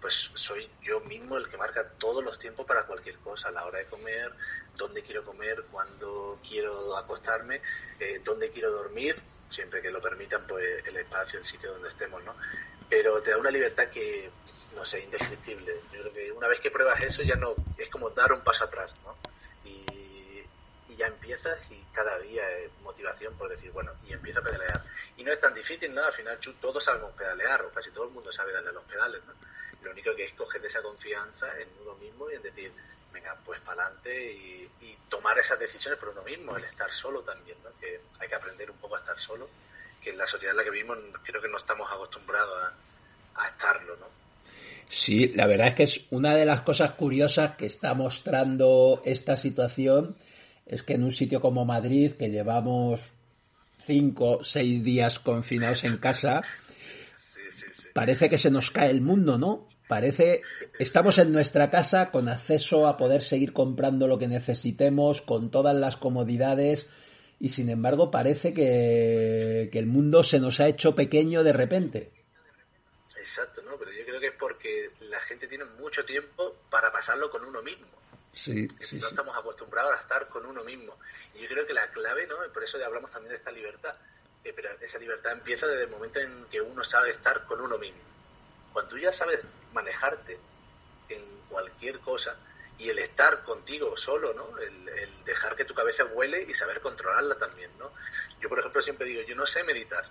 pues 0.00 0.30
soy 0.34 0.68
yo 0.82 1.00
mismo 1.00 1.36
el 1.36 1.48
que 1.48 1.56
marca 1.56 1.86
todos 1.98 2.24
los 2.24 2.38
tiempos 2.38 2.66
para 2.66 2.84
cualquier 2.86 3.16
cosa, 3.18 3.48
a 3.48 3.52
la 3.52 3.64
hora 3.64 3.78
de 3.78 3.86
comer, 3.86 4.32
dónde 4.76 5.02
quiero 5.02 5.24
comer, 5.24 5.62
cuándo 5.70 6.40
quiero 6.46 6.96
acostarme, 6.96 7.60
eh, 8.00 8.20
dónde 8.24 8.50
quiero 8.50 8.72
dormir, 8.72 9.16
siempre 9.48 9.80
que 9.80 9.90
lo 9.90 10.00
permitan, 10.00 10.44
pues 10.48 10.84
el 10.86 10.96
espacio, 10.96 11.38
el 11.38 11.46
sitio 11.46 11.72
donde 11.72 11.88
estemos, 11.88 12.22
¿no? 12.24 12.34
Pero 12.92 13.22
te 13.22 13.30
da 13.30 13.38
una 13.38 13.50
libertad 13.50 13.88
que, 13.88 14.30
no 14.74 14.84
sé, 14.84 15.00
indescriptible. 15.00 15.80
Yo 15.94 16.02
creo 16.02 16.12
que 16.12 16.30
una 16.30 16.46
vez 16.46 16.60
que 16.60 16.70
pruebas 16.70 17.00
eso 17.00 17.22
ya 17.22 17.36
no, 17.36 17.54
es 17.78 17.88
como 17.88 18.10
dar 18.10 18.34
un 18.34 18.42
paso 18.44 18.64
atrás, 18.64 18.94
¿no? 19.02 19.16
Y, 19.64 19.86
ya 20.94 21.06
empiezas 21.06 21.58
y 21.70 21.82
cada 21.94 22.18
día 22.18 22.46
es 22.58 22.70
motivación 22.82 23.34
por 23.38 23.48
decir, 23.48 23.70
bueno, 23.70 23.92
y 24.06 24.12
empieza 24.12 24.40
a 24.40 24.42
pedalear. 24.42 24.84
Y 25.16 25.24
no 25.24 25.32
es 25.32 25.40
tan 25.40 25.54
difícil, 25.54 25.94
¿no? 25.94 26.04
Al 26.04 26.12
final 26.12 26.38
todos 26.60 26.84
sabemos 26.84 27.12
pedalear, 27.12 27.62
o 27.62 27.70
casi 27.70 27.90
todo 27.90 28.04
el 28.04 28.10
mundo 28.10 28.30
sabe 28.30 28.52
darle 28.52 28.72
los 28.72 28.84
pedales, 28.84 29.24
¿no? 29.24 29.32
Lo 29.80 29.90
único 29.90 30.14
que 30.14 30.24
es 30.24 30.32
coger 30.34 30.62
esa 30.66 30.82
confianza 30.82 31.46
en 31.58 31.70
uno 31.80 31.94
mismo 31.94 32.30
y 32.30 32.34
en 32.34 32.42
decir, 32.42 32.70
venga, 33.10 33.34
pues 33.42 33.58
para 33.62 33.84
adelante 33.84 34.32
y, 34.32 34.70
y, 34.82 34.98
tomar 35.08 35.38
esas 35.38 35.58
decisiones 35.58 35.98
por 35.98 36.10
uno 36.10 36.22
mismo, 36.24 36.58
el 36.58 36.64
estar 36.64 36.92
solo 36.92 37.22
también, 37.22 37.56
¿no? 37.64 37.70
Que 37.80 38.02
hay 38.20 38.28
que 38.28 38.34
aprender 38.34 38.70
un 38.70 38.76
poco 38.76 38.96
a 38.96 38.98
estar 38.98 39.18
solo, 39.18 39.48
que 40.02 40.10
en 40.10 40.18
la 40.18 40.26
sociedad 40.26 40.52
en 40.52 40.58
la 40.58 40.64
que 40.64 40.70
vivimos 40.70 40.98
creo 41.22 41.40
que 41.40 41.48
no 41.48 41.56
estamos 41.56 41.90
acostumbrados 41.90 42.64
a, 42.64 43.42
a 43.42 43.48
estarlo, 43.48 43.96
¿no? 43.96 44.06
Sí, 44.86 45.28
la 45.28 45.46
verdad 45.46 45.68
es 45.68 45.74
que 45.74 45.82
es 45.84 46.00
una 46.10 46.34
de 46.34 46.44
las 46.44 46.62
cosas 46.62 46.92
curiosas 46.92 47.56
que 47.56 47.66
está 47.66 47.94
mostrando 47.94 49.00
esta 49.06 49.36
situación, 49.36 50.16
es 50.66 50.82
que 50.82 50.94
en 50.94 51.04
un 51.04 51.12
sitio 51.12 51.40
como 51.40 51.64
Madrid, 51.64 52.12
que 52.12 52.30
llevamos 52.30 53.00
cinco, 53.80 54.44
seis 54.44 54.84
días 54.84 55.18
confinados 55.18 55.84
en 55.84 55.96
casa, 55.96 56.42
parece 57.94 58.28
que 58.28 58.38
se 58.38 58.50
nos 58.50 58.70
cae 58.70 58.90
el 58.90 59.00
mundo, 59.00 59.38
¿no? 59.38 59.68
Parece, 59.88 60.42
estamos 60.78 61.18
en 61.18 61.32
nuestra 61.32 61.70
casa 61.70 62.10
con 62.10 62.28
acceso 62.28 62.86
a 62.86 62.96
poder 62.96 63.22
seguir 63.22 63.52
comprando 63.52 64.06
lo 64.08 64.18
que 64.18 64.28
necesitemos, 64.28 65.20
con 65.20 65.50
todas 65.50 65.76
las 65.76 65.96
comodidades, 65.96 66.88
y 67.42 67.48
sin 67.48 67.68
embargo 67.70 68.08
parece 68.08 68.54
que, 68.54 69.68
que 69.72 69.78
el 69.80 69.86
mundo 69.86 70.22
se 70.22 70.38
nos 70.38 70.60
ha 70.60 70.68
hecho 70.68 70.94
pequeño 70.94 71.42
de 71.42 71.52
repente. 71.52 72.12
Exacto, 73.16 73.60
¿no? 73.62 73.76
Pero 73.76 73.90
yo 73.90 74.04
creo 74.04 74.20
que 74.20 74.28
es 74.28 74.34
porque 74.38 74.90
la 75.00 75.18
gente 75.18 75.48
tiene 75.48 75.64
mucho 75.64 76.04
tiempo 76.04 76.54
para 76.70 76.92
pasarlo 76.92 77.28
con 77.30 77.44
uno 77.44 77.60
mismo. 77.60 77.88
Sí, 78.32 78.68
sí, 78.80 78.96
no 79.00 79.08
sí. 79.08 79.10
estamos 79.10 79.36
acostumbrados 79.36 79.92
a 79.92 80.02
estar 80.02 80.28
con 80.28 80.46
uno 80.46 80.62
mismo. 80.62 80.96
Y 81.34 81.42
yo 81.42 81.48
creo 81.48 81.66
que 81.66 81.72
la 81.72 81.90
clave, 81.90 82.28
¿no? 82.28 82.36
Por 82.54 82.62
eso 82.62 82.78
hablamos 82.78 83.10
también 83.10 83.30
de 83.30 83.38
esta 83.38 83.50
libertad. 83.50 83.92
Eh, 84.44 84.52
pero 84.54 84.68
esa 84.80 85.00
libertad 85.00 85.32
empieza 85.32 85.66
desde 85.66 85.82
el 85.82 85.90
momento 85.90 86.20
en 86.20 86.44
que 86.44 86.60
uno 86.60 86.84
sabe 86.84 87.10
estar 87.10 87.44
con 87.46 87.60
uno 87.60 87.76
mismo. 87.76 88.02
Cuando 88.72 88.88
tú 88.88 88.98
ya 88.98 89.12
sabes 89.12 89.44
manejarte 89.72 90.38
en 91.08 91.24
cualquier 91.48 91.98
cosa 91.98 92.36
y 92.82 92.90
el 92.90 92.98
estar 92.98 93.44
contigo 93.44 93.96
solo, 93.96 94.34
¿no? 94.34 94.58
El, 94.58 94.88
el 94.88 95.24
dejar 95.24 95.54
que 95.54 95.64
tu 95.64 95.72
cabeza 95.72 96.02
vuele 96.04 96.42
y 96.42 96.52
saber 96.52 96.80
controlarla 96.80 97.36
también, 97.36 97.70
¿no? 97.78 97.92
Yo, 98.40 98.48
por 98.48 98.58
ejemplo, 98.58 98.82
siempre 98.82 99.06
digo, 99.06 99.22
yo 99.22 99.36
no 99.36 99.46
sé 99.46 99.62
meditar. 99.62 100.04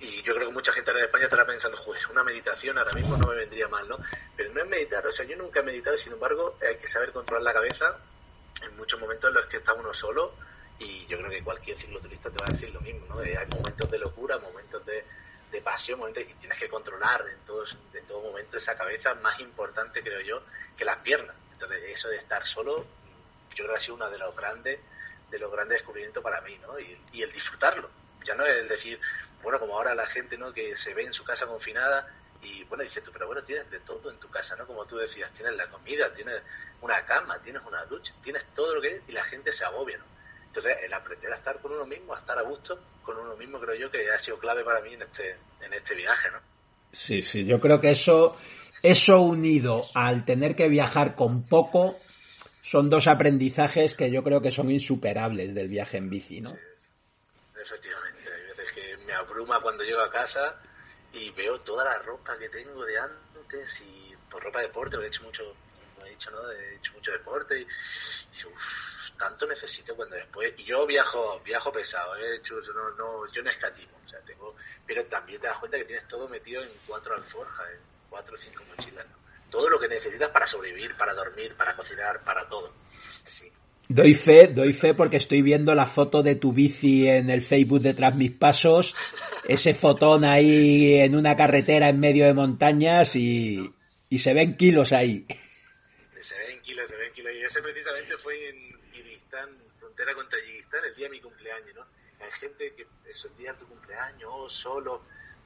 Y 0.00 0.22
yo 0.22 0.34
creo 0.34 0.48
que 0.48 0.52
mucha 0.52 0.72
gente 0.72 0.90
en 0.90 0.98
España 0.98 1.24
estará 1.24 1.46
pensando, 1.46 1.78
joder, 1.78 2.02
una 2.10 2.22
meditación 2.22 2.76
ahora 2.76 2.92
mismo 2.92 3.16
no 3.16 3.26
me 3.26 3.36
vendría 3.36 3.68
mal, 3.68 3.88
¿no? 3.88 3.96
Pero 4.36 4.52
no 4.52 4.62
es 4.62 4.68
meditar, 4.68 5.06
o 5.06 5.12
sea, 5.12 5.24
yo 5.24 5.34
nunca 5.36 5.60
he 5.60 5.62
meditado, 5.62 5.96
sin 5.96 6.12
embargo, 6.12 6.58
hay 6.60 6.76
que 6.76 6.88
saber 6.88 7.10
controlar 7.10 7.42
la 7.42 7.54
cabeza 7.54 7.98
en 8.62 8.76
muchos 8.76 9.00
momentos 9.00 9.28
en 9.28 9.34
los 9.34 9.46
que 9.46 9.56
está 9.56 9.72
uno 9.72 9.94
solo 9.94 10.34
y 10.78 11.06
yo 11.06 11.16
creo 11.16 11.30
que 11.30 11.42
cualquier 11.42 11.78
cicloturista 11.78 12.28
te 12.30 12.36
va 12.38 12.46
a 12.50 12.52
decir 12.52 12.70
lo 12.74 12.82
mismo, 12.82 13.06
¿no? 13.06 13.20
Hay 13.20 13.46
momentos 13.48 13.90
de 13.90 13.98
locura, 13.98 14.36
momentos 14.38 14.84
de, 14.84 15.04
de 15.54 15.62
pasión, 15.62 16.00
momentos 16.00 16.24
y 16.24 16.34
tienes 16.34 16.58
que 16.58 16.68
controlar 16.68 17.24
en, 17.28 17.38
todos, 17.46 17.76
en 17.92 18.04
todo 18.06 18.20
momento 18.20 18.58
esa 18.58 18.76
cabeza 18.76 19.14
más 19.14 19.38
importante, 19.38 20.02
creo 20.02 20.20
yo, 20.20 20.42
que 20.76 20.84
las 20.84 20.98
piernas. 20.98 21.36
Entonces, 21.52 21.80
eso 21.86 22.08
de 22.08 22.16
estar 22.16 22.44
solo, 22.44 22.84
yo 23.54 23.64
creo 23.64 23.68
que 23.68 23.76
ha 23.76 23.80
sido 23.80 23.94
uno 23.94 24.10
de 24.10 24.18
los 24.18 24.34
grandes, 24.36 24.80
de 25.30 25.38
los 25.38 25.50
grandes 25.52 25.78
descubrimientos 25.78 26.22
para 26.22 26.40
mí, 26.40 26.58
¿no? 26.58 26.78
Y, 26.78 27.00
y 27.12 27.22
el 27.22 27.32
disfrutarlo. 27.32 27.88
Ya 28.24 28.34
no 28.34 28.44
es 28.44 28.56
el 28.56 28.68
decir, 28.68 29.00
bueno, 29.42 29.60
como 29.60 29.76
ahora 29.76 29.94
la 29.94 30.06
gente, 30.06 30.36
¿no? 30.36 30.52
Que 30.52 30.76
se 30.76 30.92
ve 30.92 31.04
en 31.04 31.12
su 31.12 31.22
casa 31.22 31.46
confinada 31.46 32.08
y, 32.42 32.64
bueno, 32.64 32.82
dices 32.82 33.02
tú, 33.02 33.12
pero 33.12 33.26
bueno, 33.26 33.42
tienes 33.44 33.70
de 33.70 33.78
todo 33.80 34.10
en 34.10 34.18
tu 34.18 34.28
casa, 34.28 34.56
¿no? 34.56 34.66
Como 34.66 34.84
tú 34.86 34.96
decías, 34.96 35.32
tienes 35.32 35.54
la 35.54 35.68
comida, 35.68 36.12
tienes 36.12 36.42
una 36.80 37.04
cama, 37.06 37.38
tienes 37.40 37.62
una 37.64 37.84
ducha, 37.84 38.12
tienes 38.22 38.44
todo 38.54 38.74
lo 38.74 38.80
que 38.80 38.96
es 38.96 39.02
y 39.08 39.12
la 39.12 39.22
gente 39.24 39.52
se 39.52 39.64
agobia, 39.64 39.98
¿no? 39.98 40.04
Entonces, 40.56 40.84
el 40.84 40.94
aprender 40.94 41.32
a 41.32 41.36
estar 41.36 41.58
con 41.60 41.72
uno 41.72 41.84
mismo, 41.84 42.14
a 42.14 42.20
estar 42.20 42.38
a 42.38 42.42
gusto 42.42 42.78
con 43.02 43.18
uno 43.18 43.36
mismo, 43.36 43.58
creo 43.58 43.74
yo 43.74 43.90
que 43.90 44.08
ha 44.08 44.18
sido 44.18 44.38
clave 44.38 44.62
para 44.62 44.80
mí 44.82 44.94
en 44.94 45.02
este, 45.02 45.36
en 45.60 45.72
este 45.72 45.96
viaje, 45.96 46.30
¿no? 46.30 46.38
Sí, 46.92 47.22
sí, 47.22 47.44
yo 47.44 47.58
creo 47.60 47.80
que 47.80 47.90
eso, 47.90 48.36
eso 48.80 49.20
unido 49.20 49.86
al 49.94 50.24
tener 50.24 50.54
que 50.54 50.68
viajar 50.68 51.16
con 51.16 51.48
poco, 51.48 51.98
son 52.62 52.88
dos 52.88 53.08
aprendizajes 53.08 53.96
que 53.96 54.12
yo 54.12 54.22
creo 54.22 54.40
que 54.40 54.52
son 54.52 54.70
insuperables 54.70 55.56
del 55.56 55.66
viaje 55.66 55.96
en 55.96 56.08
bici, 56.08 56.40
¿no? 56.40 56.50
Sí, 56.50 56.56
efectivamente, 57.60 58.32
hay 58.32 58.46
veces 58.46 58.72
que 58.76 58.96
me 58.98 59.12
abruma 59.12 59.60
cuando 59.60 59.82
llego 59.82 60.02
a 60.02 60.10
casa 60.10 60.54
y 61.12 61.30
veo 61.30 61.58
toda 61.58 61.84
la 61.84 61.98
ropa 61.98 62.38
que 62.38 62.48
tengo 62.48 62.84
de 62.84 62.96
antes 62.96 63.80
y 63.80 64.14
por 64.30 64.40
ropa 64.40 64.60
de 64.60 64.68
deporte, 64.68 64.98
he 64.98 65.06
hecho 65.08 65.24
mucho, 65.24 65.42
he 66.06 66.10
dicho, 66.10 66.30
¿no? 66.30 66.48
He 66.52 66.76
hecho 66.76 66.92
mucho 66.92 67.10
deporte 67.10 67.58
y, 67.58 67.62
y 67.62 68.46
uff, 68.46 68.93
tanto 69.18 69.46
necesito 69.46 69.94
cuando 69.94 70.16
después 70.16 70.52
y 70.58 70.64
yo 70.64 70.86
viajo 70.86 71.40
viajo 71.44 71.72
pesado 71.72 72.16
¿eh? 72.16 72.36
hecho 72.36 72.56
no 72.74 72.90
no 72.90 73.32
yo 73.32 73.42
no 73.42 73.50
escatimo 73.50 73.92
o 74.04 74.08
sea 74.08 74.20
tengo 74.20 74.54
pero 74.86 75.04
también 75.06 75.40
te 75.40 75.46
das 75.46 75.58
cuenta 75.58 75.78
que 75.78 75.84
tienes 75.84 76.06
todo 76.08 76.28
metido 76.28 76.62
en 76.62 76.70
cuatro 76.86 77.14
alforjas 77.14 77.70
en 77.70 77.80
cuatro 78.10 78.34
o 78.34 78.38
cinco 78.38 78.62
mochilas 78.68 79.06
¿no? 79.06 79.16
todo 79.50 79.68
lo 79.68 79.78
que 79.78 79.88
necesitas 79.88 80.30
para 80.30 80.46
sobrevivir 80.46 80.96
para 80.96 81.14
dormir 81.14 81.54
para 81.56 81.76
cocinar 81.76 82.22
para 82.24 82.46
todo 82.48 82.72
sí. 83.26 83.50
Doy 83.86 84.14
fe, 84.14 84.48
doy 84.48 84.72
fe 84.72 84.94
porque 84.94 85.18
estoy 85.18 85.42
viendo 85.42 85.74
la 85.74 85.84
foto 85.84 86.22
de 86.22 86.36
tu 86.36 86.54
bici 86.54 87.06
en 87.06 87.28
el 87.28 87.42
Facebook 87.42 87.82
de 87.82 87.92
Tras 87.92 88.16
Mis 88.16 88.30
Pasos, 88.30 88.94
ese 89.46 89.74
fotón 89.74 90.24
ahí 90.24 90.94
en 90.94 91.14
una 91.14 91.36
carretera 91.36 91.90
en 91.90 92.00
medio 92.00 92.24
de 92.24 92.32
montañas 92.32 93.14
y, 93.14 93.74
y 94.08 94.18
se 94.20 94.32
ven 94.32 94.56
kilos 94.56 94.94
ahí. 94.94 95.26
Se 96.22 96.34
ven 96.34 96.62
kilos, 96.62 96.88
se 96.88 96.96
ven 96.96 97.12
kilos. 97.12 97.32
Y 97.34 97.44
ese 97.44 97.60
precisamente 97.60 98.16
fue 98.16 98.48
en, 98.48 98.73
frontera 99.78 100.14
con 100.14 100.28
Tayikistán, 100.28 100.84
el 100.84 100.94
día 100.94 101.06
de 101.06 101.10
mi 101.10 101.20
cumpleaños, 101.20 101.74
¿no? 101.74 101.82
Hay 102.24 102.30
gente 102.32 102.74
que 102.74 102.86
es 103.10 103.24
el 103.24 103.36
día 103.36 103.52
de 103.52 103.58
tu 103.58 103.66
cumpleaños, 103.66 104.30
oh, 104.32 104.48
solo. 104.48 105.02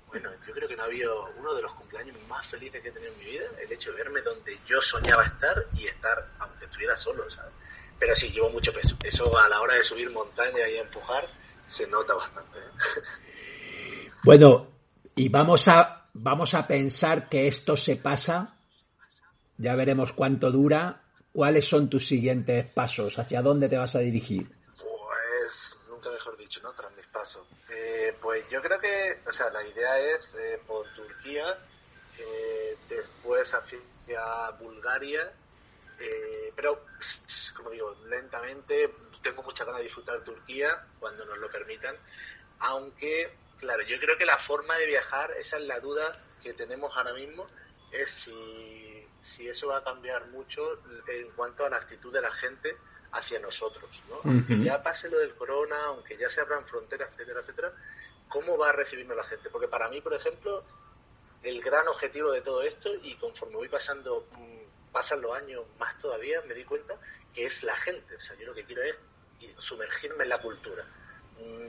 Bueno, 0.06 0.30
yo 0.46 0.54
creo 0.54 0.68
que 0.68 0.76
no 0.76 0.82
ha 0.82 0.86
habido 0.86 1.30
uno 1.36 1.54
de 1.54 1.62
los 1.62 1.72
cumpleaños 1.72 2.16
más 2.28 2.46
felices 2.46 2.80
que 2.80 2.88
he 2.88 2.92
tenido 2.92 3.12
en 3.12 3.18
mi 3.18 3.24
vida, 3.24 3.46
el 3.60 3.70
hecho 3.72 3.90
de 3.90 3.96
verme 3.96 4.22
donde 4.22 4.58
yo 4.66 4.80
soñaba 4.80 5.24
estar 5.24 5.66
y 5.74 5.86
estar, 5.86 6.26
aunque 6.38 6.64
estuviera 6.64 6.96
solo, 6.96 7.28
¿sabes? 7.30 7.52
Pero 7.98 8.14
sí, 8.14 8.30
llevo 8.30 8.48
mucho 8.50 8.72
peso. 8.72 8.96
Eso 9.02 9.36
a 9.36 9.48
la 9.48 9.60
hora 9.60 9.74
de 9.74 9.82
subir 9.82 10.10
montaña 10.10 10.68
y 10.68 10.76
empujar 10.76 11.26
se 11.66 11.86
nota 11.86 12.14
bastante. 12.14 12.58
¿eh? 12.58 12.62
Bueno, 14.24 14.66
y 15.14 15.28
vamos 15.28 15.68
a, 15.68 16.08
vamos 16.12 16.52
a 16.54 16.66
pensar 16.66 17.28
que 17.28 17.46
esto 17.46 17.76
se 17.76 17.96
pasa, 17.96 18.56
ya 19.56 19.74
veremos 19.76 20.12
cuánto 20.12 20.50
dura, 20.50 21.07
¿Cuáles 21.32 21.68
son 21.68 21.88
tus 21.88 22.06
siguientes 22.06 22.64
pasos? 22.66 23.18
¿Hacia 23.18 23.42
dónde 23.42 23.68
te 23.68 23.78
vas 23.78 23.94
a 23.94 24.00
dirigir? 24.00 24.48
Pues, 24.76 25.76
nunca 25.88 26.10
mejor 26.10 26.36
dicho, 26.36 26.60
¿no? 26.62 26.72
Tras 26.72 26.94
mis 26.96 27.06
pasos. 27.06 27.46
Eh, 27.70 28.16
pues 28.20 28.48
yo 28.50 28.60
creo 28.62 28.80
que, 28.80 29.20
o 29.26 29.32
sea, 29.32 29.50
la 29.50 29.62
idea 29.62 29.98
es 29.98 30.24
eh, 30.34 30.60
por 30.66 30.86
Turquía, 30.94 31.58
eh, 32.18 32.76
después 32.88 33.52
hacia 33.52 34.50
Bulgaria, 34.58 35.32
pero, 36.54 36.84
como 37.56 37.70
digo, 37.70 37.94
lentamente, 38.08 38.94
tengo 39.22 39.42
mucha 39.42 39.64
ganas 39.64 39.78
de 39.78 39.84
disfrutar 39.84 40.22
Turquía 40.24 40.86
cuando 40.98 41.24
nos 41.24 41.38
lo 41.38 41.50
permitan, 41.50 41.96
aunque, 42.60 43.32
claro, 43.58 43.82
yo 43.82 43.98
creo 43.98 44.16
que 44.16 44.24
la 44.24 44.38
forma 44.38 44.76
de 44.76 44.86
viajar, 44.86 45.32
esa 45.38 45.56
es 45.58 45.64
la 45.64 45.80
duda 45.80 46.12
que 46.42 46.54
tenemos 46.54 46.96
ahora 46.96 47.12
mismo, 47.14 47.46
es 47.92 48.08
si 48.10 49.06
si 49.36 49.48
eso 49.48 49.68
va 49.68 49.78
a 49.78 49.84
cambiar 49.84 50.26
mucho 50.28 50.80
en 51.06 51.30
cuanto 51.32 51.64
a 51.64 51.70
la 51.70 51.76
actitud 51.76 52.12
de 52.12 52.20
la 52.20 52.30
gente 52.32 52.76
hacia 53.12 53.38
nosotros, 53.38 53.90
¿no? 54.08 54.16
Uh 54.16 54.18
-huh. 54.18 54.30
Aunque 54.30 54.64
ya 54.64 54.82
pase 54.82 55.08
lo 55.08 55.18
del 55.18 55.34
corona, 55.34 55.76
aunque 55.86 56.16
ya 56.16 56.28
se 56.28 56.40
abran 56.40 56.64
fronteras, 56.66 57.10
etcétera, 57.12 57.40
etcétera, 57.40 57.72
¿cómo 58.28 58.58
va 58.58 58.70
a 58.70 58.72
recibirme 58.72 59.14
la 59.14 59.24
gente? 59.24 59.48
Porque 59.50 59.68
para 59.68 59.88
mí, 59.88 60.00
por 60.00 60.14
ejemplo, 60.14 60.64
el 61.42 61.62
gran 61.62 61.86
objetivo 61.88 62.32
de 62.32 62.42
todo 62.42 62.62
esto, 62.62 62.94
y 63.02 63.16
conforme 63.16 63.56
voy 63.56 63.68
pasando, 63.68 64.26
pasan 64.92 65.20
los 65.20 65.36
años 65.36 65.64
más 65.78 65.96
todavía, 65.98 66.40
me 66.42 66.54
di 66.54 66.64
cuenta 66.64 66.94
que 67.34 67.46
es 67.46 67.62
la 67.62 67.76
gente. 67.76 68.16
O 68.16 68.20
sea, 68.20 68.36
yo 68.36 68.46
lo 68.46 68.54
que 68.54 68.64
quiero 68.64 68.82
es 68.82 68.96
sumergirme 69.58 70.24
en 70.24 70.30
la 70.30 70.40
cultura. 70.40 70.84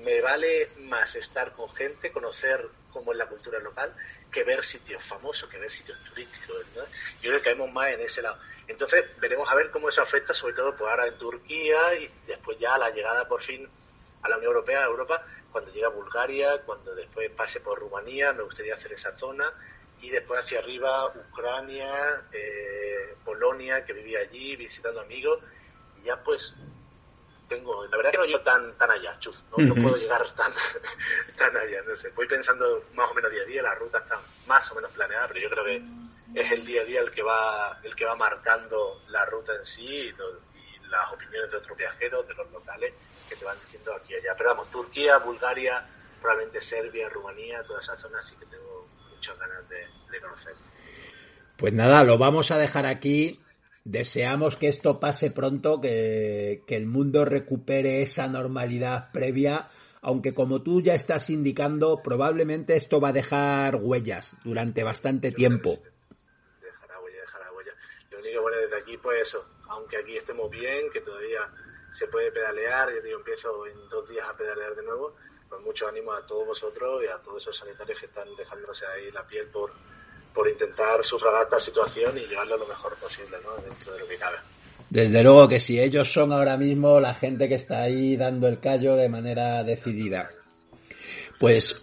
Me 0.01 0.19
vale 0.21 0.71
más 0.79 1.15
estar 1.15 1.53
con 1.53 1.69
gente, 1.75 2.11
conocer 2.11 2.67
cómo 2.91 3.11
es 3.11 3.17
la 3.17 3.27
cultura 3.27 3.59
local, 3.59 3.93
que 4.31 4.43
ver 4.43 4.63
sitios 4.63 5.03
famosos, 5.05 5.49
que 5.49 5.57
ver 5.57 5.71
sitios 5.71 5.97
turísticos, 6.03 6.57
¿verdad? 6.73 6.89
Yo 7.21 7.29
creo 7.29 7.37
que 7.37 7.43
caemos 7.43 7.71
más 7.71 7.89
en 7.93 8.01
ese 8.01 8.21
lado. 8.21 8.37
Entonces, 8.67 9.05
veremos 9.19 9.49
a 9.49 9.55
ver 9.55 9.71
cómo 9.71 9.89
eso 9.89 10.01
afecta, 10.01 10.33
sobre 10.33 10.53
todo 10.53 10.75
pues 10.75 10.89
ahora 10.89 11.07
en 11.07 11.17
Turquía 11.17 11.95
y 11.95 12.07
después 12.27 12.57
ya 12.57 12.77
la 12.77 12.89
llegada 12.89 13.27
por 13.27 13.41
fin 13.41 13.67
a 14.21 14.29
la 14.29 14.37
Unión 14.37 14.53
Europea, 14.53 14.81
a 14.81 14.85
Europa, 14.85 15.25
cuando 15.51 15.71
llegue 15.71 15.85
a 15.85 15.89
Bulgaria, 15.89 16.61
cuando 16.65 16.93
después 16.93 17.31
pase 17.31 17.61
por 17.61 17.79
Rumanía, 17.79 18.33
me 18.33 18.43
gustaría 18.43 18.75
hacer 18.75 18.93
esa 18.93 19.17
zona 19.17 19.51
y 20.01 20.09
después 20.09 20.41
hacia 20.41 20.59
arriba 20.59 21.07
Ucrania, 21.07 22.23
eh, 22.31 23.15
Polonia, 23.25 23.83
que 23.85 23.93
vivía 23.93 24.19
allí 24.19 24.55
visitando 24.55 25.01
amigos 25.01 25.43
y 25.99 26.05
ya 26.05 26.17
pues 26.23 26.53
tengo, 27.49 27.85
la 27.87 27.97
verdad 27.97 28.11
que 28.11 28.17
no 28.19 28.25
llego 28.25 28.41
tan, 28.41 28.73
tan 28.77 28.91
allá, 28.91 29.17
chuf, 29.19 29.35
no, 29.57 29.75
puedo 29.75 29.97
llegar 29.97 30.23
tan, 30.35 30.53
tan 31.35 31.57
allá, 31.57 31.81
no 31.85 31.95
sé, 31.95 32.09
voy 32.15 32.27
pensando 32.27 32.85
más 32.93 33.11
o 33.11 33.13
menos 33.13 33.31
día 33.31 33.41
a 33.41 33.45
día, 33.45 33.61
la 33.61 33.75
ruta 33.75 33.97
está 33.97 34.17
más 34.47 34.71
o 34.71 34.75
menos 34.75 34.91
planeada, 34.91 35.27
pero 35.27 35.41
yo 35.41 35.49
creo 35.49 35.65
que 35.65 35.81
es 36.35 36.51
el 36.51 36.65
día 36.65 36.81
a 36.81 36.85
día 36.85 37.01
el 37.01 37.11
que 37.11 37.23
va, 37.23 37.79
el 37.83 37.95
que 37.95 38.05
va 38.05 38.15
marcando 38.15 39.01
la 39.09 39.25
ruta 39.25 39.53
en 39.55 39.65
sí 39.65 39.85
y, 39.85 40.13
las 40.89 41.13
opiniones 41.13 41.51
de 41.51 41.57
otros 41.57 41.77
viajeros, 41.77 42.27
de 42.27 42.33
los 42.33 42.51
locales, 42.51 42.93
que 43.27 43.35
te 43.35 43.45
van 43.45 43.55
diciendo 43.59 43.93
aquí 43.93 44.13
y 44.13 44.15
allá. 44.15 44.33
Pero 44.35 44.49
vamos, 44.49 44.71
Turquía, 44.71 45.19
Bulgaria, 45.19 45.85
probablemente 46.19 46.61
Serbia, 46.61 47.07
Rumanía, 47.09 47.61
toda 47.61 47.79
esa 47.79 47.95
zona 47.95 48.19
sí 48.23 48.35
que 48.39 48.47
tengo 48.47 48.87
muchas 49.11 49.37
ganas 49.37 49.69
de, 49.69 49.87
de 50.09 50.19
conocer. 50.19 50.55
Pues 51.57 51.73
nada, 51.73 52.03
lo 52.03 52.17
vamos 52.17 52.49
a 52.49 52.57
dejar 52.57 52.87
aquí 52.87 53.39
Deseamos 53.83 54.55
que 54.55 54.67
esto 54.67 54.99
pase 54.99 55.31
pronto, 55.31 55.79
que, 55.81 56.63
el 56.67 56.85
mundo 56.85 57.25
recupere 57.25 58.01
esa 58.01 58.27
normalidad 58.27 59.11
previa, 59.11 59.69
aunque 60.01 60.33
como 60.33 60.61
tú 60.61 60.81
ya 60.81 60.93
estás 60.93 61.29
indicando, 61.29 62.01
probablemente 62.03 62.75
esto 62.75 62.99
va 62.99 63.09
a 63.09 63.13
dejar 63.13 63.77
huellas 63.77 64.35
durante 64.43 64.83
bastante 64.83 65.31
tiempo. 65.31 65.79
Dejará 66.61 66.99
huella, 67.01 67.21
dejará 67.21 67.51
huella. 67.51 67.71
Lo 68.11 68.19
único 68.19 68.41
bueno 68.41 68.57
desde 68.57 68.77
aquí, 68.77 68.97
pues 68.97 69.27
eso, 69.27 69.45
aunque 69.69 69.97
aquí 69.97 70.17
estemos 70.17 70.49
bien, 70.49 70.89
que 70.91 71.01
todavía 71.01 71.41
se 71.91 72.07
puede 72.07 72.31
pedalear, 72.31 72.89
yo 73.03 73.17
empiezo 73.17 73.65
en 73.65 73.89
dos 73.89 74.07
días 74.09 74.27
a 74.29 74.37
pedalear 74.37 74.75
de 74.75 74.83
nuevo, 74.83 75.15
pues 75.49 75.61
mucho 75.61 75.87
ánimo 75.87 76.13
a 76.13 76.25
todos 76.25 76.45
vosotros 76.47 77.03
y 77.03 77.07
a 77.07 77.17
todos 77.17 77.41
esos 77.41 77.57
sanitarios 77.57 77.99
que 77.99 78.05
están 78.05 78.27
dejándose 78.35 78.85
ahí 78.85 79.11
la 79.11 79.25
piel 79.25 79.47
por, 79.47 79.71
por 80.33 80.47
intentar 80.47 81.03
sufragar 81.03 81.43
esta 81.43 81.59
situación 81.59 82.17
y 82.17 82.21
llevarlo 82.27 82.57
lo 82.57 82.67
mejor 82.67 82.95
posible, 82.95 83.37
¿no? 83.43 83.61
Dentro 83.61 83.93
de 83.93 83.99
lo 83.99 84.07
que 84.07 84.17
cabe. 84.17 84.37
Desde 84.89 85.23
luego 85.23 85.47
que 85.47 85.59
si 85.59 85.79
ellos 85.79 86.11
son 86.11 86.31
ahora 86.31 86.57
mismo 86.57 86.99
la 86.99 87.13
gente 87.13 87.47
que 87.47 87.55
está 87.55 87.81
ahí 87.81 88.17
dando 88.17 88.47
el 88.47 88.59
callo 88.59 88.95
de 88.95 89.09
manera 89.09 89.63
decidida. 89.63 90.31
Pues 91.39 91.81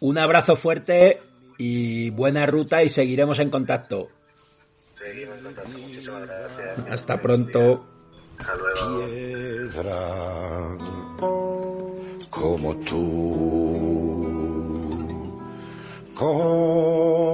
un 0.00 0.18
abrazo 0.18 0.56
fuerte 0.56 1.20
y 1.58 2.10
buena 2.10 2.46
ruta 2.46 2.82
y 2.82 2.88
seguiremos 2.88 3.38
en 3.38 3.50
contacto. 3.50 4.10
Seguimos 4.96 5.38
en 5.38 5.44
contacto. 5.44 5.78
Muchísimas 5.78 6.26
gracias. 6.26 6.78
Hasta 6.90 7.20
pronto. 7.20 7.86
Hasta 8.38 8.54
luego. 8.54 9.06
Piedra 9.06 10.76
como 12.30 12.76
tú 12.76 13.99
como 16.20 17.32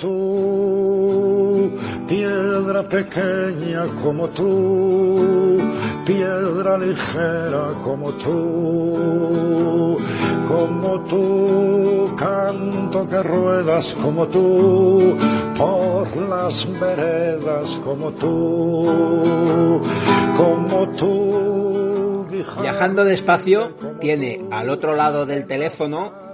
tú, 0.00 1.72
piedra 2.06 2.88
pequeña 2.88 3.86
como 4.00 4.28
tú, 4.28 5.58
piedra 6.06 6.78
ligera 6.78 7.72
como 7.82 8.12
tú, 8.12 9.98
como 10.46 11.00
tú, 11.00 12.14
canto 12.16 13.08
que 13.08 13.22
ruedas 13.24 13.96
como 14.00 14.28
tú, 14.28 15.16
por 15.56 16.16
las 16.28 16.64
veredas 16.78 17.80
como 17.82 18.12
tú, 18.12 19.82
como 20.36 20.88
tú. 20.90 22.24
Viajando 22.60 23.04
despacio, 23.04 23.72
tiene 23.98 24.46
al 24.52 24.70
otro 24.70 24.94
lado 24.94 25.26
del 25.26 25.48
teléfono 25.48 26.27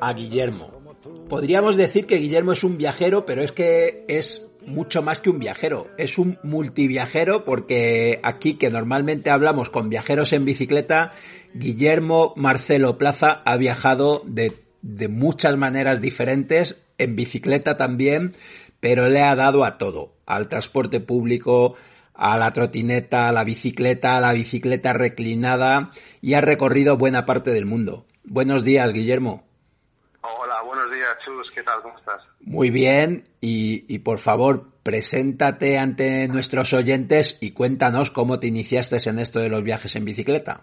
a 0.00 0.12
Guillermo. 0.12 0.80
Podríamos 1.28 1.76
decir 1.76 2.06
que 2.06 2.16
Guillermo 2.16 2.52
es 2.52 2.64
un 2.64 2.76
viajero, 2.76 3.24
pero 3.24 3.42
es 3.42 3.52
que 3.52 4.04
es 4.08 4.50
mucho 4.66 5.02
más 5.02 5.20
que 5.20 5.30
un 5.30 5.38
viajero. 5.38 5.88
Es 5.96 6.18
un 6.18 6.38
multiviajero 6.42 7.44
porque 7.44 8.20
aquí 8.22 8.54
que 8.54 8.70
normalmente 8.70 9.30
hablamos 9.30 9.70
con 9.70 9.88
viajeros 9.88 10.32
en 10.32 10.44
bicicleta, 10.44 11.12
Guillermo 11.54 12.34
Marcelo 12.36 12.98
Plaza 12.98 13.42
ha 13.44 13.56
viajado 13.56 14.22
de, 14.26 14.58
de 14.82 15.08
muchas 15.08 15.56
maneras 15.56 16.00
diferentes, 16.00 16.76
en 16.98 17.16
bicicleta 17.16 17.76
también, 17.76 18.34
pero 18.80 19.08
le 19.08 19.22
ha 19.22 19.34
dado 19.34 19.64
a 19.64 19.78
todo, 19.78 20.14
al 20.26 20.48
transporte 20.48 21.00
público, 21.00 21.76
a 22.14 22.36
la 22.36 22.52
trotineta, 22.52 23.28
a 23.28 23.32
la 23.32 23.44
bicicleta, 23.44 24.16
a 24.16 24.20
la 24.20 24.32
bicicleta 24.32 24.92
reclinada 24.92 25.90
y 26.20 26.34
ha 26.34 26.40
recorrido 26.42 26.98
buena 26.98 27.24
parte 27.24 27.50
del 27.50 27.64
mundo. 27.64 28.06
Buenos 28.24 28.64
días, 28.64 28.92
Guillermo. 28.92 29.49
Buenos 30.70 30.92
días, 30.92 31.18
Chus. 31.24 31.50
¿Qué 31.52 31.64
tal? 31.64 31.82
¿Cómo 31.82 31.98
estás? 31.98 32.22
Muy 32.42 32.70
bien. 32.70 33.28
Y, 33.40 33.98
por 33.98 34.20
favor, 34.20 34.68
preséntate 34.84 35.76
ante 35.80 36.28
nuestros 36.28 36.72
oyentes 36.72 37.36
y 37.40 37.54
cuéntanos 37.54 38.12
cómo 38.12 38.38
te 38.38 38.46
iniciaste 38.46 38.96
en 39.10 39.18
esto 39.18 39.40
de 39.40 39.48
los 39.48 39.64
viajes 39.64 39.96
en 39.96 40.04
bicicleta. 40.04 40.60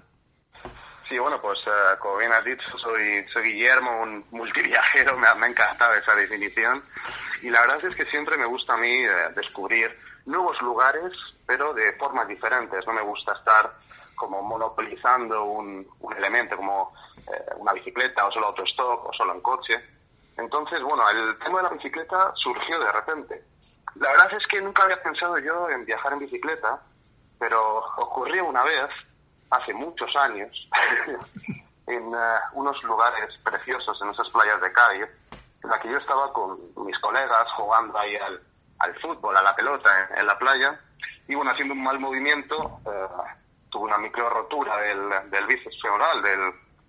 Sí, 1.10 1.20
bueno, 1.20 1.41
pues 1.41 1.60
eh, 1.68 1.97
como 1.99 2.20
bien 2.20 2.32
has 2.32 2.45
dicho, 2.45 2.64
soy, 2.82 3.26
soy 3.34 3.51
Guillermo, 3.51 4.03
un 4.03 4.24
multiviajero. 4.32 5.18
Me, 5.18 5.28
me 5.36 5.47
ha 5.47 5.49
encantado 5.49 5.93
esa 5.95 6.16
definición. 6.16 6.82
Y 7.41 7.49
la 7.49 7.60
verdad 7.60 7.84
es 7.84 7.93
que 7.93 8.05
siempre 8.05 8.38
me 8.38 8.45
gusta 8.45 8.76
a 8.76 8.78
mí 8.78 9.03
eh, 9.03 9.10
descubrir 9.36 9.93
nuevos 10.26 10.55
lugares, 10.62 11.12
pero 11.45 11.74
de 11.74 11.91
formas 11.97 12.30
diferentes. 12.30 12.88
No 12.88 12.93
me 12.93 13.01
gusta 13.01 13.34
estar 13.34 13.74
como 14.16 14.41
monopolizando 14.41 15.43
un, 15.43 15.86
un 15.99 16.16
elemento, 16.16 16.55
como 16.55 16.93
eh, 17.18 17.55
una 17.58 17.74
bicicleta 17.74 18.26
o 18.26 18.32
solo 18.32 18.47
autostop 18.47 19.08
o 19.08 19.12
solo 19.12 19.34
en 19.34 19.41
coche. 19.41 19.97
Entonces, 20.38 20.81
bueno, 20.81 21.09
el 21.09 21.38
tema 21.39 21.57
de 21.57 21.63
la 21.63 21.69
bicicleta 21.69 22.31
surgió 22.35 22.79
de 22.79 22.91
repente. 22.91 23.43
La 23.95 24.09
verdad 24.09 24.33
es 24.33 24.45
que 24.47 24.61
nunca 24.61 24.83
había 24.83 25.01
pensado 25.01 25.38
yo 25.39 25.69
en 25.69 25.85
viajar 25.85 26.13
en 26.13 26.19
bicicleta, 26.19 26.79
pero 27.39 27.77
ocurrió 27.97 28.45
una 28.45 28.63
vez, 28.63 28.88
hace 29.49 29.73
muchos 29.73 30.15
años, 30.15 30.69
en 31.88 32.13
eh, 32.13 32.39
unos 32.53 32.81
lugares 32.83 33.35
preciosos, 33.43 33.99
en 34.01 34.09
esas 34.09 34.29
playas 34.29 34.61
de 34.61 34.71
Cádiz, 34.71 35.07
en 35.63 35.69
la 35.69 35.79
que 35.79 35.89
yo 35.89 35.97
estaba 35.97 36.31
con 36.31 36.59
mis 36.85 36.97
colegas 36.99 37.51
jugando 37.53 37.97
ahí 37.97 38.15
al, 38.17 38.95
fútbol, 39.01 39.35
a 39.35 39.41
la 39.41 39.55
pelota 39.55 40.09
en, 40.15 40.27
la 40.27 40.38
playa, 40.38 40.79
y 41.27 41.33
bueno, 41.33 41.51
haciendo 41.51 41.73
un 41.73 41.83
mal 41.83 41.99
movimiento, 41.99 42.79
eh, 42.85 43.07
tuve 43.71 43.85
una 43.85 43.97
micro 43.97 44.29
rotura 44.29 44.77
del, 44.77 45.31
del 45.31 45.47
bíceps 45.47 45.81
femoral, 45.81 46.21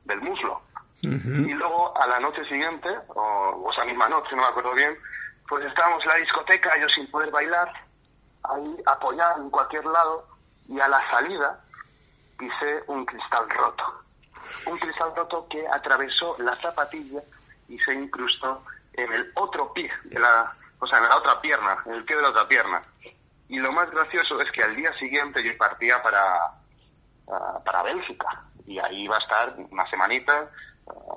del 0.04 0.20
muslo. 0.20 0.62
Y 1.00 1.54
luego 1.54 1.96
a 1.96 2.06
la 2.06 2.18
noche 2.18 2.44
siguiente, 2.46 2.88
o, 3.08 3.70
esa 3.72 3.84
misma 3.84 4.08
noche, 4.08 4.34
no 4.34 4.42
me 4.42 4.48
acuerdo 4.48 4.72
bien, 4.74 4.96
pues 5.48 5.64
estábamos 5.64 6.02
en 6.02 6.08
la 6.08 6.16
discoteca, 6.16 6.76
yo 6.80 6.88
sin 6.88 7.10
poder 7.10 7.30
bailar, 7.30 7.72
ahí 8.42 8.76
apoyado 8.86 9.42
en 9.42 9.50
cualquier 9.50 9.84
lado, 9.86 10.26
y 10.68 10.80
a 10.80 10.88
la 10.88 11.00
salida 11.10 11.60
pisé 12.36 12.82
un 12.88 13.06
cristal 13.06 13.48
roto. 13.50 13.84
Un 14.66 14.78
cristal 14.78 15.14
roto 15.14 15.46
que 15.48 15.66
atravesó 15.68 16.36
la 16.38 16.60
zapatilla 16.60 17.22
y 17.68 17.78
se 17.78 17.94
incrustó 17.94 18.64
en 18.94 19.12
el 19.12 19.30
otro 19.34 19.72
pie, 19.72 19.90
de 20.04 20.18
la, 20.18 20.52
o 20.80 20.86
sea, 20.86 20.98
en 20.98 21.08
la 21.08 21.16
otra 21.16 21.40
pierna, 21.40 21.76
en 21.86 21.94
el 21.94 22.04
pie 22.04 22.16
de 22.16 22.22
la 22.22 22.30
otra 22.30 22.48
pierna. 22.48 22.82
Y 23.48 23.58
lo 23.58 23.72
más 23.72 23.90
gracioso 23.90 24.40
es 24.40 24.50
que 24.50 24.62
al 24.62 24.74
día 24.74 24.92
siguiente 24.98 25.42
yo 25.42 25.56
partía 25.56 26.02
para, 26.02 26.38
ah, 27.30 27.60
para 27.64 27.82
Bélgica 27.82 28.42
y 28.66 28.78
ahí 28.78 29.08
va 29.08 29.16
a 29.16 29.20
estar 29.20 29.54
una 29.70 29.88
semanita 29.88 30.50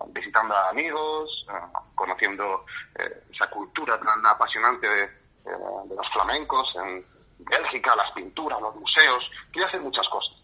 visitando 0.08 0.56
a 0.56 0.70
amigos, 0.70 1.46
eh, 1.50 1.80
conociendo 1.96 2.66
eh, 2.96 3.24
esa 3.34 3.50
cultura 3.50 4.00
tan 4.00 4.26
apasionante 4.26 4.88
de, 4.88 5.22
los 5.44 6.08
flamencos 6.14 6.72
en 6.76 7.04
Bélgica, 7.40 7.96
las 7.96 8.12
pinturas, 8.12 8.62
los 8.62 8.76
museos, 8.76 9.32
quería 9.52 9.68
hacer 9.68 9.82
muchas 9.82 10.08
cosas. 10.08 10.36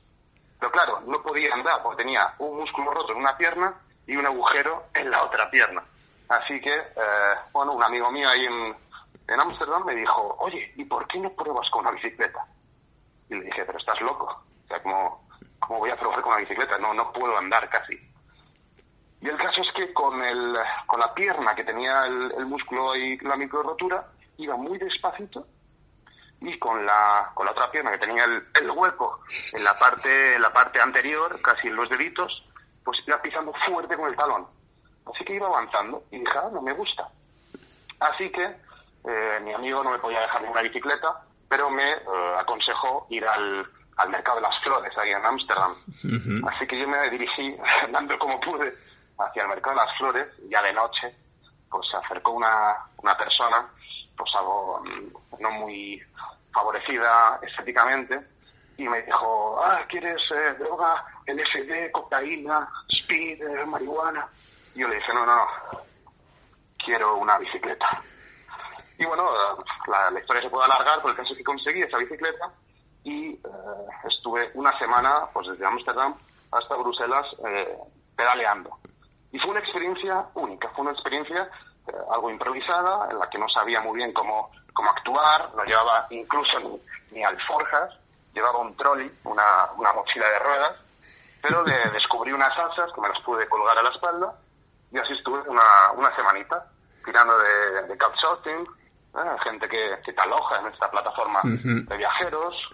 Pero 0.60 0.72
claro, 0.72 1.02
no 1.06 1.22
podía 1.22 1.54
andar 1.54 1.84
porque 1.84 2.04
tenía 2.04 2.34
un 2.40 2.58
músculo 2.58 2.92
roto 2.92 3.12
en 3.12 3.20
una 3.20 3.38
pierna 3.38 3.76
y 4.08 4.16
un 4.16 4.26
agujero 4.26 4.86
en 4.96 5.12
la 5.12 5.24
otra 5.24 5.52
pierna. 5.52 5.84
Así 6.30 6.60
que, 6.60 6.76
bueno, 7.54 7.74
un 7.74 7.84
amigo 7.84 8.12
mío 8.12 8.28
ahí 8.28 8.46
en, 8.46 8.76
en 9.28 9.40
Ámsterdam 9.40 9.86
me 9.86 9.94
dijo, 9.94 10.36
oye, 10.40 10.74
¿y 10.76 10.84
por 10.86 11.08
qué 11.08 11.20
no 11.20 11.30
pruebas 11.30 11.70
con 11.70 11.82
una 11.82 11.92
bicicleta? 11.92 12.44
Y 13.30 13.36
le 13.36 13.44
dije, 13.44 13.64
pero 13.66 13.78
estás 13.78 14.02
loco. 14.02 14.26
O 14.26 14.68
sea, 14.68 14.82
como 14.82 15.28
¿cómo 15.60 15.80
voy 15.80 15.90
a 15.90 15.98
probar 15.98 16.22
con 16.22 16.34
la 16.34 16.40
bicicleta? 16.40 16.78
No, 16.78 16.94
no 16.94 17.12
puedo 17.12 17.38
andar 17.38 17.70
casi. 17.70 18.00
Y 19.22 19.28
el 19.28 19.38
caso 19.38 19.62
es 19.62 19.72
que 19.74 19.94
con, 19.94 20.22
el, 20.24 20.56
con 20.86 21.00
la 21.00 21.14
pierna 21.14 21.56
que 21.56 21.64
tenía 21.64 22.06
el, 22.06 22.46
músculo 22.46 22.96
y 22.96 23.18
la 23.20 23.36
micro 23.36 23.64
rotura, 23.64 24.06
iba 24.38 24.56
muy 24.56 24.78
despacito 24.78 25.48
y 26.40 26.58
con 26.60 26.86
la, 26.86 27.32
con 27.34 27.46
la 27.46 27.52
otra 27.52 27.72
pierna 27.72 27.92
que 27.92 27.98
tenía 27.98 28.26
el, 28.26 28.44
el 28.62 28.70
hueco 28.70 29.22
en 29.54 29.64
la 29.64 29.78
parte, 29.78 30.36
en 30.36 30.42
la 30.42 30.54
parte 30.54 30.80
anterior, 30.80 31.42
casi 31.42 31.68
en 31.68 31.76
los 31.76 31.90
deditos, 31.90 32.44
pues 32.84 33.00
iba 33.08 33.22
pisando 33.22 33.52
fuerte 33.66 33.98
con 33.98 34.08
el 34.10 34.16
talón. 34.16 34.46
Así 35.14 35.24
que 35.26 35.36
iba 35.36 35.48
avanzando 35.48 36.04
y 36.12 36.20
dije, 36.20 36.38
ah, 36.38 36.50
no 36.54 36.62
me 36.62 36.74
gusta. 36.74 37.10
Así 38.00 38.30
que 38.30 38.44
eh, 38.44 39.40
mi 39.44 39.54
amigo 39.54 39.84
no 39.84 39.92
me 39.92 40.00
podía 40.00 40.22
dejar 40.22 40.42
ninguna 40.42 40.62
bicicleta, 40.62 41.24
pero 41.50 41.70
me 41.70 41.92
eh, 41.92 41.98
aconsejó 42.40 43.08
ir 43.10 43.26
al, 43.26 43.66
al 43.98 44.10
mercado 44.10 44.38
de 44.38 44.44
las 44.44 44.60
flores 44.60 44.96
ahí 44.98 45.12
en 45.12 45.26
Ámsterdam. 45.26 45.76
Así 46.48 46.68
que 46.68 46.80
yo 46.80 46.88
me 46.88 47.10
dirigí, 47.10 47.56
andando 47.84 48.18
como 48.20 48.40
pude, 48.40 48.76
hacia 49.18 49.44
el 49.44 49.50
mercado 49.50 49.76
de 49.76 49.86
las 49.86 49.98
flores, 49.98 50.28
ya 50.50 50.62
de 50.62 50.74
noche, 50.74 51.16
pues 51.70 51.88
se 51.90 51.98
acercó 51.98 52.32
una, 52.32 52.76
una 52.98 53.18
persona, 53.18 53.68
pues 54.16 54.30
algo 54.36 54.82
mm, 54.84 55.42
no 55.42 55.52
muy 55.52 56.02
favorecida 56.54 57.40
estéticamente, 57.42 58.20
y 58.78 58.88
me 58.88 59.02
dijo, 59.02 59.60
ah, 59.64 59.82
¿quieres 59.88 60.22
eh, 60.32 60.54
droga, 60.60 61.04
LSD, 61.26 61.92
cocaína, 61.92 62.68
speed, 62.90 63.42
eh, 63.42 63.66
marihuana? 63.66 64.28
Y 64.76 64.82
yo 64.82 64.88
le 64.88 64.96
dije, 64.96 65.14
no, 65.14 65.26
no, 65.26 65.36
no, 65.36 65.48
quiero 66.86 67.16
una 67.18 67.38
bicicleta. 67.40 68.02
Y 69.00 69.06
bueno, 69.06 69.30
la, 69.88 70.12
la 70.12 70.20
historia 70.20 70.42
se 70.42 70.50
puede 70.50 70.66
alargar, 70.66 71.02
por 71.02 71.12
el 71.12 71.18
caso 71.18 71.32
es 71.32 71.38
que 71.38 71.44
conseguí 71.44 71.82
esa 71.82 71.98
bicicleta 71.98 72.52
y 73.04 73.30
eh, 73.30 73.40
estuve 74.10 74.52
una 74.54 74.78
semana, 74.78 75.28
pues 75.34 75.48
desde 75.48 75.66
Ámsterdam 75.66 76.16
hasta 76.52 76.76
Bruselas, 76.76 77.26
eh, 77.48 77.78
pedaleando. 78.16 78.78
Y 79.32 79.40
fue 79.40 79.52
una 79.52 79.60
experiencia 79.60 80.26
única, 80.36 80.70
fue 80.70 80.84
una 80.84 80.94
experiencia 80.94 81.50
eh, 81.88 81.92
algo 82.12 82.30
improvisada, 82.30 83.10
en 83.12 83.20
la 83.20 83.30
que 83.30 83.38
no 83.38 83.48
sabía 83.50 83.82
muy 83.82 83.98
bien 83.98 84.14
cómo, 84.14 84.52
cómo 84.74 84.90
actuar, 84.90 85.52
no 85.56 85.64
llevaba 85.64 86.08
incluso 86.10 86.60
ni, 86.60 86.82
ni 87.12 87.24
alforjas, 87.24 87.94
llevaba 88.34 88.60
un 88.60 88.76
trolley, 88.76 89.12
una, 89.24 89.72
una 89.78 89.94
mochila 89.94 90.28
de 90.30 90.40
ruedas, 90.40 90.76
pero 91.42 91.64
de, 91.64 91.90
descubrí 91.94 92.32
unas 92.32 92.54
salsas 92.56 92.92
que 92.94 93.02
me 93.02 93.10
las 93.10 93.20
pude 93.22 93.48
colgar 93.48 93.78
a 93.78 93.84
la 93.84 93.90
espalda 93.90 94.34
y 94.92 94.98
así 94.98 95.14
estuve 95.14 95.40
una, 95.50 95.92
una 95.96 96.16
semanita 96.16 96.66
tirando 97.04 97.38
de, 97.38 97.84
de 97.84 97.98
couchsurfing, 97.98 98.64
eh, 99.16 99.38
gente 99.44 99.68
que, 99.68 99.98
que 100.04 100.14
te 100.14 100.22
aloja 100.22 100.60
en 100.60 100.68
esta 100.68 100.92
plataforma 100.92 101.42
de 101.44 101.98
viajeros 101.98 102.70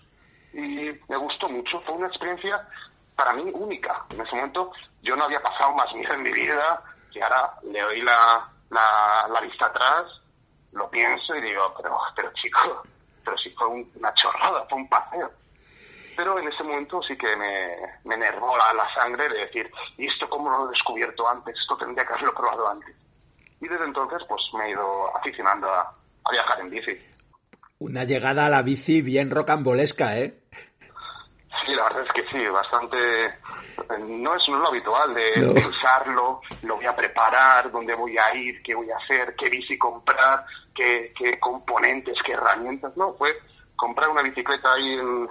y 0.53 0.91
me 1.07 1.17
gustó 1.17 1.49
mucho, 1.49 1.81
fue 1.81 1.95
una 1.95 2.07
experiencia 2.07 2.67
para 3.15 3.33
mí 3.33 3.49
única. 3.53 4.05
En 4.11 4.21
ese 4.21 4.35
momento 4.35 4.71
yo 5.01 5.15
no 5.15 5.25
había 5.25 5.41
pasado 5.41 5.73
más 5.73 5.93
miedo 5.93 6.13
en 6.13 6.23
mi 6.23 6.31
vida 6.31 6.81
y 7.11 7.21
ahora 7.21 7.53
le 7.63 7.81
doy 7.81 8.01
la, 8.01 8.49
la, 8.69 9.27
la 9.31 9.41
vista 9.41 9.67
atrás, 9.67 10.05
lo 10.71 10.89
pienso 10.89 11.35
y 11.35 11.41
digo, 11.41 11.73
pero, 11.81 11.97
pero 12.15 12.31
chico, 12.33 12.83
pero 13.23 13.37
si 13.37 13.49
fue 13.51 13.67
un- 13.67 13.91
una 13.95 14.13
chorrada, 14.15 14.65
fue 14.69 14.77
un 14.79 14.89
paseo. 14.89 15.31
Pero 16.15 16.37
en 16.37 16.47
ese 16.47 16.63
momento 16.63 17.01
sí 17.01 17.17
que 17.17 17.35
me, 17.35 17.75
me 18.03 18.15
enervó 18.15 18.55
la, 18.57 18.73
la 18.73 18.93
sangre 18.93 19.29
de 19.29 19.39
decir, 19.45 19.71
¿y 19.97 20.07
esto 20.07 20.29
cómo 20.29 20.49
lo 20.49 20.65
he 20.67 20.69
descubierto 20.69 21.27
antes? 21.27 21.55
Esto 21.59 21.75
tendría 21.77 22.05
que 22.05 22.13
haberlo 22.13 22.33
probado 22.33 22.69
antes. 22.69 22.95
Y 23.61 23.67
desde 23.67 23.85
entonces 23.85 24.19
pues 24.27 24.41
me 24.53 24.65
he 24.65 24.71
ido 24.71 25.15
aficionando 25.17 25.71
a, 25.71 25.81
a 26.25 26.31
viajar 26.31 26.59
en 26.59 26.69
bici. 26.69 26.99
Una 27.79 28.03
llegada 28.03 28.45
a 28.45 28.49
la 28.49 28.61
bici 28.61 29.01
bien 29.01 29.31
rocambolesca, 29.31 30.17
¿eh? 30.19 30.39
Sí, 31.65 31.73
la 31.73 31.83
verdad 31.83 32.03
es 32.05 32.11
que 32.13 32.29
sí, 32.29 32.45
bastante... 32.49 33.25
eh, 33.25 33.31
No 33.99 34.35
es, 34.35 34.47
no 34.49 34.55
es 34.55 34.61
lo 34.61 34.67
habitual 34.67 35.13
de 35.13 35.37
No. 35.41 35.53
pensarlo, 35.53 36.41
lo 36.63 36.75
voy 36.75 36.85
a 36.85 36.95
preparar, 36.95 37.71
dónde 37.71 37.95
voy 37.95 38.17
a 38.17 38.35
ir, 38.35 38.61
qué 38.63 38.75
voy 38.75 38.89
a 38.91 38.97
hacer, 38.97 39.35
qué 39.37 39.49
bici 39.49 39.77
comprar, 39.77 40.45
qué, 40.75 41.13
qué 41.17 41.39
componentes, 41.39 42.15
qué 42.25 42.33
herramientas. 42.33 42.95
No, 42.97 43.13
fue 43.13 43.33
comprar 43.75 44.09
una 44.09 44.21
bicicleta 44.23 44.73
ahí 44.73 44.93
en 44.93 45.27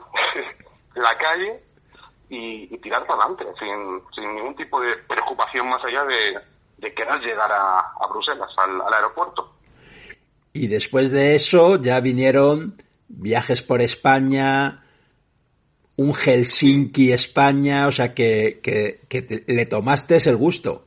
la 0.94 1.16
calle 1.18 1.60
y, 2.28 2.74
y 2.74 2.78
tirar 2.78 3.06
para 3.06 3.24
adelante, 3.24 3.44
sin, 3.58 4.02
sin 4.14 4.34
ningún 4.34 4.56
tipo 4.56 4.80
de 4.80 4.96
preocupación 4.96 5.68
más 5.68 5.84
allá 5.84 6.04
de, 6.04 6.38
de 6.78 6.94
querer 6.94 7.20
llegar 7.20 7.50
a, 7.52 7.78
a 7.80 8.06
Bruselas, 8.08 8.48
al, 8.56 8.80
al 8.80 8.94
aeropuerto. 8.94 9.52
Y 10.54 10.66
después 10.68 11.10
de 11.10 11.34
eso 11.34 11.76
ya 11.80 12.00
vinieron 12.00 12.82
viajes 13.08 13.62
por 13.62 13.80
España, 13.80 14.81
un 15.97 16.14
Helsinki 16.14 17.12
España, 17.12 17.86
o 17.86 17.93
sea 17.93 18.14
que, 18.14 18.61
que, 18.62 19.01
que 19.09 19.22
te- 19.22 19.45
le 19.47 19.66
tomaste 19.66 20.16
el 20.28 20.36
gusto. 20.36 20.86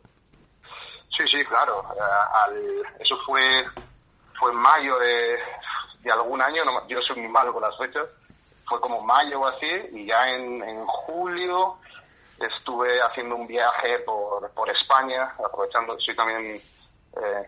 Sí, 1.15 1.23
sí, 1.31 1.43
claro. 1.45 1.83
Eh, 1.95 1.99
al- 2.43 2.83
eso 2.99 3.15
fue, 3.25 3.65
fue 4.39 4.51
en 4.51 4.57
mayo 4.57 4.97
de, 4.99 5.37
de 6.01 6.11
algún 6.11 6.41
año, 6.41 6.65
no- 6.65 6.87
yo 6.87 6.99
soy 7.01 7.17
muy 7.21 7.29
malo 7.29 7.53
con 7.53 7.61
las 7.61 7.77
fechas, 7.77 8.05
fue 8.67 8.79
como 8.81 9.01
mayo 9.01 9.41
o 9.41 9.47
así, 9.47 9.67
y 9.93 10.05
ya 10.07 10.29
en, 10.33 10.85
julio 10.87 11.77
estuve 12.39 13.01
haciendo 13.01 13.35
un 13.35 13.47
viaje 13.47 13.99
por, 13.99 14.49
por 14.51 14.69
España, 14.69 15.33
aprovechando, 15.45 15.97
soy 15.99 16.15
también, 16.15 16.41
eh, 16.41 16.61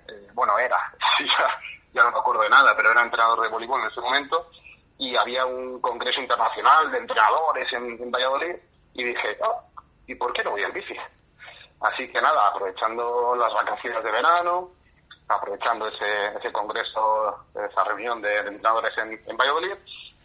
eh, 0.08 0.28
bueno, 0.34 0.58
era, 0.60 0.78
ya, 1.20 1.60
ya 1.94 2.04
no 2.04 2.12
me 2.12 2.20
acuerdo 2.20 2.44
de 2.44 2.50
nada, 2.50 2.74
pero 2.78 2.92
era 2.92 3.02
entrenador 3.02 3.42
de 3.42 3.50
voleibol 3.50 3.82
en 3.82 3.88
ese 3.88 4.00
momento, 4.00 4.50
y 4.98 5.16
había 5.16 5.46
un 5.46 5.80
congreso 5.80 6.22
internacional 6.22 6.92
de 6.92 6.98
entrenadores 6.98 7.72
en, 7.74 8.02
en 8.02 8.12
Valladolid, 8.12 8.56
y 8.94 9.04
dije, 9.04 9.38
ah, 9.44 9.62
¿y 10.08 10.16
por 10.16 10.34
qué 10.34 10.44
no 10.44 10.52
voy 10.52 10.64
en 10.64 10.74
bici? 10.74 10.96
Así 11.82 12.12
que 12.12 12.20
nada, 12.20 12.48
aprovechando 12.48 13.36
las 13.36 13.54
vacaciones 13.54 14.04
de 14.04 14.12
verano, 14.12 14.72
aprovechando 15.28 15.88
ese, 15.88 16.38
ese 16.38 16.52
congreso, 16.52 17.46
esa 17.54 17.84
reunión 17.84 18.22
de, 18.22 18.38
entrenadores 18.38 18.98
en, 18.98 19.22
en 19.26 19.38
Valladolid, 19.38 19.76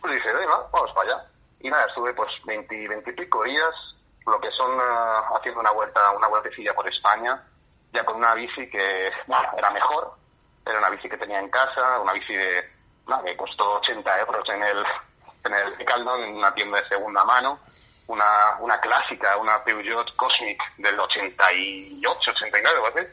pues 0.00 0.14
dije, 0.14 0.32
venga, 0.32 0.66
vamos 0.72 0.92
para 0.92 1.12
allá. 1.12 1.26
Y 1.60 1.70
nada, 1.70 1.86
estuve 1.86 2.14
pues 2.14 2.30
20, 2.46 2.88
20 2.88 3.10
y 3.10 3.14
pico 3.14 3.44
días, 3.44 3.74
lo 4.26 4.40
que 4.40 4.50
son 4.52 4.72
eh, 4.78 5.22
haciendo 5.36 5.60
una 5.60 5.70
vuelta, 5.72 6.00
una 6.12 6.28
vueltecilla 6.28 6.74
por 6.74 6.88
España, 6.88 7.42
ya 7.92 8.04
con 8.04 8.16
una 8.16 8.34
bici 8.34 8.68
que, 8.70 9.10
bueno, 9.26 9.48
era 9.56 9.70
mejor, 9.70 10.14
era 10.64 10.78
una 10.78 10.90
bici 10.90 11.08
que 11.08 11.18
tenía 11.18 11.40
en 11.40 11.50
casa, 11.50 12.00
una 12.00 12.14
bici 12.14 12.34
de, 12.34 12.70
nada, 13.07 13.22
que 13.24 13.36
costó 13.36 13.74
80 13.78 14.20
euros 14.20 14.48
en 14.48 14.62
el, 14.62 14.84
en 15.44 15.55
el 15.55 15.76
Decathlon, 15.78 16.22
en 16.22 16.36
una 16.36 16.55
tienda 16.55 16.80
de 16.80 16.88
segunda 16.88 17.24
mano, 17.24 17.61
una, 18.07 18.57
una 18.61 18.80
clásica, 18.80 19.36
una 19.36 19.62
Peugeot 19.64 20.14
Cosmic 20.16 20.61
del 20.78 20.98
88, 20.98 22.30
89 22.30 22.78
o 22.78 22.86
así, 22.86 23.07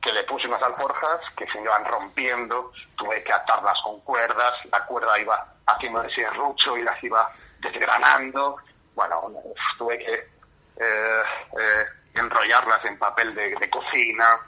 que 0.00 0.12
le 0.12 0.24
puse 0.24 0.48
unas 0.48 0.62
alforjas 0.62 1.20
que 1.36 1.46
se 1.48 1.60
iban 1.60 1.84
rompiendo, 1.84 2.72
tuve 2.96 3.22
que 3.22 3.32
atarlas 3.32 3.78
con 3.84 4.00
cuerdas, 4.00 4.54
la 4.70 4.84
cuerda 4.84 5.18
iba 5.18 5.46
haciendo 5.66 6.02
ese 6.02 6.28
rucho 6.30 6.76
y 6.76 6.82
las 6.82 7.02
iba 7.04 7.30
desgranando, 7.60 8.56
bueno, 8.94 9.30
tuve 9.78 9.98
que 9.98 10.14
eh, 10.14 11.22
eh, 11.60 11.86
enrollarlas 12.14 12.84
en 12.84 12.98
papel 12.98 13.34
de, 13.34 13.54
de 13.54 13.70
cocina, 13.70 14.38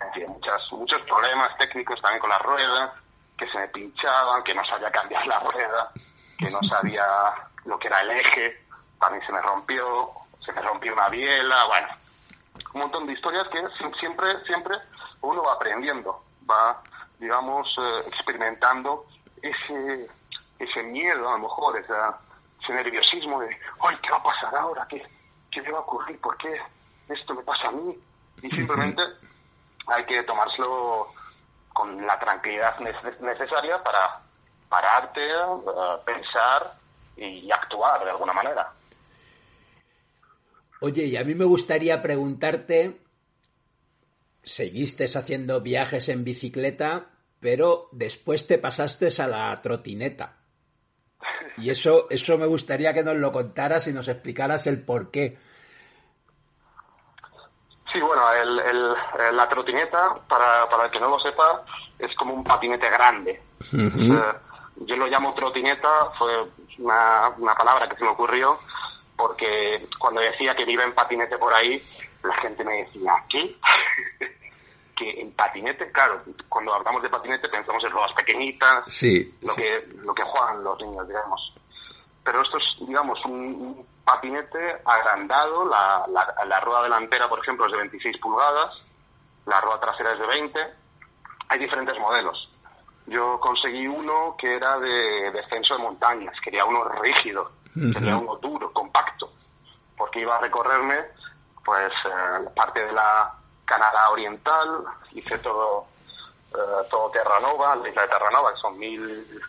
en 0.00 0.12
fin, 0.12 0.28
muchas, 0.28 0.60
muchos 0.72 1.02
problemas 1.02 1.56
técnicos 1.58 2.00
también 2.00 2.20
con 2.20 2.30
las 2.30 2.42
ruedas, 2.42 2.90
que 3.36 3.48
se 3.48 3.58
me 3.58 3.68
pinchaban, 3.68 4.42
que 4.44 4.54
no 4.54 4.64
sabía 4.64 4.90
cambiar 4.90 5.26
la 5.26 5.40
rueda, 5.40 5.90
que 6.38 6.50
no 6.50 6.60
sabía 6.68 7.04
lo 7.64 7.78
que 7.78 7.88
era 7.88 8.00
el 8.00 8.10
eje, 8.12 8.64
también 9.00 9.24
se 9.26 9.32
me 9.32 9.40
rompió, 9.40 10.10
se 10.44 10.52
me 10.52 10.62
rompió 10.62 10.92
una 10.92 11.08
biela, 11.08 11.64
bueno, 11.66 11.88
un 12.74 12.80
montón 12.82 13.06
de 13.06 13.12
historias 13.14 13.46
que 13.48 13.60
si- 13.78 13.98
siempre, 14.00 14.44
siempre 14.44 14.76
uno 15.22 15.42
va 15.42 15.54
aprendiendo, 15.54 16.22
va, 16.48 16.80
digamos, 17.18 17.66
eh, 17.78 18.02
experimentando 18.08 19.06
ese, 19.42 20.08
ese 20.58 20.82
miedo, 20.84 21.28
a 21.28 21.32
lo 21.32 21.38
mejor, 21.40 21.76
ese 21.78 22.72
nerviosismo 22.72 23.40
de, 23.40 23.58
¡ay, 23.80 23.96
qué 24.02 24.10
va 24.10 24.16
a 24.18 24.22
pasar 24.22 24.54
ahora! 24.56 24.86
¿Qué, 24.88 25.06
¿Qué 25.50 25.62
me 25.62 25.70
va 25.70 25.78
a 25.78 25.82
ocurrir? 25.82 26.20
¿Por 26.20 26.36
qué 26.38 26.60
esto 27.08 27.34
me 27.34 27.42
pasa 27.42 27.68
a 27.68 27.72
mí? 27.72 27.98
Y 28.42 28.50
simplemente 28.50 29.02
hay 29.86 30.04
que 30.06 30.22
tomárselo 30.24 31.08
con 31.74 32.06
la 32.06 32.18
tranquilidad 32.18 32.76
nece- 32.78 33.18
necesaria 33.20 33.82
para 33.82 34.22
pararte, 34.70 35.26
eh, 35.26 35.98
pensar 36.06 36.72
y 37.16 37.50
actuar 37.50 38.02
de 38.04 38.10
alguna 38.10 38.32
manera. 38.32 38.72
Oye, 40.80 41.04
y 41.04 41.16
a 41.16 41.24
mí 41.24 41.34
me 41.34 41.44
gustaría 41.44 42.00
preguntarte, 42.00 43.00
seguiste 44.42 45.04
haciendo 45.04 45.60
viajes 45.60 46.08
en 46.08 46.24
bicicleta, 46.24 47.10
pero 47.40 47.88
después 47.92 48.46
te 48.46 48.58
pasaste 48.58 49.08
a 49.22 49.26
la 49.26 49.60
trotineta. 49.62 50.36
Y 51.56 51.70
eso, 51.70 52.08
eso 52.10 52.36
me 52.38 52.46
gustaría 52.46 52.92
que 52.92 53.04
nos 53.04 53.16
lo 53.16 53.32
contaras 53.32 53.86
y 53.86 53.92
nos 53.92 54.08
explicaras 54.08 54.66
el 54.66 54.82
por 54.82 55.10
qué. 55.10 55.38
Sí, 57.94 58.00
bueno, 58.00 58.30
el, 58.32 58.58
el- 58.58 59.36
la 59.36 59.48
trotineta, 59.48 60.14
para, 60.28 60.68
para 60.68 60.86
el 60.86 60.90
que 60.90 60.98
no 61.00 61.08
lo 61.08 61.20
sepa, 61.20 61.62
es 61.98 62.12
como 62.16 62.34
un 62.34 62.42
patinete 62.44 62.90
grande. 62.90 63.40
Eh, 63.72 64.32
yo 64.78 64.96
lo 64.96 65.06
llamo 65.06 65.32
trotineta, 65.32 66.10
fue 66.18 66.44
una, 66.78 67.28
una 67.38 67.54
palabra 67.54 67.88
que 67.88 67.94
se 67.96 68.02
me 68.04 68.10
ocurrió, 68.10 68.58
porque 69.16 69.86
cuando 69.98 70.20
decía 70.20 70.56
que 70.56 70.68
iba 70.70 70.82
en 70.82 70.92
patinete 70.92 71.38
por 71.38 71.54
ahí, 71.54 71.80
la 72.24 72.34
gente 72.34 72.64
me 72.64 72.82
decía, 72.84 73.12
¿qué? 73.28 73.56
que 74.96 75.20
en 75.20 75.32
patinete, 75.32 75.90
claro, 75.92 76.20
cuando 76.48 76.74
hablamos 76.74 77.00
de 77.02 77.08
patinete 77.10 77.48
pensamos 77.48 77.82
en 77.84 77.90
ruedas 77.92 78.12
pequeñitas, 78.14 78.84
Sí. 78.88 79.32
lo 79.42 79.54
que 79.54 79.88
lo 80.02 80.12
que 80.14 80.22
juegan 80.24 80.64
los 80.64 80.80
niños, 80.80 81.06
digamos. 81.06 81.54
Pero 82.24 82.42
esto 82.42 82.58
es, 82.58 82.64
digamos, 82.88 83.24
un 83.24 83.86
patinete 84.04 84.82
agrandado. 84.84 85.68
La, 85.68 86.04
la, 86.08 86.34
la 86.46 86.60
rueda 86.60 86.82
delantera, 86.82 87.28
por 87.28 87.40
ejemplo, 87.40 87.66
es 87.66 87.72
de 87.72 87.78
26 87.78 88.18
pulgadas. 88.18 88.74
La 89.46 89.60
rueda 89.60 89.80
trasera 89.80 90.12
es 90.12 90.18
de 90.18 90.26
20. 90.26 90.60
Hay 91.48 91.58
diferentes 91.58 91.98
modelos. 91.98 92.50
Yo 93.06 93.38
conseguí 93.40 93.86
uno 93.86 94.34
que 94.38 94.54
era 94.54 94.78
de 94.78 95.30
descenso 95.32 95.76
de 95.76 95.82
montañas. 95.82 96.34
Quería 96.42 96.64
uno 96.64 96.84
rígido. 96.84 97.50
Quería 97.74 98.16
uno 98.16 98.36
duro, 98.36 98.72
compacto, 98.72 99.32
porque 99.96 100.20
iba 100.20 100.36
a 100.36 100.40
recorrerme 100.40 100.94
pues 101.64 101.92
eh, 102.04 102.48
parte 102.54 102.84
de 102.84 102.92
la 102.92 103.34
Canadá 103.64 104.10
Oriental, 104.10 104.84
hice 105.12 105.38
todo, 105.38 105.86
eh, 106.52 106.86
todo 106.90 107.10
Terranova, 107.10 107.74
la 107.76 107.88
isla 107.88 108.02
de 108.02 108.08
Terranova, 108.08 108.52
que 108.52 108.60
son 108.60 108.78
mil, 108.78 109.40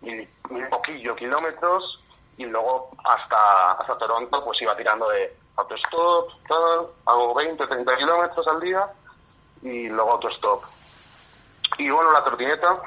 mil, 0.00 0.28
mil 0.48 0.68
poquillo 0.68 1.14
kilómetros, 1.16 2.00
y 2.40 2.46
luego 2.46 2.90
hasta, 3.04 3.72
hasta 3.72 3.98
Toronto 3.98 4.42
pues 4.42 4.62
iba 4.62 4.74
tirando 4.74 5.06
de 5.10 5.36
autostop, 5.56 6.30
tal, 6.48 6.86
hago 7.04 7.34
20, 7.34 7.66
30 7.66 7.96
kilómetros 7.98 8.48
al 8.48 8.60
día, 8.60 8.88
y 9.60 9.90
luego 9.90 10.12
autostop. 10.12 10.64
Y 11.76 11.90
bueno, 11.90 12.10
la 12.12 12.24
trotineta 12.24 12.80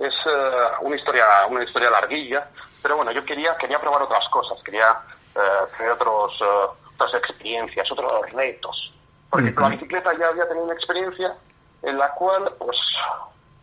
es 0.00 0.12
eh, 0.26 0.50
una 0.80 0.96
historia 0.96 1.24
una 1.48 1.62
historia 1.62 1.88
larguilla, 1.90 2.50
pero 2.82 2.96
bueno, 2.96 3.12
yo 3.12 3.24
quería 3.24 3.56
quería 3.56 3.78
probar 3.80 4.02
otras 4.02 4.28
cosas, 4.28 4.60
quería 4.64 5.00
eh, 5.36 5.66
tener 5.76 5.92
otros, 5.92 6.36
eh, 6.42 6.88
otras 6.94 7.14
experiencias, 7.14 7.92
otros 7.92 8.28
retos. 8.32 8.92
Porque 9.30 9.54
con 9.54 9.62
la 9.62 9.68
bicicleta 9.68 10.18
ya 10.18 10.28
había 10.28 10.48
tenido 10.48 10.64
una 10.64 10.74
experiencia 10.74 11.36
en 11.82 11.96
la 11.96 12.10
cual, 12.14 12.52
pues, 12.58 12.76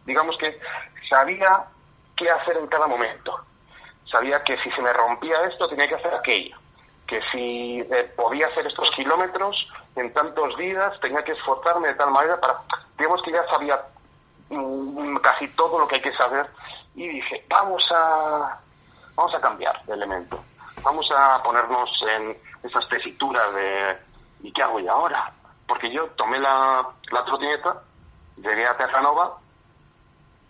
digamos 0.06 0.38
que 0.38 0.58
sabía 1.10 1.66
qué 2.16 2.32
hacer 2.32 2.56
en 2.58 2.68
cada 2.68 2.88
momento. 2.88 3.44
Sabía 4.12 4.44
que 4.44 4.58
si 4.60 4.72
se 4.72 4.82
me 4.82 4.92
rompía 4.94 5.44
esto, 5.44 5.68
tenía 5.68 5.88
que 5.88 5.96
hacer 5.96 6.14
aquello. 6.14 6.58
Que 7.06 7.22
si 7.32 7.80
eh, 7.82 8.12
podía 8.16 8.48
hacer 8.48 8.66
estos 8.66 8.90
kilómetros 8.92 9.68
en 9.96 10.12
tantos 10.14 10.58
días, 10.58 11.00
tenía 11.00 11.24
que 11.24 11.34
esforzarme 11.34 11.90
de 11.90 11.96
tal 11.96 12.12
manera 12.12 12.40
para... 12.40 12.62
Digamos 12.98 13.22
que 13.22 13.32
ya 13.32 13.46
sabía 13.48 13.80
mm, 14.50 15.18
casi 15.18 15.48
todo 15.50 15.80
lo 15.80 15.88
que 15.88 15.96
hay 15.96 16.02
que 16.02 16.14
saber 16.14 16.48
y 16.96 17.08
dije, 17.08 17.46
vamos 17.48 17.84
a, 17.92 18.60
vamos 19.16 19.34
a 19.34 19.42
cambiar 19.42 19.84
de 19.86 19.94
elemento. 19.94 20.44
Vamos 20.82 21.10
a 21.16 21.42
ponernos 21.44 21.90
en 22.10 22.38
esas 22.64 22.88
tesituras 22.90 23.54
de 23.54 23.98
¿y 24.42 24.52
qué 24.52 24.64
hago 24.64 24.80
yo 24.80 24.92
ahora? 24.92 25.32
Porque 25.68 25.92
yo 25.92 26.08
tomé 26.12 26.40
la, 26.40 26.88
la 27.12 27.26
trotineta, 27.26 27.82
llegué 28.38 28.66
a 28.66 28.78
Terranova 28.78 29.38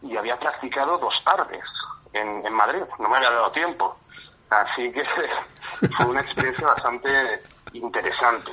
y 0.02 0.16
había 0.16 0.40
practicado 0.40 0.98
dos 0.98 1.14
tardes 1.26 1.64
en, 2.14 2.46
en 2.46 2.54
Madrid, 2.54 2.82
no 2.98 3.10
me 3.10 3.18
había 3.18 3.32
dado 3.32 3.52
tiempo. 3.52 3.98
Así 4.50 4.92
que 4.92 5.04
fue 5.98 6.06
una 6.06 6.22
experiencia 6.22 6.68
bastante 6.68 7.42
interesante, 7.74 8.52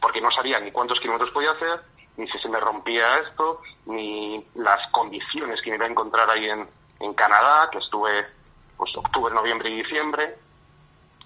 porque 0.00 0.20
no 0.20 0.30
sabía 0.30 0.60
ni 0.60 0.70
cuántos 0.70 1.00
kilómetros 1.00 1.30
podía 1.30 1.52
hacer, 1.52 1.82
ni 2.16 2.28
si 2.28 2.38
se 2.38 2.48
me 2.48 2.60
rompía 2.60 3.18
esto, 3.18 3.62
ni 3.86 4.46
las 4.54 4.86
condiciones 4.90 5.62
que 5.62 5.70
me 5.70 5.76
iba 5.76 5.86
a 5.86 5.90
encontrar 5.90 6.28
ahí 6.28 6.50
en, 6.50 6.68
en 7.00 7.14
Canadá, 7.14 7.68
que 7.70 7.78
estuve 7.78 8.26
pues 8.76 8.96
octubre, 8.96 9.34
noviembre 9.34 9.70
y 9.70 9.82
diciembre. 9.82 10.36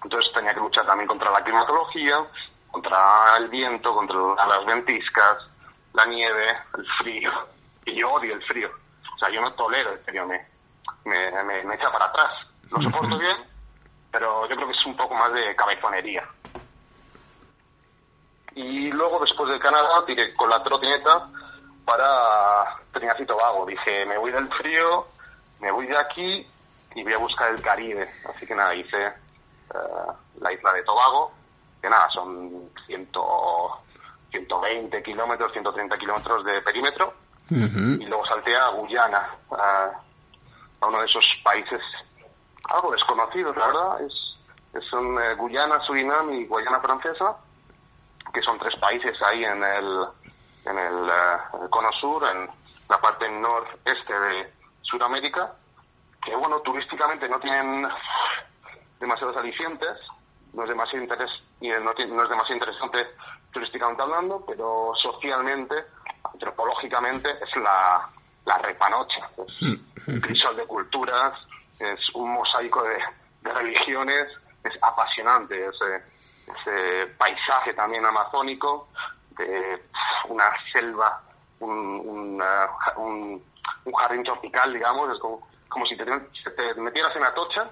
Entonces 0.03 0.33
tenía 0.33 0.53
que 0.53 0.59
luchar 0.59 0.85
también 0.85 1.07
contra 1.07 1.31
la 1.31 1.43
climatología, 1.43 2.25
contra 2.71 3.37
el 3.37 3.47
viento, 3.49 3.93
contra 3.93 4.47
las 4.47 4.65
ventiscas, 4.65 5.37
la 5.93 6.05
nieve, 6.05 6.55
el 6.77 6.87
frío. 6.97 7.31
Y 7.85 7.95
yo 7.95 8.11
odio 8.11 8.33
el 8.33 8.43
frío. 8.43 8.69
O 9.15 9.17
sea, 9.17 9.29
yo 9.29 9.41
no 9.41 9.53
tolero 9.53 9.93
el 9.93 9.99
frío, 9.99 10.25
me, 10.25 10.52
me, 11.05 11.43
me, 11.43 11.63
me 11.63 11.75
echa 11.75 11.91
para 11.91 12.05
atrás. 12.05 12.31
Lo 12.69 12.81
soporto 12.81 13.17
bien, 13.17 13.37
pero 14.11 14.47
yo 14.47 14.55
creo 14.55 14.67
que 14.67 14.73
es 14.73 14.85
un 14.85 14.95
poco 14.95 15.13
más 15.15 15.31
de 15.33 15.55
cabezonería. 15.55 16.27
Y 18.55 18.91
luego, 18.91 19.19
después 19.19 19.49
de 19.49 19.59
Canadá, 19.59 20.03
tiré 20.05 20.33
con 20.35 20.49
la 20.49 20.63
trotineta 20.63 21.27
para 21.85 22.77
Trinacito 22.91 23.35
Vago. 23.35 23.65
Dije, 23.65 24.05
me 24.05 24.17
voy 24.17 24.31
del 24.31 24.47
frío, 24.49 25.07
me 25.59 25.71
voy 25.71 25.87
de 25.87 25.97
aquí 25.97 26.47
y 26.95 27.03
voy 27.03 27.13
a 27.13 27.17
buscar 27.17 27.53
el 27.53 27.61
Caribe. 27.61 28.09
Así 28.33 28.45
que 28.45 28.55
nada, 28.55 28.75
hice 28.75 29.07
eh, 29.07 30.11
la 30.39 30.53
isla 30.53 30.73
de 30.73 30.83
Tobago, 30.83 31.31
que 31.81 31.89
nada, 31.89 32.09
son 32.09 32.69
100, 32.85 33.09
120 34.31 35.03
kilómetros, 35.03 35.51
130 35.51 35.97
kilómetros 35.97 36.45
de 36.45 36.61
perímetro. 36.61 37.13
Y 37.49 38.05
luego 38.05 38.25
salté 38.25 38.55
a 38.55 38.69
Guyana, 38.69 39.29
a, 39.51 39.91
a 40.83 40.87
uno 40.87 40.99
de 40.99 41.05
esos 41.05 41.25
países 41.43 41.81
algo 42.69 42.91
desconocidos, 42.91 43.55
la 43.57 43.67
verdad. 43.67 44.01
Es, 44.01 44.13
son 44.89 45.17
eh, 45.21 45.35
Guyana, 45.35 45.79
Surinam 45.81 46.33
y 46.33 46.45
Guayana 46.45 46.79
Francesa, 46.81 47.37
que 48.33 48.41
son 48.41 48.57
tres 48.59 48.75
países 48.77 49.19
ahí 49.21 49.43
en 49.45 49.63
el, 49.63 50.05
en 50.65 50.77
el, 50.77 51.09
eh, 51.09 51.37
el 51.63 51.69
cono 51.69 51.91
sur, 51.93 52.23
en 52.27 52.49
la 52.89 52.99
parte 52.99 53.29
noreste 53.29 54.19
de 54.19 54.53
Sudamérica, 54.81 55.53
que 56.23 56.35
bueno, 56.35 56.59
turísticamente 56.61 57.29
no 57.29 57.39
tienen 57.39 57.87
demasiados 58.99 59.37
alicientes, 59.37 59.97
no 60.53 60.63
es 60.63 60.69
demasiado 60.69 61.03
interés 61.03 61.29
y 61.61 61.69
no, 61.69 61.93
tiene- 61.93 62.13
no 62.15 62.23
es 62.23 62.29
demasiado 62.29 62.55
interesante 62.55 63.07
turísticamente 63.51 64.01
hablando, 64.01 64.43
pero 64.45 64.93
socialmente, 65.01 65.75
antropológicamente 66.33 67.29
es 67.43 67.55
la, 67.57 68.09
la 68.45 68.57
repanocha, 68.59 69.29
es 69.47 69.61
un 70.07 70.19
crisol 70.21 70.55
de 70.57 70.65
culturas, 70.65 71.33
es 71.79 71.99
un 72.15 72.31
mosaico 72.31 72.83
de, 72.83 72.97
de 73.41 73.53
religiones, 73.53 74.27
es 74.63 74.73
apasionante 74.81 75.55
ese, 75.67 76.03
ese 76.47 77.07
paisaje 77.17 77.73
también 77.73 78.05
amazónico, 78.05 78.89
de 79.37 79.81
una 80.29 80.45
selva, 80.71 81.21
un, 81.59 81.69
un, 81.71 82.39
ja- 82.39 82.93
un, 82.97 83.43
un 83.85 83.93
jardín 83.93 84.23
tropical, 84.23 84.73
digamos, 84.73 85.11
es 85.13 85.19
como, 85.19 85.47
como 85.69 85.85
si 85.85 85.95
te, 85.97 86.05
metieras 86.77 87.15
en 87.15 87.23
Atocha, 87.23 87.69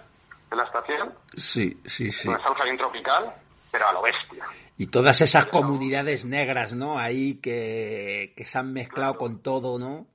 en 0.51 0.57
la 0.57 0.63
estación, 0.63 1.13
Sí, 1.37 1.79
sí, 1.85 2.11
sí. 2.11 2.29
el 2.29 2.37
jardín 2.39 2.77
tropical, 2.77 3.33
pero 3.71 3.87
a 3.87 3.93
lo 3.93 4.01
bestia. 4.01 4.43
Y 4.77 4.87
todas 4.87 5.21
esas 5.21 5.45
comunidades 5.45 6.25
negras, 6.25 6.73
¿no? 6.73 6.97
Ahí 6.97 7.35
que, 7.35 8.33
que 8.35 8.45
se 8.45 8.57
han 8.57 8.73
mezclado 8.73 9.15
con 9.17 9.43
todo, 9.43 9.77
¿no? 9.77 10.07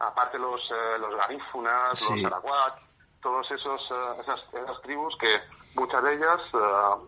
Aparte 0.00 0.38
los, 0.38 0.60
eh, 0.70 0.98
los 0.98 1.14
garífunas, 1.14 1.98
Sí. 1.98 2.20
los 2.22 2.32
arawak, 2.32 2.74
todos 3.22 3.50
esos 3.50 3.80
eh, 3.90 4.20
esas, 4.22 4.40
esas 4.52 4.82
tribus 4.82 5.16
que 5.18 5.40
muchas 5.74 6.02
de 6.02 6.14
ellas 6.14 6.40
eh, 6.52 6.58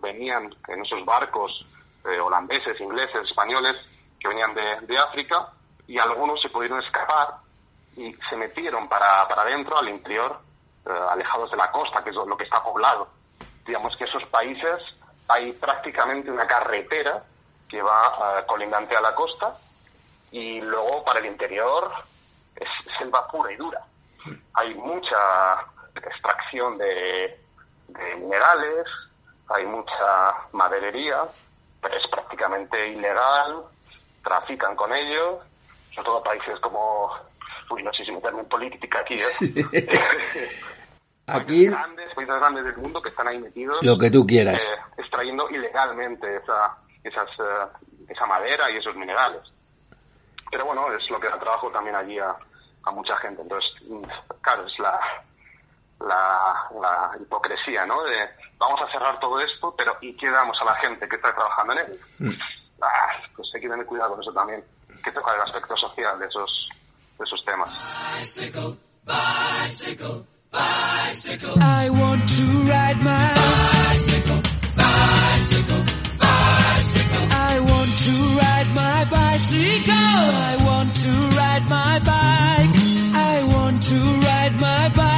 venían 0.01 0.55
en 0.69 0.85
esos 0.85 1.05
barcos 1.05 1.67
holandeses, 2.05 2.81
ingleses, 2.81 3.23
españoles 3.31 3.77
que 4.19 4.27
venían 4.27 4.53
de, 4.55 4.81
de 4.81 4.99
África 4.99 5.49
y 5.87 5.99
algunos 5.99 6.41
se 6.43 6.49
pudieron 6.49 6.83
escapar 6.83 7.37
y 7.97 8.13
se 8.29 8.37
metieron 8.37 8.89
para, 8.89 9.29
para 9.29 9.43
adentro, 9.43 9.79
al 9.79 9.89
interior, 9.89 10.41
eh, 10.87 10.91
alejados 11.11 11.51
de 11.51 11.57
la 11.57 11.71
costa, 11.71 12.03
que 12.03 12.11
es 12.11 12.17
lo 12.17 12.37
que 12.37 12.45
está 12.45 12.63
poblado. 12.63 13.09
Digamos 13.65 13.97
que 13.97 14.05
esos 14.05 14.25
países 14.27 14.83
hay 15.29 15.53
prácticamente 15.53 16.31
una 16.31 16.47
carretera 16.47 17.23
que 17.69 17.81
va 17.83 18.39
eh, 18.41 18.47
colindante 18.47 18.97
a 18.97 19.01
la 19.01 19.15
costa 19.15 19.57
y 20.31 20.61
luego 20.61 21.05
para 21.05 21.21
el 21.21 21.27
interior 21.27 21.91
es 22.57 22.69
selva 22.99 23.27
pura 23.29 23.53
y 23.53 23.57
dura. 23.57 23.81
Hay 24.55 24.75
mucha 24.75 25.17
extracción 25.95 26.79
de, 26.79 27.41
de 27.89 28.17
minerales, 28.17 28.87
hay 29.49 29.67
mucha 29.67 30.35
maderería, 30.53 31.25
pero 31.81 31.97
es 31.97 32.07
prácticamente 32.11 32.89
ilegal, 32.89 33.63
trafican 34.25 34.77
con 34.77 34.93
ello, 34.93 35.41
sobre 35.95 36.07
todo 36.07 36.23
países 36.23 36.59
como, 36.61 37.11
uy, 37.71 37.83
no 37.83 37.93
sé 37.93 38.05
si 38.05 38.13
meterme 38.13 38.41
en 38.41 38.49
política 38.49 39.01
aquí, 39.01 39.15
¿eh? 39.21 39.89
Aquí 41.27 41.67
grandes, 41.67 42.13
países 42.15 42.35
grandes 42.35 42.65
del 42.65 42.77
mundo 42.77 43.01
que 43.01 43.09
están 43.09 43.29
ahí 43.29 43.39
metidos. 43.39 43.79
Lo 43.83 43.97
que 43.97 44.11
tú 44.11 44.27
quieras. 44.27 44.63
eh, 44.63 44.77
extrayendo 44.99 45.49
ilegalmente 45.51 46.37
esa, 46.37 46.77
esas, 47.05 47.29
eh, 47.39 47.89
esa 48.09 48.27
madera 48.27 48.69
y 48.71 48.77
esos 48.79 48.95
minerales. 48.97 49.41
Pero 50.53 50.67
bueno, 50.67 50.93
es 50.93 51.11
lo 51.11 51.19
que 51.19 51.29
da 51.29 51.39
trabajo 51.41 51.71
también 51.71 51.97
allí 51.97 52.19
a, 52.19 52.37
a 52.85 52.91
mucha 52.91 53.17
gente. 53.17 53.41
Entonces, 53.41 53.71
mm, 53.89 54.03
claro, 54.43 54.67
es 54.67 54.79
la, 54.79 55.01
la, 56.01 56.69
la 56.81 57.11
hipocresía, 57.19 57.87
¿no? 57.87 58.03
De 58.05 58.29
vamos 58.59 58.81
a 58.83 58.93
cerrar 58.93 59.19
todo 59.19 59.41
esto, 59.41 59.75
pero 59.77 59.97
¿y 60.03 60.15
qué 60.17 60.31
damos 60.31 60.57
a 60.61 60.65
la 60.67 60.75
gente 60.77 61.09
que 61.09 61.17
está 61.17 61.35
trabajando 61.35 61.73
en 61.73 61.79
él? 61.79 62.39
Ah, 62.83 63.19
pues 63.35 63.49
hay 63.55 63.63
que 63.63 63.69
tener 63.69 63.87
cuidado 63.87 64.11
con 64.11 64.21
eso 64.21 64.33
también, 64.33 64.63
que 65.03 65.11
toca 65.13 65.35
el 65.35 65.41
aspecto 65.41 65.75
social 65.77 66.19
de 66.19 66.27
esos, 66.27 66.69
de 67.19 67.25
esos 67.25 67.45
temas. 67.47 67.71
Bicycle, 68.21 68.77
bicycle, 69.05 70.27
bicycle. 70.51 71.63
I 71.63 71.89
want 71.91 72.29
to 72.37 72.45
ride 72.69 73.03
my 73.03 73.42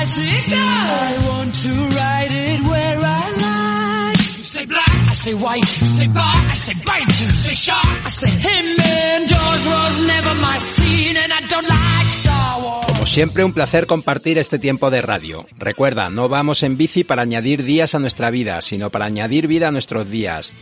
bicycle. 0.04 0.58
I 0.58 1.28
want 1.28 1.54
to 1.54 1.72
ride 1.96 2.32
it 2.32 2.60
where 2.66 2.98
I 3.00 3.24
like. 3.44 4.18
You 4.38 4.44
say 4.44 4.66
black, 4.66 4.94
I 5.08 5.14
say 5.14 5.34
white. 5.34 5.80
You 5.80 5.86
say 5.86 6.08
bar, 6.08 6.36
I 6.50 6.54
say 6.54 6.74
bite. 6.84 7.20
You 7.20 7.34
say 7.34 7.54
shark, 7.54 8.04
I 8.04 8.08
say 8.08 8.30
him. 8.30 8.80
And 8.80 9.30
was 9.30 10.06
never 10.06 10.34
my 10.40 10.58
scene, 10.58 11.16
and 11.16 11.32
I 11.32 11.40
don't 11.48 11.68
like 11.68 12.10
Star 12.20 12.60
Wars. 12.60 12.86
Como 12.86 13.06
siempre, 13.06 13.44
un 13.44 13.52
placer 13.52 13.86
compartir 13.86 14.38
este 14.38 14.58
tiempo 14.58 14.90
de 14.90 15.00
radio. 15.00 15.46
Recuerda, 15.58 16.10
no 16.10 16.28
vamos 16.28 16.62
en 16.62 16.76
bici 16.76 17.04
para 17.04 17.22
añadir 17.22 17.64
días 17.64 17.94
a 17.94 17.98
nuestra 17.98 18.30
vida, 18.30 18.60
sino 18.60 18.90
para 18.90 19.06
añadir 19.06 19.46
vida 19.46 19.68
a 19.68 19.72
nuestros 19.72 20.10
días. 20.10 20.54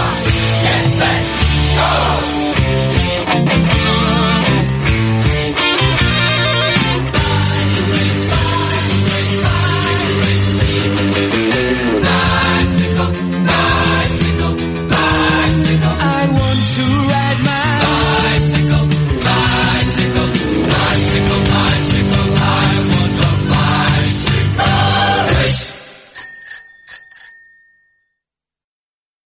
Get 0.00 0.86
set 0.86 0.90
say, 0.98 1.18
go! 1.76 2.39